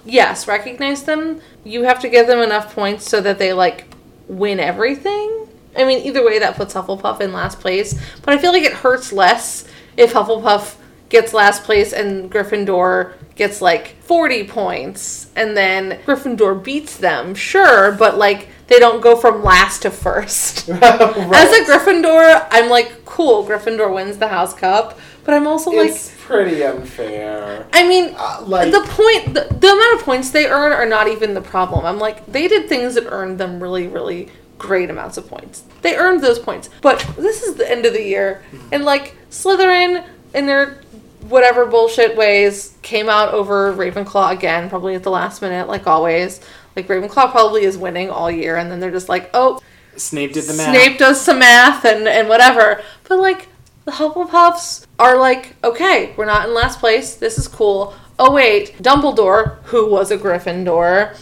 Yes, 0.05 0.47
recognize 0.47 1.03
them. 1.05 1.41
You 1.65 1.83
have 1.85 1.99
to 2.01 2.09
give 2.09 2.27
them 2.27 2.39
enough 2.41 2.75
points 2.75 3.09
so 3.09 3.21
that 3.23 3.39
they 3.39 3.53
like 3.53 3.87
win 4.29 4.61
everything. 4.61 5.49
I 5.77 5.85
mean, 5.85 6.07
either 6.07 6.25
way, 6.25 6.39
that 6.39 6.57
puts 6.57 6.75
Hufflepuff 6.75 7.21
in 7.21 7.33
last 7.33 7.61
place. 7.61 7.99
But 8.23 8.35
I 8.35 8.39
feel 8.39 8.53
like 8.53 8.63
it 8.63 8.73
hurts 8.73 9.13
less 9.13 9.67
if 9.97 10.13
Hufflepuff 10.13 10.77
gets 11.09 11.33
last 11.33 11.65
place 11.65 11.93
and 11.93 12.31
Gryffindor 12.31 13.15
gets 13.37 13.61
like 13.61 13.95
40 14.03 14.45
points 14.49 15.31
and 15.37 15.57
then 15.57 16.01
Gryffindor 16.07 16.63
beats 16.63 16.97
them. 16.97 17.35
Sure, 17.35 17.93
but 17.93 18.17
like 18.19 18.49
they 18.67 18.79
don't 18.79 19.01
go 19.01 19.15
from 19.15 19.45
last 19.45 19.83
to 19.83 19.91
first. 19.91 20.69
As 20.69 20.81
a 20.81 21.65
Gryffindor, 21.65 22.47
I'm 22.51 22.69
like, 22.69 23.05
cool, 23.05 23.47
Gryffindor 23.47 23.95
wins 23.95 24.19
the 24.19 24.29
House 24.29 24.55
Cup. 24.55 24.99
But 25.27 25.35
I'm 25.35 25.47
also 25.49 25.71
like, 25.73 25.91
it's 25.91 26.15
pretty 26.21 26.63
unfair. 26.63 27.67
I 27.73 27.87
mean, 27.87 28.15
Uh, 28.17 28.43
like- 28.47 28.71
the 28.71 28.81
point, 28.81 29.35
the, 29.35 29.53
the 29.53 29.69
amount 29.73 29.99
of 29.99 30.05
points 30.05 30.31
they 30.31 30.47
earn 30.47 30.73
are 30.73 30.87
not 30.87 31.09
even 31.09 31.35
the 31.35 31.41
problem. 31.41 31.85
I'm 31.85 31.99
like, 31.99 32.25
they 32.27 32.47
did 32.47 32.69
things 32.69 32.95
that 32.95 33.07
earned 33.11 33.39
them 33.39 33.61
really, 33.61 33.89
really 33.89 34.29
great 34.57 34.89
amounts 34.89 35.17
of 35.17 35.29
points. 35.29 35.65
They 35.83 35.97
earned 35.97 36.23
those 36.23 36.39
points. 36.39 36.71
But 36.81 37.05
this 37.19 37.43
is 37.43 37.57
the 37.57 37.69
end 37.71 37.85
of 37.87 37.93
the 37.93 38.03
year, 38.03 38.43
and 38.73 38.85
like 38.85 39.17
Slytherin 39.31 40.05
in 40.33 40.47
their 40.47 40.81
whatever 41.29 41.67
bullshit 41.67 42.17
ways 42.17 42.77
came 42.83 43.09
out 43.09 43.35
over 43.35 43.73
Ravenclaw 43.75 44.31
again, 44.33 44.71
probably 44.71 44.95
at 44.95 45.03
the 45.03 45.11
last 45.11 45.43
minute, 45.43 45.67
like 45.67 45.89
always. 45.89 46.41
Like 46.77 46.87
Ravenclaw 46.87 47.33
probably 47.33 47.65
is 47.65 47.77
winning 47.77 48.11
all 48.11 48.31
year, 48.31 48.57
and 48.57 48.71
then 48.71 48.79
they're 48.79 48.93
just 48.93 49.09
like, 49.09 49.29
oh, 49.35 49.61
Snape 49.97 50.35
did 50.35 50.45
the 50.45 50.53
math. 50.55 50.69
Snape 50.69 50.99
does 50.99 51.21
some 51.21 51.41
math 51.41 51.85
and, 51.85 52.07
and 52.07 52.29
whatever. 52.29 52.81
But 53.09 53.19
like 53.19 53.49
the 53.87 53.93
Hufflepuffs 53.93 54.85
are 54.99 55.17
like, 55.17 55.55
okay, 55.65 56.13
we're 56.17 56.27
not 56.27 56.49
in 56.49 56.55
last 56.55 56.81
place. 56.81 57.15
This 57.15 57.39
is 57.39 57.49
cool. 57.49 57.95
Oh 58.19 58.33
wait, 58.33 58.77
Dumbledore, 58.83 59.63
who 59.65 59.89
was 59.89 60.11
a 60.11 60.19
Gryffindor, 60.19 61.17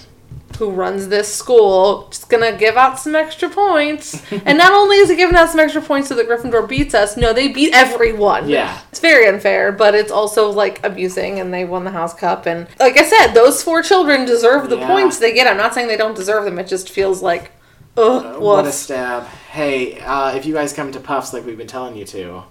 who 0.58 0.70
runs 0.70 1.08
this 1.08 1.32
school, 1.32 2.06
just 2.10 2.30
gonna 2.30 2.56
give 2.56 2.76
out 2.76 2.98
some 2.98 3.14
extra 3.14 3.50
points. 3.50 4.22
and 4.46 4.56
not 4.56 4.72
only 4.72 4.96
is 4.96 5.10
he 5.10 5.16
giving 5.16 5.36
out 5.36 5.50
some 5.50 5.60
extra 5.60 5.82
points 5.82 6.08
so 6.08 6.14
that 6.14 6.26
Gryffindor 6.26 6.66
beats 6.66 6.94
us, 6.94 7.16
no, 7.18 7.34
they 7.34 7.48
beat 7.48 7.74
everyone. 7.74 8.48
Yeah. 8.48 8.80
It's 8.90 9.00
very 9.00 9.28
unfair, 9.28 9.70
but 9.70 9.94
it's 9.94 10.12
also 10.12 10.50
like 10.50 10.82
abusing 10.86 11.40
and 11.40 11.52
they 11.52 11.64
won 11.66 11.84
the 11.84 11.90
House 11.90 12.14
Cup 12.14 12.46
and 12.46 12.66
like 12.80 12.96
I 12.96 13.04
said, 13.04 13.34
those 13.34 13.62
four 13.62 13.82
children 13.82 14.24
deserve 14.24 14.70
the 14.70 14.78
Yeah. 14.78 14.86
points 14.86 15.18
they 15.18 15.34
get. 15.34 15.46
I'm 15.46 15.56
not 15.58 15.74
saying 15.74 15.88
they 15.88 15.96
don't 15.98 16.16
deserve 16.16 16.44
them, 16.44 16.58
it 16.58 16.68
just 16.68 16.88
feels 16.88 17.20
like 17.20 17.50
ugh, 17.96 18.36
Uh, 18.36 18.40
what 18.40 18.66
a 18.66 18.72
stab. 18.72 19.24
Hey, 19.50 20.00
uh, 20.00 20.34
if 20.34 20.46
you 20.46 20.54
guys 20.54 20.72
come 20.72 20.92
to 20.92 21.00
Puffs 21.00 21.32
like 21.32 21.44
we've 21.46 21.58
been 21.58 21.66
telling 21.66 21.96
you 21.96 22.04
to, 22.06 22.42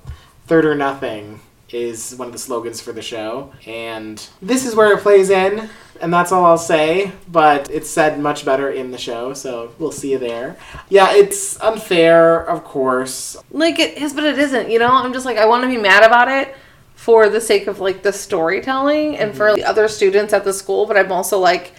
third 0.47 0.65
or 0.65 0.75
nothing 0.75 1.39
is 1.69 2.13
one 2.17 2.27
of 2.27 2.31
the 2.31 2.37
slogans 2.39 2.79
for 2.79 2.91
the 2.91 3.01
show. 3.01 3.51
And 3.65 4.25
this 4.41 4.65
is 4.65 4.75
where 4.75 4.95
it 4.95 5.01
plays 5.01 5.31
in, 5.31 5.69
and 5.99 6.13
that's 6.13 6.31
all 6.31 6.45
I'll 6.45 6.57
say. 6.57 7.11
But 7.27 7.69
it's 7.71 7.89
said 7.89 8.19
much 8.19 8.45
better 8.45 8.69
in 8.69 8.91
the 8.91 8.97
show, 8.97 9.33
so 9.33 9.73
we'll 9.79 9.91
see 9.91 10.11
you 10.11 10.19
there. 10.19 10.55
Yeah, 10.89 11.11
it's 11.13 11.59
unfair, 11.61 12.47
of 12.47 12.63
course. 12.63 13.37
Like 13.51 13.79
it 13.79 13.97
is, 13.97 14.13
but 14.13 14.23
it 14.23 14.37
isn't. 14.37 14.69
You 14.69 14.79
know, 14.79 14.91
I'm 14.91 15.13
just 15.13 15.25
like 15.25 15.37
I 15.37 15.45
want 15.47 15.63
to 15.63 15.69
be 15.69 15.77
mad 15.77 16.03
about 16.03 16.27
it 16.27 16.55
for 16.93 17.27
the 17.27 17.41
sake 17.41 17.67
of 17.67 17.79
like 17.79 18.03
the 18.03 18.13
storytelling 18.13 19.17
and 19.17 19.35
for 19.35 19.55
the 19.55 19.63
other 19.63 19.87
students 19.87 20.31
at 20.31 20.43
the 20.43 20.53
school. 20.53 20.85
But 20.85 20.95
I'm 20.95 21.11
also 21.11 21.39
like, 21.39 21.73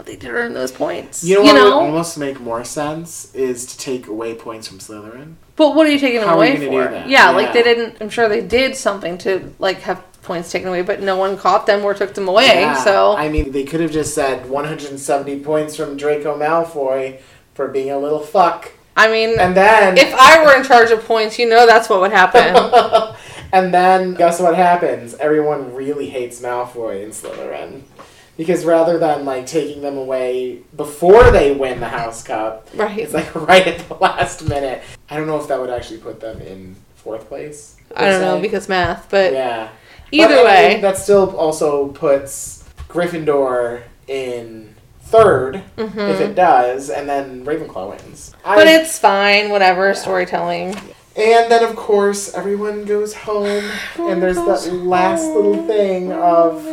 but 0.00 0.06
they 0.06 0.16
did 0.16 0.30
earn 0.30 0.54
those 0.54 0.72
points. 0.72 1.22
You 1.22 1.34
know 1.34 1.42
what 1.42 1.62
would 1.62 1.72
almost 1.74 2.16
make 2.16 2.40
more 2.40 2.64
sense 2.64 3.34
is 3.34 3.66
to 3.66 3.76
take 3.76 4.06
away 4.06 4.34
points 4.34 4.66
from 4.66 4.78
Slytherin. 4.78 5.34
but 5.56 5.74
what 5.74 5.86
are 5.86 5.90
you 5.90 5.98
taking 5.98 6.20
them 6.20 6.28
How 6.30 6.40
are 6.40 6.46
you 6.46 6.54
away 6.54 6.66
for? 6.68 6.88
do 6.88 6.94
that? 6.94 7.06
Yeah, 7.10 7.28
like 7.32 7.52
they 7.52 7.62
didn't. 7.62 7.98
I'm 8.00 8.08
sure 8.08 8.26
they 8.26 8.40
did 8.40 8.74
something 8.74 9.18
to 9.18 9.52
like 9.58 9.80
have 9.80 10.02
points 10.22 10.50
taken 10.50 10.68
away, 10.68 10.80
but 10.80 11.02
no 11.02 11.18
one 11.18 11.36
caught 11.36 11.66
them 11.66 11.84
or 11.84 11.92
took 11.92 12.14
them 12.14 12.28
away. 12.28 12.62
Yeah, 12.62 12.82
so 12.82 13.14
I 13.14 13.28
mean, 13.28 13.52
they 13.52 13.64
could 13.64 13.80
have 13.80 13.92
just 13.92 14.14
said 14.14 14.48
170 14.48 15.40
points 15.40 15.76
from 15.76 15.98
Draco 15.98 16.34
Malfoy 16.38 17.20
for 17.52 17.68
being 17.68 17.90
a 17.90 17.98
little 17.98 18.20
fuck, 18.20 18.72
I 18.96 19.10
mean, 19.10 19.38
and 19.38 19.56
then 19.56 19.96
if 19.96 20.12
I 20.14 20.44
were 20.44 20.54
in 20.56 20.64
charge 20.64 20.90
of 20.90 21.04
points, 21.04 21.38
you 21.38 21.48
know 21.48 21.66
that's 21.66 21.88
what 21.88 22.00
would 22.00 22.10
happen. 22.10 23.16
and 23.52 23.72
then 23.72 24.14
guess 24.14 24.40
what 24.40 24.54
happens? 24.54 25.14
Everyone 25.14 25.74
really 25.74 26.10
hates 26.10 26.40
Malfoy 26.40 27.04
in 27.04 27.10
Slytherin. 27.10 27.82
Because 28.40 28.64
rather 28.64 28.96
than 28.98 29.26
like 29.26 29.44
taking 29.44 29.82
them 29.82 29.98
away 29.98 30.60
before 30.74 31.30
they 31.30 31.52
win 31.52 31.78
the 31.78 31.88
House 31.88 32.22
Cup, 32.22 32.70
right. 32.74 32.98
it's 32.98 33.12
like 33.12 33.34
right 33.34 33.66
at 33.66 33.86
the 33.86 33.94
last 33.96 34.48
minute. 34.48 34.80
I 35.10 35.18
don't 35.18 35.26
know 35.26 35.38
if 35.38 35.46
that 35.48 35.60
would 35.60 35.68
actually 35.68 35.98
put 35.98 36.20
them 36.20 36.40
in 36.40 36.74
fourth 36.94 37.28
place. 37.28 37.76
I 37.94 38.06
don't 38.08 38.22
know 38.22 38.40
because 38.40 38.66
math, 38.66 39.10
but 39.10 39.34
yeah. 39.34 39.68
either 40.10 40.36
But, 40.36 40.46
I 40.46 40.62
mean, 40.62 40.74
way, 40.76 40.80
that 40.80 40.96
still 40.96 41.36
also 41.36 41.88
puts 41.88 42.64
Gryffindor 42.88 43.82
in 44.08 44.74
3rd 45.08 45.62
Mhm. 45.76 46.08
if 46.10 46.20
it 46.22 46.34
does, 46.34 46.88
and 46.88 47.06
then 47.06 47.44
Ravenclaw 47.44 47.90
wins. 47.90 48.32
but 48.42 48.66
I- 48.66 48.72
it's 48.76 48.98
fine. 48.98 49.50
Whatever 49.50 49.92
storytelling. 49.92 50.74
And 51.16 51.50
then, 51.50 51.64
of 51.64 51.74
course, 51.74 52.32
everyone 52.34 52.84
goes 52.84 53.12
home, 53.14 53.64
and 53.98 54.22
there's 54.22 54.36
that 54.36 54.72
last 54.72 55.24
little 55.24 55.66
thing 55.66 56.12
of 56.12 56.64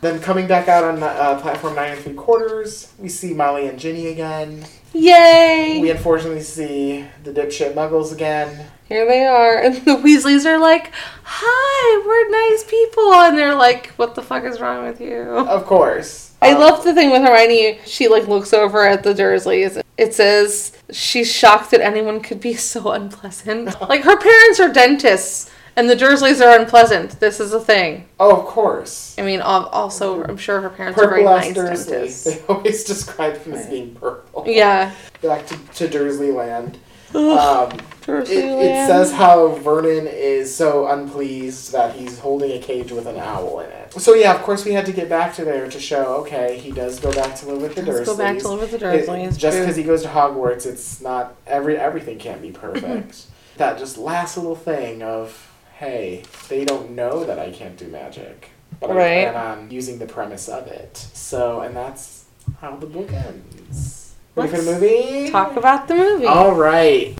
them 0.00 0.18
coming 0.20 0.46
back 0.48 0.66
out 0.68 0.82
on 0.84 1.00
uh, 1.02 1.38
platform 1.40 1.76
nine 1.76 1.92
and 1.92 2.00
three 2.00 2.14
quarters. 2.14 2.92
We 2.98 3.08
see 3.08 3.32
Molly 3.34 3.68
and 3.68 3.78
Ginny 3.78 4.08
again. 4.08 4.64
Yay! 4.92 5.78
We 5.80 5.90
unfortunately 5.90 6.40
see 6.42 7.04
the 7.22 7.30
dipshit 7.32 7.74
Muggles 7.74 8.12
again. 8.12 8.66
Here 8.88 9.06
they 9.06 9.24
are, 9.26 9.58
and 9.62 9.76
the 9.76 9.96
Weasleys 9.96 10.44
are 10.44 10.58
like, 10.58 10.90
"Hi, 11.22 12.02
we're 12.04 12.30
nice 12.50 12.64
people," 12.64 13.12
and 13.12 13.38
they're 13.38 13.54
like, 13.54 13.88
"What 13.96 14.14
the 14.16 14.22
fuck 14.22 14.44
is 14.44 14.60
wrong 14.60 14.84
with 14.86 15.00
you?" 15.00 15.22
Of 15.22 15.66
course. 15.66 16.32
I 16.42 16.52
Um, 16.52 16.60
love 16.60 16.84
the 16.84 16.94
thing 16.94 17.10
with 17.10 17.22
Hermione. 17.22 17.80
She 17.86 18.08
like 18.08 18.26
looks 18.26 18.52
over 18.52 18.84
at 18.86 19.02
the 19.04 19.14
Dursleys. 19.14 19.80
It 19.98 20.14
says 20.14 20.72
she's 20.92 21.30
shocked 21.30 21.72
that 21.72 21.80
anyone 21.80 22.20
could 22.20 22.40
be 22.40 22.54
so 22.72 22.92
unpleasant. 22.92 23.78
Like 23.82 24.04
her 24.04 24.16
parents 24.16 24.60
are 24.60 24.72
dentists, 24.72 25.50
And 25.76 25.88
the 25.90 25.94
Dursleys 25.94 26.40
are 26.44 26.58
unpleasant. 26.58 27.20
This 27.20 27.38
is 27.40 27.52
a 27.52 27.60
thing. 27.60 28.08
Oh, 28.18 28.34
of 28.40 28.46
course. 28.46 29.14
I 29.18 29.22
mean, 29.22 29.40
also, 29.40 30.24
I'm 30.24 30.36
sure 30.36 30.60
her 30.60 30.70
parents 30.70 30.98
are 31.00 31.08
very 31.08 31.22
nice 31.24 31.52
Dursley. 31.54 31.92
dentists. 31.92 32.24
They 32.24 32.42
always 32.48 32.84
describe 32.84 33.36
him 33.42 33.54
as 33.54 33.66
being 33.66 33.94
purple. 33.94 34.44
Yeah. 34.46 34.92
Back 35.22 35.46
to, 35.48 35.56
to 35.74 35.88
Dursley 35.88 36.32
Land. 36.32 36.78
Um, 37.14 37.70
it, 38.08 38.28
it 38.30 38.86
says 38.86 39.12
how 39.12 39.48
Vernon 39.56 40.06
is 40.06 40.54
so 40.54 40.86
unpleased 40.88 41.72
that 41.72 41.94
he's 41.94 42.18
holding 42.18 42.52
a 42.52 42.58
cage 42.58 42.90
with 42.92 43.06
an 43.06 43.16
owl 43.18 43.60
in 43.60 43.70
it. 43.70 43.92
So 43.94 44.14
yeah, 44.14 44.34
of 44.34 44.42
course 44.42 44.64
we 44.64 44.72
had 44.72 44.86
to 44.86 44.92
get 44.92 45.08
back 45.08 45.34
to 45.34 45.44
there 45.44 45.68
to 45.68 45.80
show 45.80 46.16
okay 46.22 46.58
he 46.58 46.70
does 46.72 47.00
go 47.00 47.12
back 47.12 47.34
to 47.36 47.46
live 47.48 47.60
with 47.62 47.74
the 47.74 47.82
Dursleys. 47.82 47.94
Let's 47.96 48.08
go 48.10 48.16
back 48.16 48.38
to 48.38 48.48
live 48.48 48.60
with 48.72 48.80
the 48.80 48.94
It- 48.94 49.06
Dursleys. 49.08 49.36
just 49.38 49.58
because 49.58 49.76
he 49.76 49.82
goes 49.82 50.02
to 50.02 50.08
Hogwarts, 50.08 50.66
it's 50.66 51.00
not 51.00 51.36
every 51.46 51.76
everything 51.76 52.18
can't 52.18 52.40
be 52.42 52.50
perfect. 52.64 53.26
that 53.56 53.78
just 53.78 53.98
last 53.98 54.36
little 54.36 54.56
thing 54.56 55.02
of 55.02 55.44
hey, 55.78 56.22
they 56.48 56.64
don't 56.64 56.90
know 56.92 57.24
that 57.24 57.38
I 57.38 57.50
can't 57.52 57.76
do 57.76 57.86
magic, 57.88 58.50
but 58.80 58.90
Right. 58.90 59.28
I 59.28 59.30
plan 59.30 59.36
on 59.58 59.70
using 59.70 59.98
the 59.98 60.06
premise 60.06 60.48
of 60.48 60.66
it. 60.66 60.96
So 60.96 61.60
and 61.60 61.76
that's 61.76 62.24
how 62.60 62.76
the 62.76 62.86
book 62.86 63.12
ends. 63.12 64.14
Ready 64.34 64.50
for 64.50 64.60
the 64.62 64.72
movie? 64.72 65.30
Talk 65.30 65.56
about 65.56 65.88
the 65.88 65.94
movie. 65.96 66.26
All 66.26 66.54
right. 66.54 67.16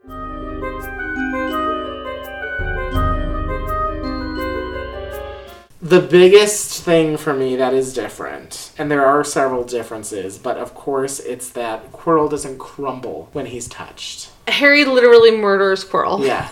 The 5.88 6.00
biggest 6.00 6.82
thing 6.82 7.16
for 7.16 7.32
me 7.32 7.56
that 7.56 7.72
is 7.72 7.94
different, 7.94 8.72
and 8.76 8.90
there 8.90 9.06
are 9.06 9.24
several 9.24 9.64
differences, 9.64 10.36
but 10.36 10.58
of 10.58 10.74
course 10.74 11.18
it's 11.18 11.48
that 11.50 11.92
Quirrell 11.92 12.28
doesn't 12.28 12.58
crumble 12.58 13.30
when 13.32 13.46
he's 13.46 13.68
touched. 13.68 14.30
Harry 14.46 14.84
literally 14.84 15.30
murders 15.30 15.86
Quirrell. 15.86 16.26
Yeah. 16.26 16.50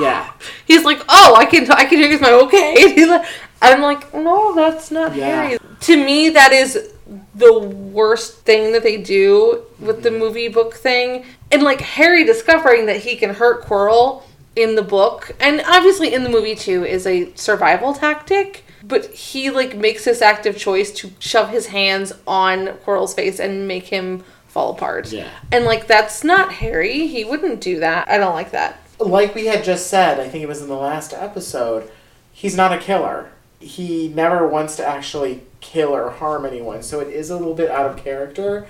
Yeah. 0.00 0.32
He's 0.66 0.84
like, 0.84 1.00
"Oh, 1.08 1.36
I 1.36 1.44
can, 1.44 1.70
I 1.70 1.84
can 1.84 2.00
use 2.00 2.20
my 2.20 2.32
okay." 2.32 3.06
Like, 3.06 3.26
I'm 3.62 3.80
like, 3.80 4.12
"No, 4.12 4.54
that's 4.54 4.90
not 4.90 5.14
Yeah. 5.14 5.42
Harry." 5.42 5.58
To 5.80 6.04
me, 6.04 6.30
that 6.30 6.52
is 6.52 6.92
the 7.36 7.58
worst 7.60 8.40
thing 8.40 8.72
that 8.72 8.82
they 8.82 8.96
do 8.96 9.62
with 9.78 10.02
the 10.02 10.08
mm-hmm. 10.08 10.18
movie 10.18 10.48
book 10.48 10.74
thing, 10.74 11.24
and 11.52 11.62
like 11.62 11.80
Harry 11.80 12.24
discovering 12.24 12.86
that 12.86 12.98
he 13.02 13.14
can 13.14 13.30
hurt 13.30 13.64
Quirrell 13.64 14.22
in 14.56 14.76
the 14.76 14.82
book, 14.82 15.32
and 15.40 15.62
obviously 15.66 16.14
in 16.14 16.22
the 16.22 16.30
movie 16.30 16.54
too, 16.54 16.84
is 16.84 17.06
a 17.06 17.34
survival 17.34 17.94
tactic. 17.94 18.64
But 18.82 19.06
he 19.06 19.50
like 19.50 19.76
makes 19.76 20.04
this 20.04 20.20
active 20.20 20.58
choice 20.58 20.92
to 20.92 21.10
shove 21.18 21.50
his 21.50 21.66
hands 21.66 22.12
on 22.26 22.68
Quirrell's 22.84 23.14
face 23.14 23.40
and 23.40 23.66
make 23.66 23.86
him 23.86 24.22
fall 24.48 24.72
apart. 24.72 25.10
Yeah. 25.10 25.30
And 25.50 25.64
like 25.64 25.86
that's 25.86 26.22
not 26.22 26.52
Harry. 26.54 27.06
He 27.06 27.24
wouldn't 27.24 27.60
do 27.60 27.80
that. 27.80 28.08
I 28.08 28.18
don't 28.18 28.34
like 28.34 28.50
that. 28.50 28.80
Like 29.00 29.34
we 29.34 29.46
had 29.46 29.64
just 29.64 29.88
said, 29.88 30.20
I 30.20 30.28
think 30.28 30.44
it 30.44 30.48
was 30.48 30.62
in 30.62 30.68
the 30.68 30.76
last 30.76 31.12
episode, 31.12 31.90
he's 32.32 32.56
not 32.56 32.72
a 32.72 32.78
killer. 32.78 33.30
He 33.58 34.08
never 34.08 34.46
wants 34.46 34.76
to 34.76 34.86
actually 34.86 35.42
kill 35.60 35.94
or 35.94 36.10
harm 36.10 36.44
anyone, 36.44 36.82
so 36.82 37.00
it 37.00 37.08
is 37.08 37.30
a 37.30 37.36
little 37.36 37.54
bit 37.54 37.70
out 37.70 37.90
of 37.90 37.96
character. 37.96 38.66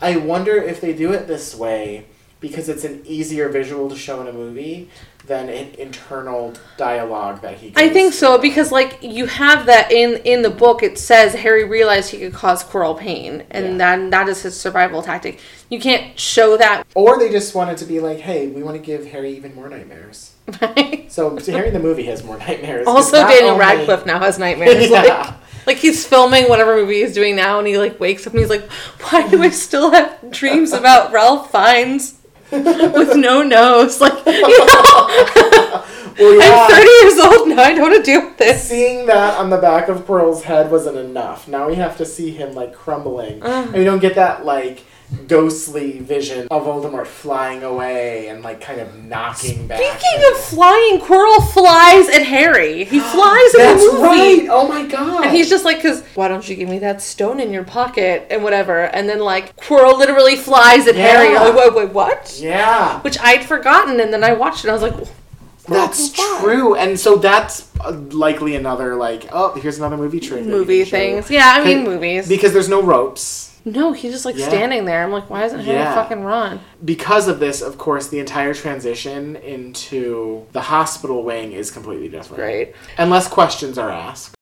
I 0.00 0.16
wonder 0.16 0.56
if 0.56 0.80
they 0.80 0.94
do 0.94 1.12
it 1.12 1.26
this 1.26 1.54
way 1.54 2.06
because 2.40 2.68
it's 2.68 2.84
an 2.84 3.02
easier 3.04 3.48
visual 3.48 3.88
to 3.90 3.96
show 3.96 4.20
in 4.20 4.28
a 4.28 4.32
movie 4.32 4.88
than 5.28 5.48
an 5.48 5.74
internal 5.74 6.54
dialogue 6.76 7.42
that 7.42 7.58
he. 7.58 7.72
I 7.76 7.88
think 7.90 8.12
so 8.14 8.38
because 8.38 8.72
like 8.72 8.98
you 9.02 9.26
have 9.26 9.66
that 9.66 9.92
in 9.92 10.16
in 10.24 10.42
the 10.42 10.50
book. 10.50 10.82
It 10.82 10.98
says 10.98 11.34
Harry 11.34 11.64
realized 11.64 12.10
he 12.10 12.18
could 12.18 12.32
cause 12.34 12.64
Quirrell 12.64 12.98
pain, 12.98 13.44
and 13.50 13.78
Yeah. 13.78 13.96
that 13.96 14.10
that 14.10 14.28
is 14.28 14.42
his 14.42 14.58
survival 14.58 15.02
tactic. 15.02 15.38
You 15.70 15.78
can't 15.78 16.18
show 16.18 16.56
that. 16.56 16.84
Or 16.94 17.18
they 17.18 17.30
just 17.30 17.54
wanted 17.54 17.76
to 17.78 17.84
be 17.84 18.00
like, 18.00 18.18
hey, 18.20 18.48
we 18.48 18.62
want 18.62 18.76
to 18.76 18.82
give 18.82 19.06
Harry 19.06 19.36
even 19.36 19.54
more 19.54 19.68
nightmares. 19.68 20.32
So 21.08 21.36
Harry 21.38 21.68
in 21.68 21.74
the 21.74 21.80
movie 21.80 22.04
has 22.04 22.22
more 22.22 22.38
nightmares. 22.38 22.86
Also, 22.86 23.16
Daniel 23.16 23.50
only- 23.50 23.60
Radcliffe 23.60 24.06
now 24.06 24.18
has 24.18 24.38
nightmares. 24.38 24.88
Yeah. 24.90 25.02
Like, 25.02 25.34
like 25.66 25.76
he's 25.78 26.06
filming 26.06 26.44
whatever 26.48 26.76
movie 26.76 27.00
he's 27.02 27.12
doing 27.14 27.34
now, 27.36 27.58
and 27.58 27.66
he 27.68 27.76
like 27.76 27.98
wakes 28.00 28.26
up 28.26 28.32
and 28.32 28.40
he's 28.40 28.48
like, 28.50 28.70
"Why 29.10 29.28
do 29.28 29.42
I 29.42 29.50
still 29.50 29.90
have 29.90 30.30
dreams 30.30 30.72
about 30.72 31.12
Ralph 31.12 31.50
Fiennes 31.52 32.17
with 32.96 33.16
no 33.16 33.42
nose?" 33.42 34.00
Like, 34.00 34.24
you 34.26 34.58
know, 34.66 35.84
Well, 36.18 36.36
yeah. 36.36 36.66
I'm 36.68 36.70
30 36.70 36.90
years 36.90 37.18
old 37.20 37.48
now. 37.48 37.62
I 37.62 37.74
don't 37.74 37.90
want 37.92 38.04
to 38.04 38.10
deal 38.10 38.24
with 38.24 38.38
this. 38.38 38.68
Seeing 38.68 39.06
that 39.06 39.38
on 39.38 39.50
the 39.50 39.56
back 39.58 39.88
of 39.88 40.04
Quirrell's 40.04 40.42
head 40.42 40.68
wasn't 40.70 40.96
enough. 40.96 41.46
Now 41.46 41.68
we 41.68 41.76
have 41.76 41.96
to 41.98 42.04
see 42.04 42.30
him 42.32 42.54
like 42.54 42.74
crumbling, 42.74 43.40
uh. 43.42 43.66
and 43.66 43.74
we 43.74 43.84
don't 43.84 44.00
get 44.00 44.16
that 44.16 44.44
like 44.44 44.82
ghostly 45.26 46.00
vision 46.00 46.46
of 46.50 46.64
Voldemort 46.64 47.06
flying 47.06 47.62
away 47.62 48.28
and 48.28 48.42
like 48.42 48.60
kind 48.60 48.80
of 48.80 49.04
knocking 49.04 49.66
back. 49.66 49.78
Speaking 49.78 50.30
of 50.30 50.38
flying, 50.38 51.00
Quirrell 51.00 51.50
flies 51.52 52.08
at 52.10 52.22
Harry. 52.26 52.84
He 52.84 53.00
flies 53.14 53.54
in 53.54 53.60
that's 53.60 53.84
the 53.84 53.92
movie. 53.92 54.02
right. 54.06 54.46
Oh 54.50 54.68
my 54.68 54.86
god. 54.86 55.26
And 55.26 55.36
he's 55.36 55.48
just 55.48 55.64
like, 55.64 55.78
because 55.78 56.04
why 56.14 56.28
don't 56.28 56.46
you 56.48 56.56
give 56.56 56.68
me 56.68 56.78
that 56.80 57.00
stone 57.02 57.40
in 57.40 57.52
your 57.52 57.64
pocket 57.64 58.26
and 58.30 58.42
whatever? 58.42 58.84
And 58.84 59.08
then 59.08 59.20
like 59.20 59.56
Quirrell 59.56 59.98
literally 59.98 60.36
flies 60.36 60.86
at 60.86 60.94
Harry. 60.94 61.32
Yeah. 61.32 61.42
I'm 61.42 61.54
like, 61.56 61.74
wait, 61.74 61.86
wait, 61.86 61.92
what? 61.94 62.38
yeah. 62.38 63.00
Which 63.00 63.18
I'd 63.20 63.44
forgotten, 63.44 64.00
and 64.00 64.12
then 64.12 64.22
I 64.24 64.32
watched 64.34 64.64
it. 64.64 64.68
and 64.68 64.70
I 64.70 64.74
was 64.74 64.82
like, 64.82 64.94
Quirrell 64.94 65.68
That's 65.68 66.10
true, 66.40 66.74
and 66.74 66.98
so 66.98 67.16
that's 67.16 67.68
uh, 67.80 67.92
likely 68.10 68.56
another 68.56 68.94
like 68.96 69.28
oh 69.32 69.52
here's 69.60 69.78
another 69.78 69.96
movie 69.96 70.20
trick. 70.20 70.44
Movie 70.44 70.84
things, 70.84 71.30
yeah. 71.30 71.54
I 71.56 71.64
mean, 71.64 71.84
movies. 71.84 72.28
because 72.28 72.52
there's 72.52 72.68
no 72.68 72.82
ropes. 72.82 73.47
No, 73.64 73.92
he's 73.92 74.12
just 74.12 74.24
like 74.24 74.36
Yeah. 74.36 74.48
standing 74.48 74.84
there. 74.84 75.02
I'm 75.02 75.12
like, 75.12 75.28
why 75.28 75.44
isn't 75.44 75.60
Harry 75.60 75.78
Yeah. 75.78 75.94
fucking 75.94 76.22
run? 76.24 76.60
Because 76.84 77.28
of 77.28 77.38
this, 77.40 77.60
of 77.60 77.78
course, 77.78 78.08
the 78.08 78.18
entire 78.18 78.54
transition 78.54 79.36
into 79.36 80.46
the 80.52 80.60
hospital 80.62 81.22
wing 81.22 81.52
is 81.52 81.70
completely 81.70 82.08
different. 82.08 82.42
Right. 82.42 82.74
Unless 82.98 83.28
questions 83.28 83.78
are 83.78 83.90
asked. 83.90 84.34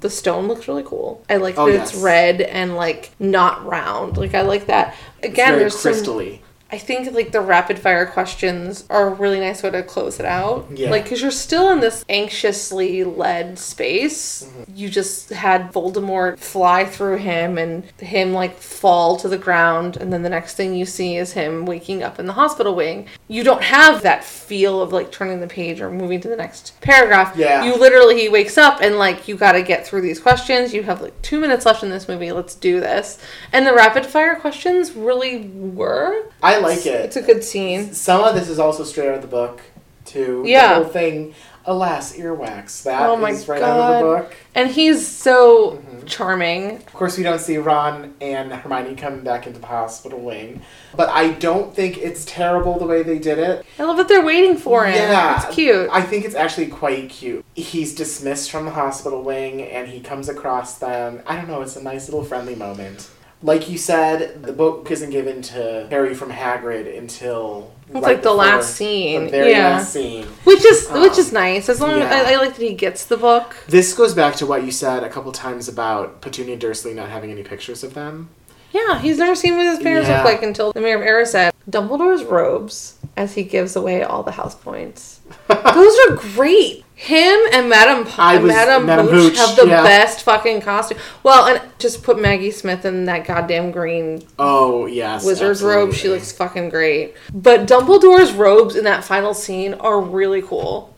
The 0.00 0.08
stone 0.10 0.48
looks 0.48 0.66
really 0.66 0.84
cool. 0.84 1.22
I 1.28 1.36
like 1.36 1.58
Oh, 1.58 1.66
that 1.66 1.72
yes. 1.72 1.92
it's 1.92 2.00
red 2.02 2.40
and 2.40 2.74
like 2.76 3.10
not 3.18 3.66
round. 3.66 4.16
Like 4.16 4.34
I 4.34 4.40
like 4.42 4.66
that. 4.68 4.94
Again, 5.22 5.58
there's 5.58 5.78
some 5.78 5.92
crystally. 5.92 6.38
I 6.72 6.78
think 6.78 7.12
like 7.12 7.32
the 7.32 7.40
rapid 7.40 7.78
fire 7.78 8.06
questions 8.06 8.84
are 8.90 9.08
a 9.08 9.14
really 9.14 9.40
nice 9.40 9.62
way 9.62 9.70
to 9.70 9.82
close 9.82 10.20
it 10.20 10.26
out. 10.26 10.68
Yeah. 10.72 10.90
Like, 10.90 11.04
because 11.04 11.20
you're 11.20 11.30
still 11.30 11.70
in 11.70 11.80
this 11.80 12.04
anxiously 12.08 13.02
led 13.04 13.58
space. 13.58 14.44
Mm-hmm. 14.44 14.76
You 14.76 14.88
just 14.88 15.30
had 15.30 15.72
Voldemort 15.72 16.38
fly 16.38 16.84
through 16.84 17.16
him 17.16 17.58
and 17.58 17.84
him 17.98 18.32
like 18.32 18.56
fall 18.58 19.16
to 19.16 19.28
the 19.28 19.38
ground, 19.38 19.96
and 19.96 20.12
then 20.12 20.22
the 20.22 20.28
next 20.28 20.54
thing 20.54 20.74
you 20.74 20.86
see 20.86 21.16
is 21.16 21.32
him 21.32 21.66
waking 21.66 22.02
up 22.02 22.18
in 22.18 22.26
the 22.26 22.34
hospital 22.34 22.74
wing. 22.74 23.08
You 23.28 23.42
don't 23.42 23.62
have 23.62 24.02
that 24.02 24.22
feel 24.24 24.80
of 24.80 24.92
like 24.92 25.10
turning 25.10 25.40
the 25.40 25.46
page 25.46 25.80
or 25.80 25.90
moving 25.90 26.20
to 26.20 26.28
the 26.28 26.36
next 26.36 26.80
paragraph. 26.80 27.36
Yeah. 27.36 27.64
You 27.64 27.76
literally, 27.76 28.20
he 28.20 28.28
wakes 28.28 28.56
up 28.56 28.80
and 28.80 28.96
like 28.96 29.26
you 29.26 29.36
got 29.36 29.52
to 29.52 29.62
get 29.62 29.86
through 29.86 30.02
these 30.02 30.20
questions. 30.20 30.72
You 30.72 30.84
have 30.84 31.00
like 31.00 31.20
two 31.22 31.40
minutes 31.40 31.66
left 31.66 31.82
in 31.82 31.90
this 31.90 32.08
movie. 32.08 32.30
Let's 32.32 32.54
do 32.54 32.80
this. 32.80 33.18
And 33.52 33.66
the 33.66 33.74
rapid 33.74 34.06
fire 34.06 34.36
questions 34.36 34.92
really 34.92 35.48
were. 35.48 36.26
I 36.42 36.59
like 36.62 36.86
it. 36.86 37.04
It's 37.06 37.16
a 37.16 37.22
good 37.22 37.42
scene. 37.44 37.92
Some 37.94 38.22
of 38.22 38.34
this 38.34 38.48
is 38.48 38.58
also 38.58 38.84
straight 38.84 39.08
out 39.08 39.16
of 39.16 39.22
the 39.22 39.28
book, 39.28 39.60
too. 40.04 40.42
Yeah. 40.46 40.78
The 40.78 40.84
whole 40.84 40.92
thing, 40.92 41.34
alas, 41.66 42.16
earwax. 42.16 42.82
That 42.84 43.08
Oh 43.08 43.16
my 43.16 43.30
is 43.30 43.46
right 43.48 43.62
out 43.62 43.78
of 43.78 43.98
the 44.00 44.04
book. 44.04 44.36
And 44.54 44.70
he's 44.70 45.06
so 45.06 45.78
Mm-hmm. 45.90 46.06
charming. 46.06 46.76
Of 46.76 46.92
course, 46.92 47.16
we 47.18 47.22
don't 47.22 47.38
see 47.40 47.58
Ron 47.58 48.14
and 48.20 48.50
Hermione 48.52 48.96
coming 48.96 49.20
back 49.20 49.46
into 49.46 49.60
the 49.60 49.66
hospital 49.66 50.18
wing. 50.18 50.62
But 50.96 51.08
I 51.10 51.32
don't 51.32 51.74
think 51.74 51.98
it's 51.98 52.24
terrible 52.24 52.78
the 52.78 52.86
way 52.86 53.02
they 53.02 53.18
did 53.18 53.38
it. 53.38 53.64
I 53.78 53.84
love 53.84 53.96
that 53.98 54.08
they're 54.08 54.24
waiting 54.24 54.56
for 54.56 54.86
him. 54.86 54.94
Yeah, 54.94 55.36
It's 55.46 55.54
cute. 55.54 55.88
I 55.92 56.02
think 56.02 56.24
it's 56.24 56.34
actually 56.34 56.66
quite 56.68 57.10
cute. 57.10 57.44
He's 57.54 57.94
dismissed 57.94 58.50
from 58.50 58.64
the 58.64 58.70
hospital 58.72 59.22
wing 59.22 59.62
and 59.62 59.86
he 59.88 60.00
comes 60.00 60.28
across 60.28 60.78
them. 60.78 61.22
I 61.26 61.36
don't 61.36 61.48
know, 61.48 61.60
it's 61.62 61.76
a 61.76 61.82
nice 61.82 62.08
little 62.08 62.24
friendly 62.24 62.54
moment. 62.56 63.08
Like 63.42 63.70
you 63.70 63.78
said, 63.78 64.42
the 64.42 64.52
book 64.52 64.90
isn't 64.90 65.10
given 65.10 65.40
to 65.42 65.86
Harry 65.90 66.14
from 66.14 66.30
Hagrid 66.30 66.96
until 66.98 67.72
It's 67.86 67.94
right 67.94 68.02
like 68.02 68.22
the 68.22 68.34
last 68.34 68.74
scene. 68.76 69.24
The 69.24 69.30
very 69.30 69.50
yeah. 69.52 69.76
last 69.76 69.92
scene. 69.94 70.26
Which 70.44 70.62
is 70.64 70.88
Um, 70.90 71.00
which 71.02 71.16
is 71.16 71.32
nice. 71.32 71.68
As 71.70 71.80
long 71.80 71.98
yeah. 71.98 72.04
as 72.04 72.26
I, 72.26 72.32
I 72.34 72.36
like 72.36 72.54
that 72.56 72.62
he 72.62 72.74
gets 72.74 73.06
the 73.06 73.16
book. 73.16 73.56
This 73.66 73.94
goes 73.94 74.12
back 74.14 74.34
to 74.36 74.46
what 74.46 74.64
you 74.64 74.70
said 74.70 75.02
a 75.04 75.08
couple 75.08 75.32
times 75.32 75.68
about 75.68 76.20
Petunia 76.20 76.56
Dursley 76.56 76.92
not 76.92 77.08
having 77.08 77.30
any 77.30 77.42
pictures 77.42 77.82
of 77.82 77.94
them. 77.94 78.28
Yeah, 78.72 79.00
he's 79.00 79.18
never 79.18 79.34
seen 79.34 79.56
what 79.56 79.66
his 79.66 79.78
parents 79.80 80.08
Yeah. 80.08 80.18
look 80.18 80.26
like 80.32 80.42
until 80.42 80.72
the 80.72 80.80
Mirror 80.80 81.02
of 81.02 81.08
Erised. 81.26 81.52
Dumbledore's 81.68 82.22
robes 82.24 82.96
as 83.16 83.34
he 83.34 83.42
gives 83.42 83.74
away 83.74 84.02
all 84.02 84.22
the 84.22 84.32
house 84.32 84.54
points. 84.54 85.20
Those 85.48 85.96
are 86.08 86.16
great. 86.16 86.84
Him 87.00 87.40
and 87.54 87.70
Madame 87.70 88.04
P- 88.04 88.12
I 88.18 88.36
was- 88.36 88.52
Madame, 88.52 88.84
Madame 88.84 89.08
Hooch, 89.08 89.30
Hooch, 89.32 89.38
have 89.38 89.56
the 89.56 89.66
yeah. 89.66 89.82
best 89.82 90.22
fucking 90.22 90.60
costume. 90.60 90.98
Well, 91.22 91.46
and 91.46 91.62
just 91.78 92.02
put 92.02 92.20
Maggie 92.20 92.50
Smith 92.50 92.84
in 92.84 93.06
that 93.06 93.26
goddamn 93.26 93.70
green 93.70 94.22
Oh, 94.38 94.84
yes. 94.84 95.24
wizard's 95.24 95.62
robe. 95.62 95.92
She 95.92 95.96
absolutely. 96.00 96.18
looks 96.18 96.32
fucking 96.32 96.68
great. 96.68 97.14
But 97.32 97.66
Dumbledore's 97.66 98.32
robes 98.32 98.76
in 98.76 98.84
that 98.84 99.02
final 99.02 99.32
scene 99.32 99.72
are 99.74 99.98
really 99.98 100.42
cool. 100.42 100.94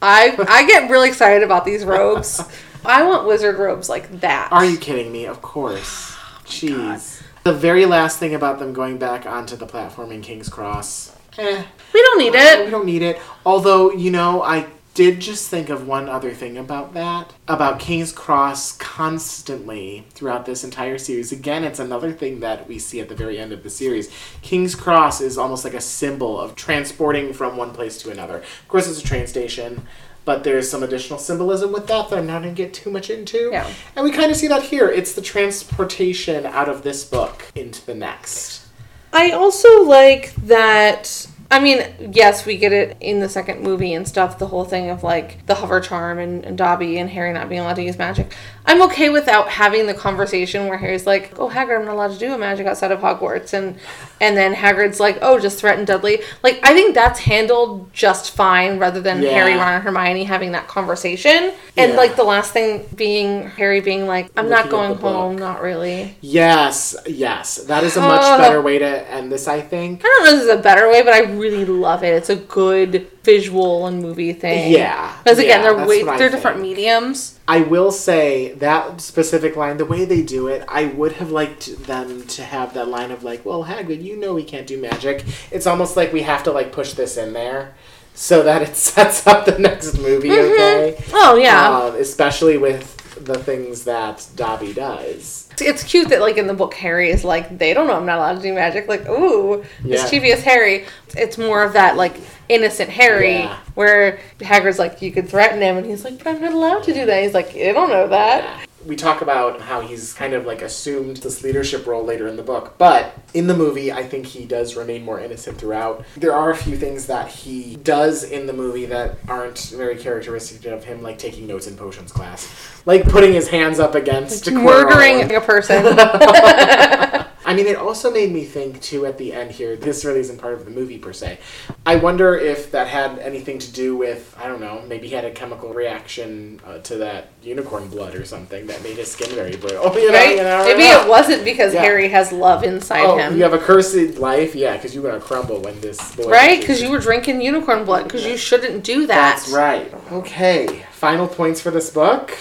I 0.00 0.34
I 0.48 0.66
get 0.66 0.90
really 0.90 1.08
excited 1.08 1.42
about 1.42 1.66
these 1.66 1.84
robes. 1.84 2.42
I 2.86 3.02
want 3.04 3.26
wizard 3.26 3.58
robes 3.58 3.90
like 3.90 4.20
that. 4.20 4.48
Are 4.52 4.64
you 4.64 4.78
kidding 4.78 5.12
me? 5.12 5.26
Of 5.26 5.42
course. 5.42 6.16
Jeez. 6.46 7.20
The 7.44 7.52
very 7.52 7.84
last 7.84 8.18
thing 8.18 8.34
about 8.34 8.58
them 8.58 8.72
going 8.72 8.96
back 8.96 9.26
onto 9.26 9.56
the 9.56 9.66
platform 9.66 10.12
in 10.12 10.22
King's 10.22 10.48
Cross. 10.48 11.14
Eh. 11.36 11.62
We 11.92 12.00
don't 12.02 12.18
need 12.18 12.34
it. 12.34 12.60
We 12.60 12.66
it. 12.68 12.70
don't 12.70 12.86
need 12.86 13.02
it. 13.02 13.20
Although, 13.44 13.92
you 13.92 14.10
know, 14.10 14.42
I 14.42 14.66
did 14.94 15.20
just 15.20 15.48
think 15.48 15.70
of 15.70 15.86
one 15.86 16.08
other 16.08 16.32
thing 16.32 16.58
about 16.58 16.92
that 16.94 17.32
about 17.48 17.78
King's 17.78 18.12
Cross 18.12 18.76
constantly 18.76 20.06
throughout 20.10 20.44
this 20.44 20.64
entire 20.64 20.98
series. 20.98 21.32
Again, 21.32 21.64
it's 21.64 21.78
another 21.78 22.12
thing 22.12 22.40
that 22.40 22.68
we 22.68 22.78
see 22.78 23.00
at 23.00 23.08
the 23.08 23.14
very 23.14 23.38
end 23.38 23.52
of 23.52 23.62
the 23.62 23.70
series. 23.70 24.10
King's 24.42 24.74
Cross 24.74 25.20
is 25.20 25.38
almost 25.38 25.64
like 25.64 25.74
a 25.74 25.80
symbol 25.80 26.38
of 26.38 26.54
transporting 26.54 27.32
from 27.32 27.56
one 27.56 27.72
place 27.72 27.98
to 28.02 28.10
another. 28.10 28.38
Of 28.38 28.68
course, 28.68 28.88
it's 28.88 29.00
a 29.00 29.04
train 29.04 29.26
station. 29.26 29.86
But 30.24 30.44
there's 30.44 30.70
some 30.70 30.84
additional 30.84 31.18
symbolism 31.18 31.72
with 31.72 31.88
that 31.88 32.08
that 32.08 32.18
I'm 32.18 32.28
not 32.28 32.42
going 32.42 32.54
to 32.54 32.62
get 32.62 32.72
too 32.72 32.90
much 32.90 33.10
into. 33.10 33.48
Yeah. 33.50 33.68
And 33.96 34.04
we 34.04 34.12
kind 34.12 34.30
of 34.30 34.36
see 34.36 34.46
that 34.46 34.62
here. 34.62 34.88
It's 34.88 35.14
the 35.14 35.22
transportation 35.22 36.46
out 36.46 36.68
of 36.68 36.84
this 36.84 37.04
book 37.04 37.50
into 37.56 37.84
the 37.84 37.94
next. 37.94 38.64
I 39.12 39.32
also 39.32 39.82
like 39.82 40.32
that. 40.36 41.26
I 41.52 41.60
mean, 41.60 41.84
yes, 42.14 42.46
we 42.46 42.56
get 42.56 42.72
it 42.72 42.96
in 42.98 43.20
the 43.20 43.28
second 43.28 43.60
movie 43.62 43.92
and 43.92 44.08
stuff. 44.08 44.38
The 44.38 44.46
whole 44.46 44.64
thing 44.64 44.88
of 44.88 45.02
like 45.04 45.44
the 45.44 45.54
hover 45.54 45.80
charm 45.80 46.18
and, 46.18 46.42
and 46.46 46.56
Dobby 46.56 46.96
and 46.98 47.10
Harry 47.10 47.30
not 47.30 47.50
being 47.50 47.60
allowed 47.60 47.74
to 47.76 47.82
use 47.82 47.98
magic. 47.98 48.34
I'm 48.64 48.80
okay 48.82 49.10
without 49.10 49.48
having 49.50 49.86
the 49.86 49.92
conversation 49.92 50.66
where 50.68 50.78
Harry's 50.78 51.06
like, 51.06 51.38
"Oh, 51.38 51.50
Hagrid, 51.50 51.80
I'm 51.80 51.84
not 51.84 51.92
allowed 51.94 52.12
to 52.12 52.18
do 52.18 52.32
a 52.32 52.38
magic 52.38 52.66
outside 52.66 52.90
of 52.90 53.00
Hogwarts," 53.00 53.52
and 53.52 53.76
and 54.18 54.34
then 54.34 54.54
Hagrid's 54.54 54.98
like, 54.98 55.18
"Oh, 55.20 55.38
just 55.38 55.58
threaten 55.58 55.84
Dudley." 55.84 56.22
Like, 56.42 56.58
I 56.62 56.72
think 56.72 56.94
that's 56.94 57.18
handled 57.18 57.92
just 57.92 58.30
fine, 58.30 58.78
rather 58.78 59.00
than 59.02 59.20
Yeah. 59.20 59.30
Harry, 59.32 59.54
Ron, 59.54 59.74
and 59.74 59.82
Hermione 59.84 60.24
having 60.24 60.52
that 60.52 60.68
conversation. 60.68 61.52
And 61.76 61.92
Yeah. 61.92 61.96
like 61.98 62.16
the 62.16 62.24
last 62.24 62.52
thing 62.52 62.86
being 62.94 63.50
Harry 63.58 63.80
being 63.80 64.06
like, 64.06 64.30
"I'm 64.38 64.48
not 64.48 64.66
Looking 64.66 64.78
at 64.78 64.86
going 64.88 64.94
book. 64.94 65.12
home, 65.12 65.36
not 65.36 65.60
really." 65.60 66.16
Yes, 66.22 66.96
yes. 67.06 67.56
That 67.56 67.82
is 67.84 67.96
a 67.98 68.00
much 68.00 68.22
Ugh. 68.24 68.40
better 68.40 68.62
way 68.62 68.78
to 68.78 69.10
end 69.10 69.30
this, 69.30 69.48
I 69.48 69.60
think. 69.60 70.00
I 70.02 70.08
don't 70.08 70.24
know 70.24 70.30
if 70.30 70.36
this 70.36 70.42
is 70.44 70.58
a 70.60 70.62
better 70.62 70.88
way, 70.88 71.02
but 71.02 71.12
I 71.12 71.22
really 71.42 71.64
love 71.64 72.02
it. 72.04 72.14
It's 72.14 72.30
a 72.30 72.36
good 72.36 73.10
visual 73.22 73.86
and 73.86 74.00
movie 74.00 74.32
thing. 74.32 74.72
Yeah, 74.72 75.16
Because 75.22 75.38
again, 75.38 75.62
yeah, 75.62 75.74
they're 75.74 75.86
way, 75.86 76.02
they're 76.04 76.30
different 76.30 76.60
mediums. 76.60 77.38
I 77.46 77.60
will 77.60 77.90
say 77.90 78.52
that 78.54 79.00
specific 79.00 79.56
line, 79.56 79.76
the 79.76 79.84
way 79.84 80.04
they 80.04 80.22
do 80.22 80.46
it, 80.46 80.64
I 80.68 80.86
would 80.86 81.12
have 81.12 81.30
liked 81.30 81.86
them 81.86 82.26
to 82.28 82.42
have 82.42 82.74
that 82.74 82.88
line 82.88 83.10
of 83.10 83.24
like, 83.24 83.44
"Well, 83.44 83.64
Hagrid, 83.64 84.02
you 84.02 84.16
know 84.16 84.34
we 84.34 84.44
can't 84.44 84.66
do 84.66 84.80
magic." 84.80 85.24
It's 85.50 85.66
almost 85.66 85.96
like 85.96 86.12
we 86.12 86.22
have 86.22 86.42
to 86.44 86.52
like 86.52 86.72
push 86.72 86.92
this 86.94 87.16
in 87.16 87.32
there 87.32 87.74
so 88.14 88.42
that 88.42 88.62
it 88.62 88.76
sets 88.88 89.26
up 89.26 89.44
the 89.44 89.58
next 89.58 89.98
movie. 89.98 90.32
Okay, 90.32 91.04
Oh 91.12 91.36
yeah, 91.36 91.68
um, 91.78 91.96
especially 91.96 92.56
with 92.56 93.01
the 93.20 93.38
things 93.38 93.84
that 93.84 94.26
Dobby 94.36 94.72
does. 94.72 95.48
it's, 95.60 95.82
cute 95.84 96.08
that 96.08 96.20
like 96.20 96.36
in 96.38 96.46
the 96.46 96.54
book 96.54 96.74
Harry 96.74 97.10
is 97.10 97.24
like 97.24 97.58
they 97.58 97.72
don't 97.74 97.86
know 97.86 97.96
I'm 97.96 98.06
not 98.06 98.18
allowed 98.18 98.36
to 98.36 98.42
do 98.42 98.52
magic. 98.54 98.88
Like 98.88 99.08
ooh, 99.08 99.64
Yeah. 99.84 100.02
mischievous 100.02 100.42
Harry. 100.42 100.86
It's 101.16 101.38
more 101.38 101.62
of 101.62 101.72
that 101.74 101.96
like 101.96 102.16
innocent 102.48 102.90
Harry 102.90 103.40
Yeah. 103.40 103.58
where 103.74 104.18
Hagrid's 104.40 104.78
like 104.78 105.02
you 105.02 105.12
could 105.12 105.28
threaten 105.28 105.60
him 105.60 105.76
and 105.76 105.86
he's 105.86 106.04
like 106.04 106.18
but 106.18 106.28
I'm 106.28 106.40
not 106.40 106.52
allowed 106.52 106.82
to 106.84 106.94
do 106.94 107.06
that. 107.06 107.22
He's 107.22 107.34
like 107.34 107.54
I 107.56 107.72
don't 107.72 107.90
know 107.90 108.08
that. 108.08 108.66
We 108.86 108.96
talk 108.96 109.22
about 109.22 109.60
how 109.60 109.80
he's 109.80 110.12
kind 110.12 110.34
of 110.34 110.46
like 110.46 110.62
assumed 110.62 111.18
this 111.18 111.42
leadership 111.42 111.86
role 111.86 112.04
later 112.04 112.28
in 112.28 112.36
the 112.36 112.42
book, 112.42 112.74
but 112.78 113.14
in 113.34 113.46
the 113.46 113.56
movie, 113.56 113.92
I 113.92 114.02
think 114.02 114.26
he 114.26 114.44
does 114.44 114.76
remain 114.76 115.04
more 115.04 115.20
innocent 115.20 115.58
throughout. 115.58 116.04
There 116.16 116.34
are 116.34 116.50
a 116.50 116.56
few 116.56 116.76
things 116.76 117.06
that 117.06 117.28
he 117.28 117.76
does 117.76 118.24
in 118.24 118.46
the 118.46 118.52
movie 118.52 118.86
that 118.86 119.18
aren't 119.28 119.58
very 119.76 119.96
characteristic 119.96 120.64
of 120.66 120.84
him, 120.84 121.02
like 121.02 121.18
taking 121.18 121.46
notes 121.46 121.66
in 121.66 121.76
potions 121.76 122.12
class, 122.12 122.52
like 122.86 123.04
putting 123.04 123.32
his 123.32 123.48
hands 123.48 123.78
up 123.78 123.94
against 123.94 124.46
a 124.48 124.50
Murdering 124.52 125.32
a 125.32 125.40
person. 125.40 125.84
I 127.52 127.54
mean, 127.54 127.66
it 127.66 127.76
also 127.76 128.10
made 128.10 128.32
me 128.32 128.44
think 128.46 128.80
too 128.80 129.04
at 129.04 129.18
the 129.18 129.34
end 129.34 129.50
here. 129.50 129.76
This 129.76 130.06
really 130.06 130.20
isn't 130.20 130.38
part 130.38 130.54
of 130.54 130.64
the 130.64 130.70
movie 130.70 130.96
per 130.96 131.12
se. 131.12 131.38
I 131.84 131.96
wonder 131.96 132.34
if 132.34 132.70
that 132.72 132.86
had 132.86 133.18
anything 133.18 133.58
to 133.58 133.70
do 133.70 133.94
with 133.94 134.34
I 134.40 134.46
don't 134.48 134.60
know. 134.60 134.82
Maybe 134.88 135.08
he 135.08 135.14
had 135.14 135.26
a 135.26 135.30
chemical 135.30 135.74
reaction 135.74 136.62
uh, 136.66 136.78
to 136.78 136.96
that 136.96 137.28
unicorn 137.42 137.88
blood 137.88 138.14
or 138.14 138.24
something 138.24 138.66
that 138.68 138.82
made 138.82 138.96
his 138.96 139.12
skin 139.12 139.28
very 139.34 139.56
brittle. 139.56 139.92
You 140.02 140.10
know, 140.10 140.18
right? 140.18 140.30
you 140.36 140.42
know, 140.42 140.64
Maybe 140.64 140.84
yeah. 140.84 141.04
it 141.04 141.08
wasn't 141.10 141.44
because 141.44 141.74
Yeah. 141.74 141.82
Harry 141.82 142.08
has 142.08 142.32
love 142.32 142.64
inside 142.64 143.04
Oh, 143.04 143.18
him. 143.18 143.36
you 143.36 143.42
have 143.42 143.52
a 143.52 143.58
cursed 143.58 144.16
life, 144.18 144.54
yeah, 144.54 144.74
because 144.74 144.94
you're 144.94 145.04
gonna 145.04 145.20
crumble 145.20 145.60
when 145.60 145.78
this 145.82 146.16
boy. 146.16 146.30
Right? 146.30 146.58
Because 146.58 146.80
you 146.80 146.90
were 146.90 147.00
drinking 147.00 147.42
unicorn 147.42 147.84
blood. 147.84 148.04
Because 148.04 148.24
you 148.24 148.38
shouldn't 148.38 148.82
do 148.82 149.06
that. 149.08 149.36
That's 149.36 149.50
right. 149.50 149.92
Okay, 150.10 150.86
final 150.92 151.28
points 151.28 151.60
for 151.60 151.70
this 151.70 151.90
book. 151.90 152.34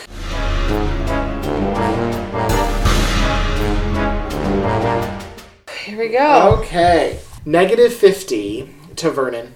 Here 5.92 6.00
we 6.00 6.08
go. 6.08 6.58
Okay, 6.60 7.20
negative 7.44 7.94
fifty 7.94 8.74
to 8.96 9.12
Vernon 9.12 9.54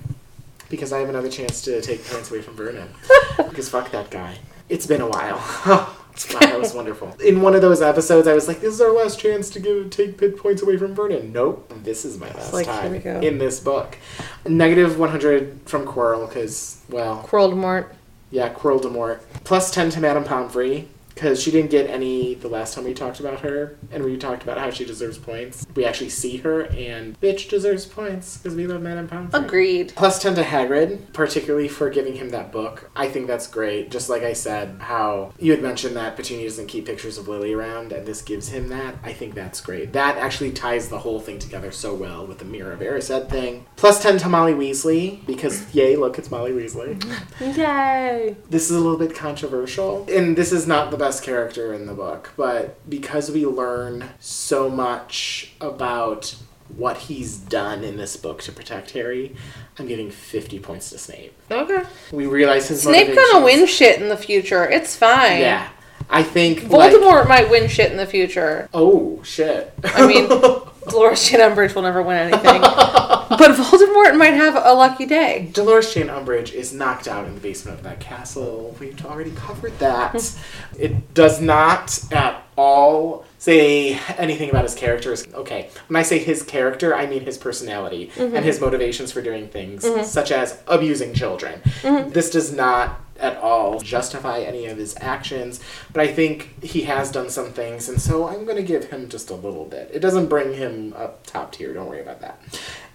because 0.70 0.92
I 0.92 1.00
have 1.00 1.08
another 1.08 1.30
chance 1.30 1.62
to 1.62 1.80
take 1.82 2.06
points 2.06 2.30
away 2.30 2.42
from 2.42 2.58
Vernon. 2.58 2.90
because 3.38 3.70
fuck 3.70 3.90
that 3.92 4.12
guy. 4.12 4.40
It's 4.68 4.86
been 4.86 5.00
a 5.00 5.08
while. 5.08 5.38
wow, 5.66 5.96
that 6.42 6.60
was 6.60 6.74
wonderful. 6.74 7.16
In 7.26 7.42
one 7.42 7.56
of 7.56 7.62
those 7.62 7.82
episodes, 7.82 8.28
I 8.28 8.34
was 8.34 8.50
like, 8.50 8.60
"This 8.60 8.74
is 8.74 8.82
our 8.82 8.92
last 8.92 9.18
chance 9.18 9.50
to 9.52 9.62
give 9.62 9.90
take 9.92 10.18
pit 10.18 10.38
points 10.38 10.62
away 10.62 10.76
from 10.76 10.94
Vernon." 10.94 11.32
Nope, 11.32 11.72
this 11.84 12.04
is 12.04 12.20
my 12.20 12.28
last 12.28 12.52
like, 12.52 12.66
time 12.66 12.96
in 12.96 13.38
this 13.38 13.62
book. 13.62 13.98
Negative 14.46 15.00
one 15.00 15.12
hundred 15.12 15.62
from 15.64 15.86
Quirrell 15.86 16.28
because 16.28 16.82
well, 16.90 17.24
Quirrell 17.26 17.54
Demort. 17.54 17.94
yeah, 18.30 18.54
Quirrell 18.54 18.82
Demort. 18.82 19.22
Plus 19.46 19.72
10 19.72 19.92
to 19.92 20.02
Madame 20.02 20.26
Pomfrey, 20.26 20.90
because 21.16 21.42
she 21.42 21.50
didn't 21.50 21.72
get 21.72 21.90
any 21.90 22.36
the 22.36 22.50
last 22.50 22.74
time 22.74 22.84
we 22.84 22.94
talked 22.94 23.20
about 23.22 23.40
her, 23.40 23.78
and 23.92 24.04
we 24.04 24.18
talked 24.18 24.44
about 24.44 24.58
how 24.58 24.70
she 24.70 24.86
deserves 24.86 25.18
points. 25.18 25.66
We 25.74 25.86
actually 25.86 26.10
see 26.10 26.38
her, 26.38 26.64
and 26.66 27.20
bitch 27.22 27.50
deserves 27.50 27.86
points, 27.86 28.38
because 28.38 28.56
we 28.56 28.68
love 28.68 28.82
Madame 28.82 29.08
Pomfrey. 29.08 29.40
Agreed. 29.40 29.94
Plus 29.96 30.22
10 30.22 30.36
to 30.36 30.44
Hagrid, 30.44 31.14
particularly 31.14 31.70
for 31.70 31.90
giving 31.90 32.16
him 32.16 32.30
that 32.30 32.52
book. 32.52 32.92
I 32.96 33.08
think 33.08 33.28
that's 33.28 33.48
great. 33.48 33.90
Just 33.92 34.10
like 34.10 34.24
I 34.24 34.34
said, 34.34 34.78
how 34.80 35.34
you 35.40 35.52
had 35.52 35.62
mentioned 35.62 35.96
that 35.96 36.18
Petunia 36.18 36.48
doesn't 36.48 36.68
keep 36.68 36.86
pictures 36.86 37.18
of 37.18 37.30
Lily 37.30 37.54
around, 37.54 37.94
and 37.94 38.06
this 38.06 38.22
gives 38.22 38.50
him 38.50 38.68
that. 38.70 38.96
I 39.02 39.14
think 39.14 39.34
that's 39.34 39.62
great. 39.62 39.94
That 39.94 40.18
actually 40.18 40.52
ties 40.52 40.90
the 40.90 41.00
whole 41.00 41.22
thing 41.22 41.40
together 41.40 41.72
so 41.72 41.96
well 41.96 42.28
with 42.28 42.40
the 42.40 42.46
Mirror 42.46 42.74
of 42.74 42.80
Erised 42.82 43.30
thing. 43.30 43.66
Plus 43.78 44.04
10 44.04 44.18
to 44.20 44.30
Molly 44.30 44.54
Weasley, 44.54 45.26
because 45.26 45.74
yay, 45.74 45.96
look, 45.96 46.20
it's 46.20 46.30
Molly 46.30 46.52
Weasley. 46.52 47.02
Yay. 47.58 48.36
This 48.50 48.70
is 48.70 48.76
a 48.76 48.80
little 48.80 48.98
bit 48.98 49.16
controversial, 49.16 50.06
and 50.10 50.38
this 50.38 50.52
is 50.52 50.68
not 50.68 50.92
the 50.92 51.05
best 51.06 51.22
character 51.22 51.72
in 51.72 51.86
the 51.86 51.94
book, 51.94 52.32
but 52.36 52.90
because 52.90 53.30
we 53.30 53.46
learn 53.46 54.10
so 54.20 54.72
much 54.72 55.52
about 55.62 56.36
what 56.76 56.98
he's 56.98 57.38
done 57.38 57.84
in 57.84 57.96
this 57.96 58.18
book 58.18 58.42
to 58.42 58.52
protect 58.52 58.90
Harry, 58.92 59.36
I'm 59.78 59.86
giving 59.86 60.10
50 60.10 60.58
points 60.60 60.90
to 60.90 60.98
Snape. 60.98 61.32
Okay. 61.52 61.84
We 62.12 62.26
realize 62.26 62.70
his 62.70 62.82
Snape 62.82 63.14
gonna 63.16 63.46
win 63.46 63.68
shit 63.68 64.02
in 64.02 64.10
the 64.10 64.18
future. 64.18 64.68
It's 64.68 64.96
fine. 64.96 65.42
Yeah. 65.42 65.70
I 66.10 66.24
think 66.24 66.70
like- 66.70 66.94
Voldemort 66.94 67.28
might 67.28 67.50
win 67.50 67.68
shit 67.68 67.92
in 67.92 67.98
the 67.98 68.06
future. 68.06 68.70
oh 68.74 69.22
shit. 69.24 69.74
I 69.84 70.08
mean, 70.08 70.28
Dolores 70.88 71.28
Jane 71.28 71.40
Umbridge 71.40 71.74
will 71.74 71.82
never 71.82 72.02
win 72.02 72.18
anything. 72.18 72.62
but 72.62 73.56
Voldemort 73.56 74.18
might 74.18 74.34
have 74.34 74.56
a 74.56 74.74
lucky 74.74 75.06
day. 75.06 75.50
Dolores 75.52 75.94
Jane 75.94 76.08
Umbridge 76.08 76.54
is 76.54 76.74
knocked 76.74 77.08
out 77.08 77.26
in 77.26 77.34
the 77.34 77.42
basement 77.42 77.78
of 77.78 77.84
that 77.84 78.00
castle. 78.00 78.76
We've 78.80 79.04
already 79.06 79.32
covered 79.32 79.78
that. 79.80 80.12
Hmm. 80.12 80.82
it 80.82 81.14
does 81.14 81.42
not 81.42 82.00
at 82.12 82.44
all 82.58 83.26
say 83.40 84.00
anything 84.18 84.50
about 84.50 84.64
his 84.64 84.76
character. 84.76 85.16
Okay, 85.34 85.70
when 85.88 85.96
I 85.96 86.04
say 86.04 86.20
his 86.20 86.44
character, 86.44 86.96
I 86.96 87.06
mean 87.06 87.22
his 87.22 87.38
personality 87.38 88.12
mm-hmm. 88.16 88.36
and 88.36 88.46
his 88.46 88.62
motivations 88.62 89.12
for 89.12 89.22
doing 89.22 89.48
things, 89.48 89.84
mm-hmm. 89.84 90.04
such 90.04 90.32
as 90.32 90.62
abusing 90.68 91.14
children. 91.14 91.62
Mm-hmm. 91.82 92.10
This 92.10 92.30
does 92.30 92.54
not 92.54 93.02
at 93.20 93.38
all 93.38 93.80
justify 93.80 94.40
any 94.40 94.66
of 94.66 94.78
his 94.78 94.96
actions, 95.00 95.60
but 95.94 96.02
I 96.02 96.08
think 96.12 96.64
he 96.64 96.82
has 96.84 97.12
done 97.12 97.30
some 97.30 97.52
things, 97.52 97.88
and 97.90 98.02
so 98.02 98.28
I'm 98.28 98.46
going 98.46 98.58
to 98.58 98.64
give 98.64 98.86
him 98.86 99.10
just 99.10 99.30
a 99.30 99.36
little 99.36 99.66
bit. 99.66 99.90
It 99.94 100.00
doesn't 100.00 100.28
bring 100.28 100.54
him 100.54 100.94
up 100.98 101.26
top 101.26 101.52
tier, 101.54 101.74
don't 101.74 101.88
worry 101.88 102.02
about 102.02 102.22
that. 102.22 102.42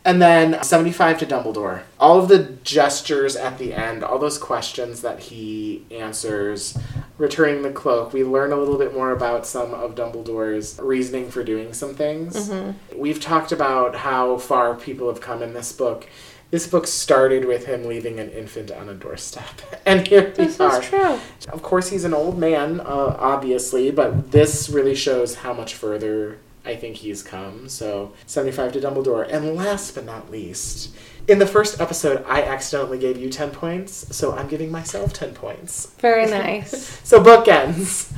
And 0.05 0.21
then 0.21 0.63
75 0.63 1.19
to 1.19 1.27
Dumbledore. 1.27 1.83
All 1.99 2.19
of 2.19 2.29
the 2.29 2.57
gestures 2.65 3.37
at 3.37 3.59
the 3.59 3.75
end, 3.75 4.03
all 4.03 4.19
those 4.19 4.39
questions 4.39 5.03
that 5.03 5.21
he 5.21 5.85
answers, 5.91 6.77
returning 7.19 7.63
the 7.63 7.71
cloak, 7.71 8.15
we 8.15 8.25
learn 8.25 8.51
a 8.51 8.57
little 8.57 8.79
bit 8.79 8.95
more 8.95 9.13
about 9.13 9.47
some 9.47 9.75
of 9.75 9.95
Dumbledore's 9.95 10.79
reasoning 10.83 11.31
for 11.31 11.45
doing 11.45 11.75
some 11.75 11.95
things. 11.95 12.49
Mm-hmm. 12.49 12.99
We've 12.99 13.21
talked 13.21 13.53
about 13.53 13.95
how 13.95 14.39
far 14.39 14.75
people 14.75 15.09
have 15.09 15.21
come 15.21 15.43
in 15.43 15.53
this 15.53 15.71
book. 15.73 16.09
This 16.51 16.67
book 16.67 16.87
started 16.89 17.45
with 17.45 17.67
him 17.67 17.85
leaving 17.85 18.19
an 18.19 18.29
infant 18.31 18.71
on 18.73 18.89
a 18.89 18.95
doorstep. 18.95 19.45
And 19.87 20.07
here 20.07 20.25
we 20.37 20.45
This 20.45 20.61
are. 20.61 20.81
is 20.81 20.89
true. 20.89 21.19
Of 21.53 21.63
course, 21.63 21.89
he's 21.91 22.05
an 22.05 22.13
old 22.15 22.39
man, 22.39 22.81
uh, 22.81 23.17
obviously, 23.19 23.91
but 23.91 24.31
this 24.31 24.69
really 24.69 24.95
shows 24.95 25.37
how 25.37 25.53
much 25.53 25.75
further 25.75 26.39
I 26.65 26.77
think 26.77 26.97
he's 26.97 27.23
come. 27.23 27.69
So, 27.69 28.13
75 28.27 28.73
to 28.73 28.81
Dumbledore. 28.81 29.27
And 29.33 29.57
last 29.57 29.95
but 29.95 30.05
not 30.05 30.31
least, 30.31 30.95
in 31.27 31.39
the 31.39 31.47
first 31.47 31.81
episode, 31.81 32.25
I 32.29 32.43
accidentally 32.43 32.99
gave 32.99 33.17
you 33.17 33.31
10 33.31 33.51
points, 33.53 34.15
so 34.15 34.33
I'm 34.33 34.47
giving 34.49 34.71
myself 34.71 35.13
10 35.13 35.35
points. 35.35 35.87
Very 35.99 36.27
nice. 36.31 37.01
So, 37.03 37.23
bookends. 37.23 38.13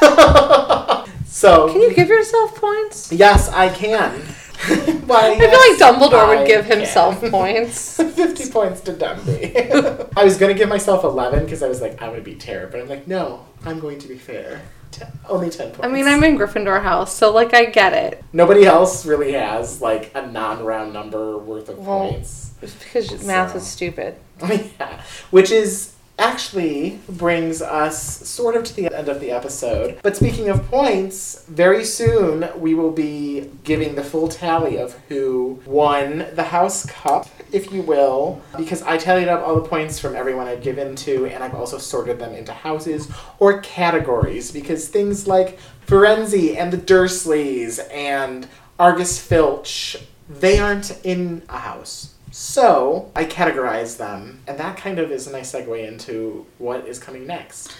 so, 1.26 1.72
Can 1.72 1.80
you 1.82 1.92
give 1.94 2.08
yourself 2.08 2.54
points? 2.54 3.12
yes, 3.12 3.48
I 3.50 3.68
can. 3.68 4.22
Why, 5.06 5.30
I 5.32 5.38
feel 5.38 5.48
like 5.48 5.78
Dumbledore 5.78 6.14
I 6.18 6.36
would 6.38 6.46
give 6.46 6.66
can. 6.66 6.78
himself 6.78 7.20
points. 7.30 7.96
50 8.02 8.50
points 8.50 8.80
to 8.82 8.92
Dumby. 8.92 10.12
I 10.16 10.24
was 10.24 10.36
going 10.36 10.52
to 10.52 10.58
give 10.58 10.68
myself 10.68 11.02
11 11.04 11.44
because 11.44 11.62
I 11.62 11.68
was 11.68 11.80
like, 11.80 11.92
I'm 12.02 12.10
going 12.10 12.22
to 12.22 12.30
be 12.30 12.34
terrible. 12.36 12.72
But 12.72 12.80
I'm 12.82 12.88
like, 12.88 13.06
no, 13.08 13.46
I'm 13.64 13.80
going 13.80 13.98
to 13.98 14.08
be 14.08 14.16
fair. 14.18 14.60
T- 14.90 15.04
only 15.28 15.50
10 15.50 15.68
points. 15.68 15.80
I 15.84 15.88
mean, 15.88 16.06
I'm 16.06 16.22
in 16.24 16.36
Gryffindor 16.36 16.82
house, 16.82 17.14
so 17.14 17.32
like 17.32 17.54
I 17.54 17.66
get 17.66 17.92
it. 17.92 18.22
Nobody 18.32 18.66
else 18.66 19.06
really 19.06 19.32
has 19.32 19.80
like 19.80 20.10
a 20.14 20.26
non 20.26 20.64
round 20.64 20.92
number 20.92 21.38
worth 21.38 21.68
of 21.68 21.78
Well, 21.78 22.10
points. 22.10 22.52
It's 22.60 22.74
because 22.74 23.24
math 23.24 23.52
So. 23.52 23.58
is 23.58 23.66
stupid. 23.66 24.16
yeah. 24.42 25.00
Which 25.30 25.50
is 25.50 25.92
actually 26.20 27.00
brings 27.08 27.62
us 27.62 28.28
sort 28.28 28.54
of 28.54 28.62
to 28.64 28.76
the 28.76 28.94
end 28.94 29.08
of 29.08 29.20
the 29.20 29.30
episode. 29.30 29.98
But 30.02 30.16
speaking 30.16 30.50
of 30.50 30.64
points, 30.68 31.44
very 31.48 31.84
soon 31.84 32.48
we 32.56 32.74
will 32.74 32.92
be 32.92 33.50
giving 33.64 33.94
the 33.94 34.04
full 34.04 34.28
tally 34.28 34.76
of 34.76 34.92
who 35.08 35.60
won 35.64 36.26
the 36.34 36.44
House 36.44 36.84
Cup, 36.86 37.28
if 37.52 37.72
you 37.72 37.82
will, 37.82 38.42
because 38.56 38.82
I 38.82 38.98
tallied 38.98 39.28
up 39.28 39.46
all 39.46 39.56
the 39.56 39.68
points 39.68 39.98
from 39.98 40.14
everyone 40.14 40.46
I've 40.46 40.62
given 40.62 40.94
to, 40.96 41.26
and 41.26 41.42
I've 41.42 41.54
also 41.54 41.78
sorted 41.78 42.18
them 42.18 42.34
into 42.34 42.52
houses 42.52 43.10
or 43.38 43.60
categories, 43.60 44.52
because 44.52 44.88
things 44.88 45.26
like 45.26 45.58
Firenze 45.86 46.56
and 46.56 46.72
the 46.72 46.78
Dursleys 46.78 47.80
and 47.92 48.46
Argus 48.78 49.18
Filch, 49.18 49.96
they 50.28 50.58
aren't 50.58 51.04
in 51.04 51.42
a 51.48 51.58
house. 51.58 52.09
So 52.30 53.10
I 53.16 53.24
categorize 53.24 53.96
them, 53.96 54.42
and 54.46 54.58
that 54.58 54.76
kind 54.76 54.98
of 54.98 55.10
is 55.10 55.26
a 55.26 55.32
nice 55.32 55.52
segue 55.52 55.86
into 55.86 56.46
what 56.58 56.86
is 56.86 56.98
coming 56.98 57.26
next. 57.26 57.74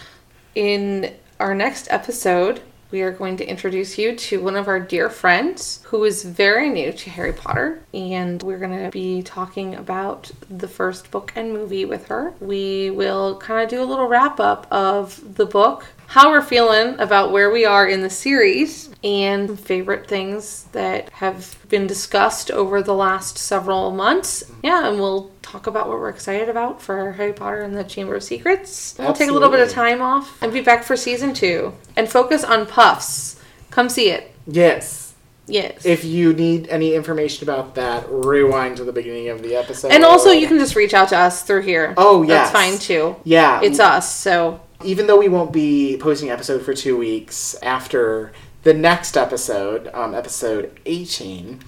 In 0.55 1.13
our 1.39 1.55
next 1.55 1.87
episode, 1.89 2.61
we 2.91 3.01
are 3.01 3.11
going 3.11 3.37
to 3.37 3.45
introduce 3.47 3.97
you 3.97 4.17
to 4.17 4.41
one 4.41 4.57
of 4.57 4.67
our 4.67 4.79
dear 4.79 5.09
friends 5.09 5.81
who 5.85 6.03
is 6.03 6.25
very 6.25 6.69
new 6.69 6.91
to 6.91 7.09
Harry 7.09 7.31
Potter, 7.31 7.81
and 7.93 8.43
we're 8.43 8.59
going 8.59 8.83
to 8.83 8.91
be 8.91 9.23
talking 9.23 9.75
about 9.75 10.29
the 10.49 10.67
first 10.67 11.09
book 11.09 11.31
and 11.37 11.53
movie 11.53 11.85
with 11.85 12.07
her. 12.07 12.33
We 12.41 12.89
will 12.89 13.37
kind 13.37 13.63
of 13.63 13.69
do 13.69 13.81
a 13.81 13.85
little 13.85 14.09
wrap 14.09 14.41
up 14.41 14.67
of 14.69 15.35
the 15.35 15.45
book, 15.45 15.85
how 16.11 16.29
we're 16.29 16.41
feeling 16.41 16.99
about 16.99 17.31
where 17.31 17.49
we 17.49 17.63
are 17.63 17.87
in 17.87 18.01
the 18.01 18.09
series, 18.09 18.89
and 19.01 19.57
favorite 19.57 20.09
things 20.09 20.65
that 20.73 21.09
have 21.11 21.55
been 21.69 21.87
discussed 21.87 22.51
over 22.51 22.83
the 22.83 22.93
last 22.93 23.37
several 23.37 23.91
months. 23.91 24.43
Yeah, 24.61 24.89
and 24.89 24.99
we'll 24.99 25.31
talk 25.41 25.67
about 25.67 25.87
what 25.87 25.97
we're 25.97 26.09
excited 26.09 26.49
about 26.49 26.81
for 26.81 27.13
Harry 27.13 27.31
Potter 27.31 27.61
and 27.61 27.77
the 27.77 27.85
Chamber 27.85 28.15
of 28.15 28.23
Secrets. 28.23 28.93
We'll 28.99 29.13
take 29.13 29.29
a 29.29 29.31
little 29.31 29.47
bit 29.47 29.61
of 29.61 29.69
time 29.69 30.01
off 30.01 30.37
and 30.43 30.51
be 30.51 30.59
back 30.59 30.83
for 30.83 30.97
season 30.97 31.33
two 31.33 31.73
and 31.95 32.09
focus 32.09 32.43
on 32.43 32.65
Puffs. 32.65 33.39
Come 33.69 33.87
see 33.87 34.09
it. 34.09 34.35
Yes. 34.45 35.13
Yes. 35.47 35.85
If 35.85 36.03
you 36.03 36.33
need 36.33 36.67
any 36.67 36.93
information 36.93 37.47
about 37.47 37.75
that, 37.75 38.05
rewind 38.09 38.75
to 38.77 38.83
the 38.83 38.91
beginning 38.91 39.29
of 39.29 39.41
the 39.41 39.55
episode. 39.55 39.91
and 39.93 40.03
also, 40.03 40.31
you 40.31 40.47
can 40.47 40.59
just 40.59 40.75
reach 40.75 40.93
out 40.93 41.07
to 41.09 41.17
us 41.17 41.43
through 41.43 41.61
here. 41.61 41.93
Oh, 41.95 42.21
yeah. 42.21 42.27
That's 42.27 42.51
fine 42.51 42.77
too. 42.77 43.15
Yeah. 43.23 43.61
It's 43.63 43.79
us, 43.79 44.13
so 44.13 44.59
even 44.85 45.07
though 45.07 45.17
we 45.17 45.29
won't 45.29 45.51
be 45.51 45.97
posting 45.97 46.29
episode 46.29 46.61
for 46.61 46.73
two 46.73 46.97
weeks 46.97 47.55
after 47.61 48.31
the 48.63 48.73
next 48.73 49.17
episode, 49.17 49.89
um, 49.93 50.13
episode 50.13 50.79
18, 50.85 51.59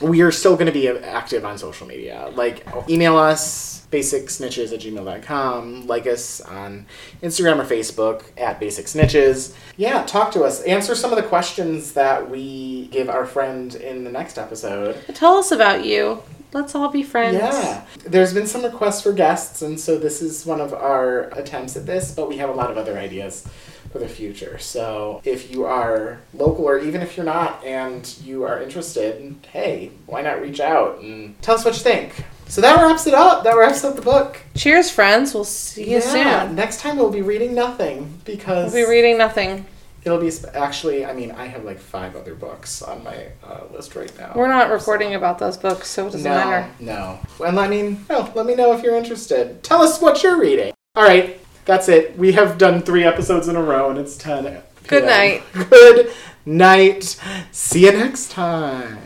we 0.00 0.22
are 0.22 0.32
still 0.32 0.54
going 0.54 0.66
to 0.66 0.72
be 0.72 0.88
active 0.88 1.44
on 1.44 1.58
social 1.58 1.86
media. 1.86 2.30
Like, 2.34 2.66
email 2.88 3.16
us, 3.16 3.86
basicsnitches 3.92 4.72
at 4.72 4.80
gmail.com, 4.80 5.86
like 5.86 6.06
us 6.06 6.40
on 6.40 6.86
Instagram 7.22 7.58
or 7.58 7.64
Facebook 7.64 8.24
at 8.38 8.58
basic 8.58 8.86
snitches. 8.86 9.54
Yeah, 9.76 10.04
talk 10.04 10.32
to 10.32 10.42
us. 10.42 10.62
Answer 10.62 10.94
some 10.94 11.12
of 11.12 11.16
the 11.16 11.28
questions 11.28 11.92
that 11.92 12.30
we 12.30 12.86
give 12.88 13.08
our 13.08 13.26
friend 13.26 13.74
in 13.74 14.04
the 14.04 14.10
next 14.10 14.38
episode. 14.38 14.96
tell 15.14 15.36
us 15.36 15.52
about 15.52 15.84
you. 15.84 16.22
Let's 16.52 16.74
all 16.74 16.88
be 16.88 17.02
friends. 17.02 17.36
Yeah. 17.36 17.84
There's 18.04 18.34
been 18.34 18.46
some 18.46 18.64
requests 18.64 19.02
for 19.02 19.12
guests, 19.12 19.62
and 19.62 19.78
so 19.78 19.98
this 19.98 20.20
is 20.20 20.44
one 20.44 20.60
of 20.60 20.72
our 20.74 21.24
attempts 21.38 21.76
at 21.76 21.86
this, 21.86 22.12
but 22.12 22.28
we 22.28 22.38
have 22.38 22.48
a 22.50 22.54
lot 22.54 22.70
of 22.70 22.76
other 22.76 22.98
ideas 22.98 23.46
for 23.92 23.98
the 23.98 24.08
future. 24.08 24.58
So 24.58 25.20
if 25.24 25.50
you 25.50 25.64
are 25.64 26.20
local, 26.34 26.64
or 26.64 26.78
even 26.78 27.02
if 27.02 27.16
you're 27.16 27.26
not, 27.26 27.64
and 27.64 28.16
you 28.22 28.44
are 28.44 28.62
interested, 28.62 29.34
hey, 29.52 29.90
why 30.06 30.22
not 30.22 30.40
reach 30.40 30.60
out 30.60 31.00
and 31.00 31.40
tell 31.42 31.54
us 31.54 31.64
what 31.64 31.74
you 31.74 31.80
think? 31.80 32.24
So 32.46 32.60
that 32.60 32.82
wraps 32.82 33.06
it 33.06 33.14
up. 33.14 33.44
That 33.44 33.56
wraps 33.56 33.84
up 33.84 33.94
the 33.94 34.02
book. 34.02 34.40
Cheers, 34.56 34.90
friends. 34.90 35.34
We'll 35.34 35.44
see 35.44 35.92
you 35.92 36.00
soon. 36.00 36.56
Next 36.56 36.80
time 36.80 36.96
we'll 36.96 37.10
be 37.10 37.22
reading 37.22 37.54
nothing 37.54 38.18
because 38.24 38.72
We'll 38.72 38.86
be 38.86 38.90
reading 38.90 39.18
nothing. 39.18 39.66
It'll 40.04 40.20
be 40.20 40.30
sp- 40.32 40.54
actually. 40.54 41.04
I 41.04 41.12
mean, 41.12 41.30
I 41.32 41.46
have 41.46 41.64
like 41.64 41.78
five 41.78 42.16
other 42.16 42.34
books 42.34 42.82
on 42.82 43.04
my 43.04 43.28
uh, 43.44 43.62
list 43.72 43.94
right 43.94 44.12
now. 44.18 44.32
We're 44.34 44.48
not 44.48 44.70
recording 44.70 45.14
about 45.14 45.38
those 45.38 45.56
books, 45.56 45.88
so 45.88 46.06
it 46.06 46.12
doesn't 46.12 46.22
no, 46.22 46.36
matter. 46.36 46.70
No. 46.80 47.18
And 47.44 47.58
I 47.58 47.68
mean, 47.68 48.04
no, 48.08 48.30
let 48.34 48.46
me 48.46 48.54
know 48.54 48.72
if 48.72 48.82
you're 48.82 48.96
interested. 48.96 49.62
Tell 49.62 49.82
us 49.82 50.00
what 50.00 50.22
you're 50.22 50.38
reading. 50.38 50.72
All 50.96 51.04
right, 51.04 51.40
that's 51.64 51.88
it. 51.88 52.16
We 52.18 52.32
have 52.32 52.58
done 52.58 52.82
three 52.82 53.04
episodes 53.04 53.48
in 53.48 53.56
a 53.56 53.62
row, 53.62 53.90
and 53.90 53.98
it's 53.98 54.16
10. 54.16 54.62
Good 54.86 55.04
night. 55.04 55.42
Good 55.70 56.12
night. 56.44 57.16
See 57.52 57.84
you 57.84 57.92
next 57.92 58.32
time. 58.32 58.98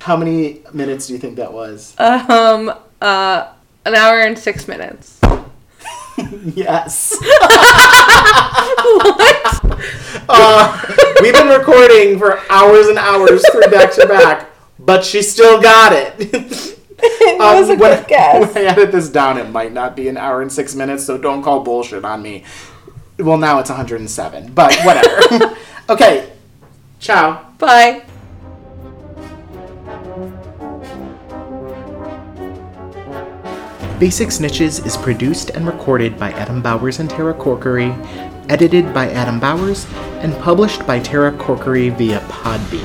How 0.00 0.16
many 0.16 0.62
minutes 0.72 1.06
do 1.06 1.14
you 1.14 1.18
think 1.18 1.36
that 1.36 1.52
was? 1.52 1.98
Um, 1.98 2.72
uh, 3.00 3.52
an 3.84 3.94
hour 3.94 4.20
and 4.20 4.38
six 4.38 4.68
minutes. 4.68 5.13
yes. 6.54 7.16
Uh, 10.26 10.80
we've 11.20 11.34
been 11.34 11.48
recording 11.48 12.18
for 12.18 12.40
hours 12.50 12.86
and 12.86 12.98
hours, 12.98 13.44
three 13.50 13.66
back 13.70 13.92
to 13.92 14.06
back, 14.06 14.48
but 14.78 15.04
she 15.04 15.20
still 15.20 15.60
got 15.60 15.92
it. 15.92 16.14
it 16.98 17.38
was 17.38 17.68
a 17.68 17.72
Um, 17.74 17.78
when, 17.78 17.98
good 17.98 18.08
guess. 18.08 18.54
When 18.54 18.66
I 18.66 18.70
edit 18.70 18.92
this 18.92 19.10
down, 19.10 19.36
it 19.38 19.50
might 19.50 19.72
not 19.72 19.94
be 19.94 20.08
an 20.08 20.16
hour 20.16 20.40
and 20.40 20.50
six 20.50 20.74
minutes, 20.74 21.04
so 21.04 21.18
don't 21.18 21.42
call 21.42 21.60
bullshit 21.62 22.04
on 22.04 22.22
me. 22.22 22.44
Well, 23.18 23.36
now 23.36 23.58
it's 23.58 23.68
107, 23.70 24.52
but 24.54 24.74
whatever. 24.82 25.56
okay, 25.90 26.32
ciao. 27.00 27.46
Bye. 27.58 28.04
Basic 34.04 34.28
Snitches 34.28 34.84
is 34.84 34.98
produced 34.98 35.48
and 35.48 35.66
recorded 35.66 36.18
by 36.18 36.30
Adam 36.32 36.60
Bowers 36.60 36.98
and 36.98 37.08
Tara 37.08 37.32
Corkery, 37.32 37.90
edited 38.50 38.92
by 38.92 39.10
Adam 39.10 39.40
Bowers, 39.40 39.86
and 40.20 40.38
published 40.40 40.86
by 40.86 40.98
Tara 41.00 41.32
Corkery 41.32 41.88
via 41.96 42.20
Podbean, 42.28 42.84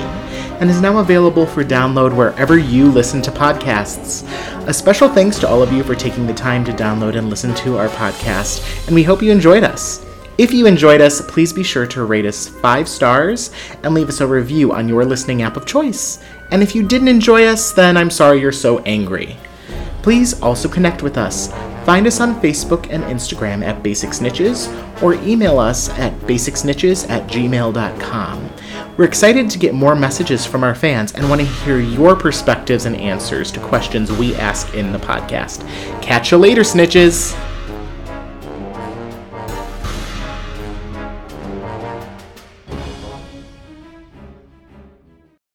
and 0.61 0.69
is 0.69 0.79
now 0.79 0.99
available 0.99 1.45
for 1.45 1.61
download 1.61 2.15
wherever 2.15 2.57
you 2.57 2.89
listen 2.89 3.21
to 3.23 3.31
podcasts. 3.31 4.23
A 4.65 4.73
special 4.73 5.09
thanks 5.09 5.37
to 5.39 5.47
all 5.49 5.61
of 5.61 5.73
you 5.73 5.83
for 5.83 5.93
taking 5.93 6.25
the 6.25 6.33
time 6.33 6.63
to 6.63 6.71
download 6.71 7.17
and 7.17 7.29
listen 7.29 7.53
to 7.55 7.77
our 7.77 7.89
podcast, 7.89 8.87
and 8.87 8.95
we 8.95 9.03
hope 9.03 9.21
you 9.21 9.29
enjoyed 9.29 9.65
us. 9.65 10.05
If 10.37 10.53
you 10.53 10.67
enjoyed 10.67 11.01
us, 11.01 11.19
please 11.19 11.51
be 11.51 11.63
sure 11.63 11.85
to 11.87 12.05
rate 12.05 12.25
us 12.25 12.47
five 12.47 12.87
stars 12.87 13.51
and 13.83 13.93
leave 13.93 14.07
us 14.07 14.21
a 14.21 14.25
review 14.25 14.71
on 14.71 14.87
your 14.87 15.03
listening 15.03 15.41
app 15.41 15.57
of 15.57 15.65
choice. 15.65 16.23
And 16.51 16.63
if 16.63 16.73
you 16.73 16.87
didn't 16.87 17.09
enjoy 17.09 17.43
us, 17.43 17.73
then 17.73 17.97
I'm 17.97 18.09
sorry 18.09 18.39
you're 18.39 18.53
so 18.53 18.79
angry. 18.83 19.35
Please 20.01 20.41
also 20.41 20.69
connect 20.69 21.03
with 21.03 21.17
us. 21.17 21.51
Find 21.85 22.05
us 22.07 22.19
on 22.19 22.39
Facebook 22.41 22.87
and 22.89 23.03
Instagram 23.05 23.63
at 23.63 23.81
Basic 23.81 24.11
Snitches 24.11 24.69
or 25.01 25.15
email 25.15 25.59
us 25.59 25.89
at 25.97 26.13
basicsnitches 26.21 27.09
at 27.09 27.27
gmail.com. 27.27 28.49
We're 28.97 29.05
excited 29.05 29.49
to 29.49 29.57
get 29.57 29.73
more 29.73 29.95
messages 29.95 30.45
from 30.45 30.63
our 30.63 30.75
fans 30.75 31.13
and 31.13 31.29
want 31.29 31.41
to 31.41 31.47
hear 31.47 31.79
your 31.79 32.15
perspectives 32.15 32.85
and 32.85 32.95
answers 32.97 33.51
to 33.53 33.59
questions 33.59 34.11
we 34.11 34.35
ask 34.35 34.73
in 34.73 34.91
the 34.91 34.99
podcast. 34.99 35.61
Catch 36.01 36.31
you 36.31 36.37
later, 36.37 36.61
Snitches! 36.61 37.33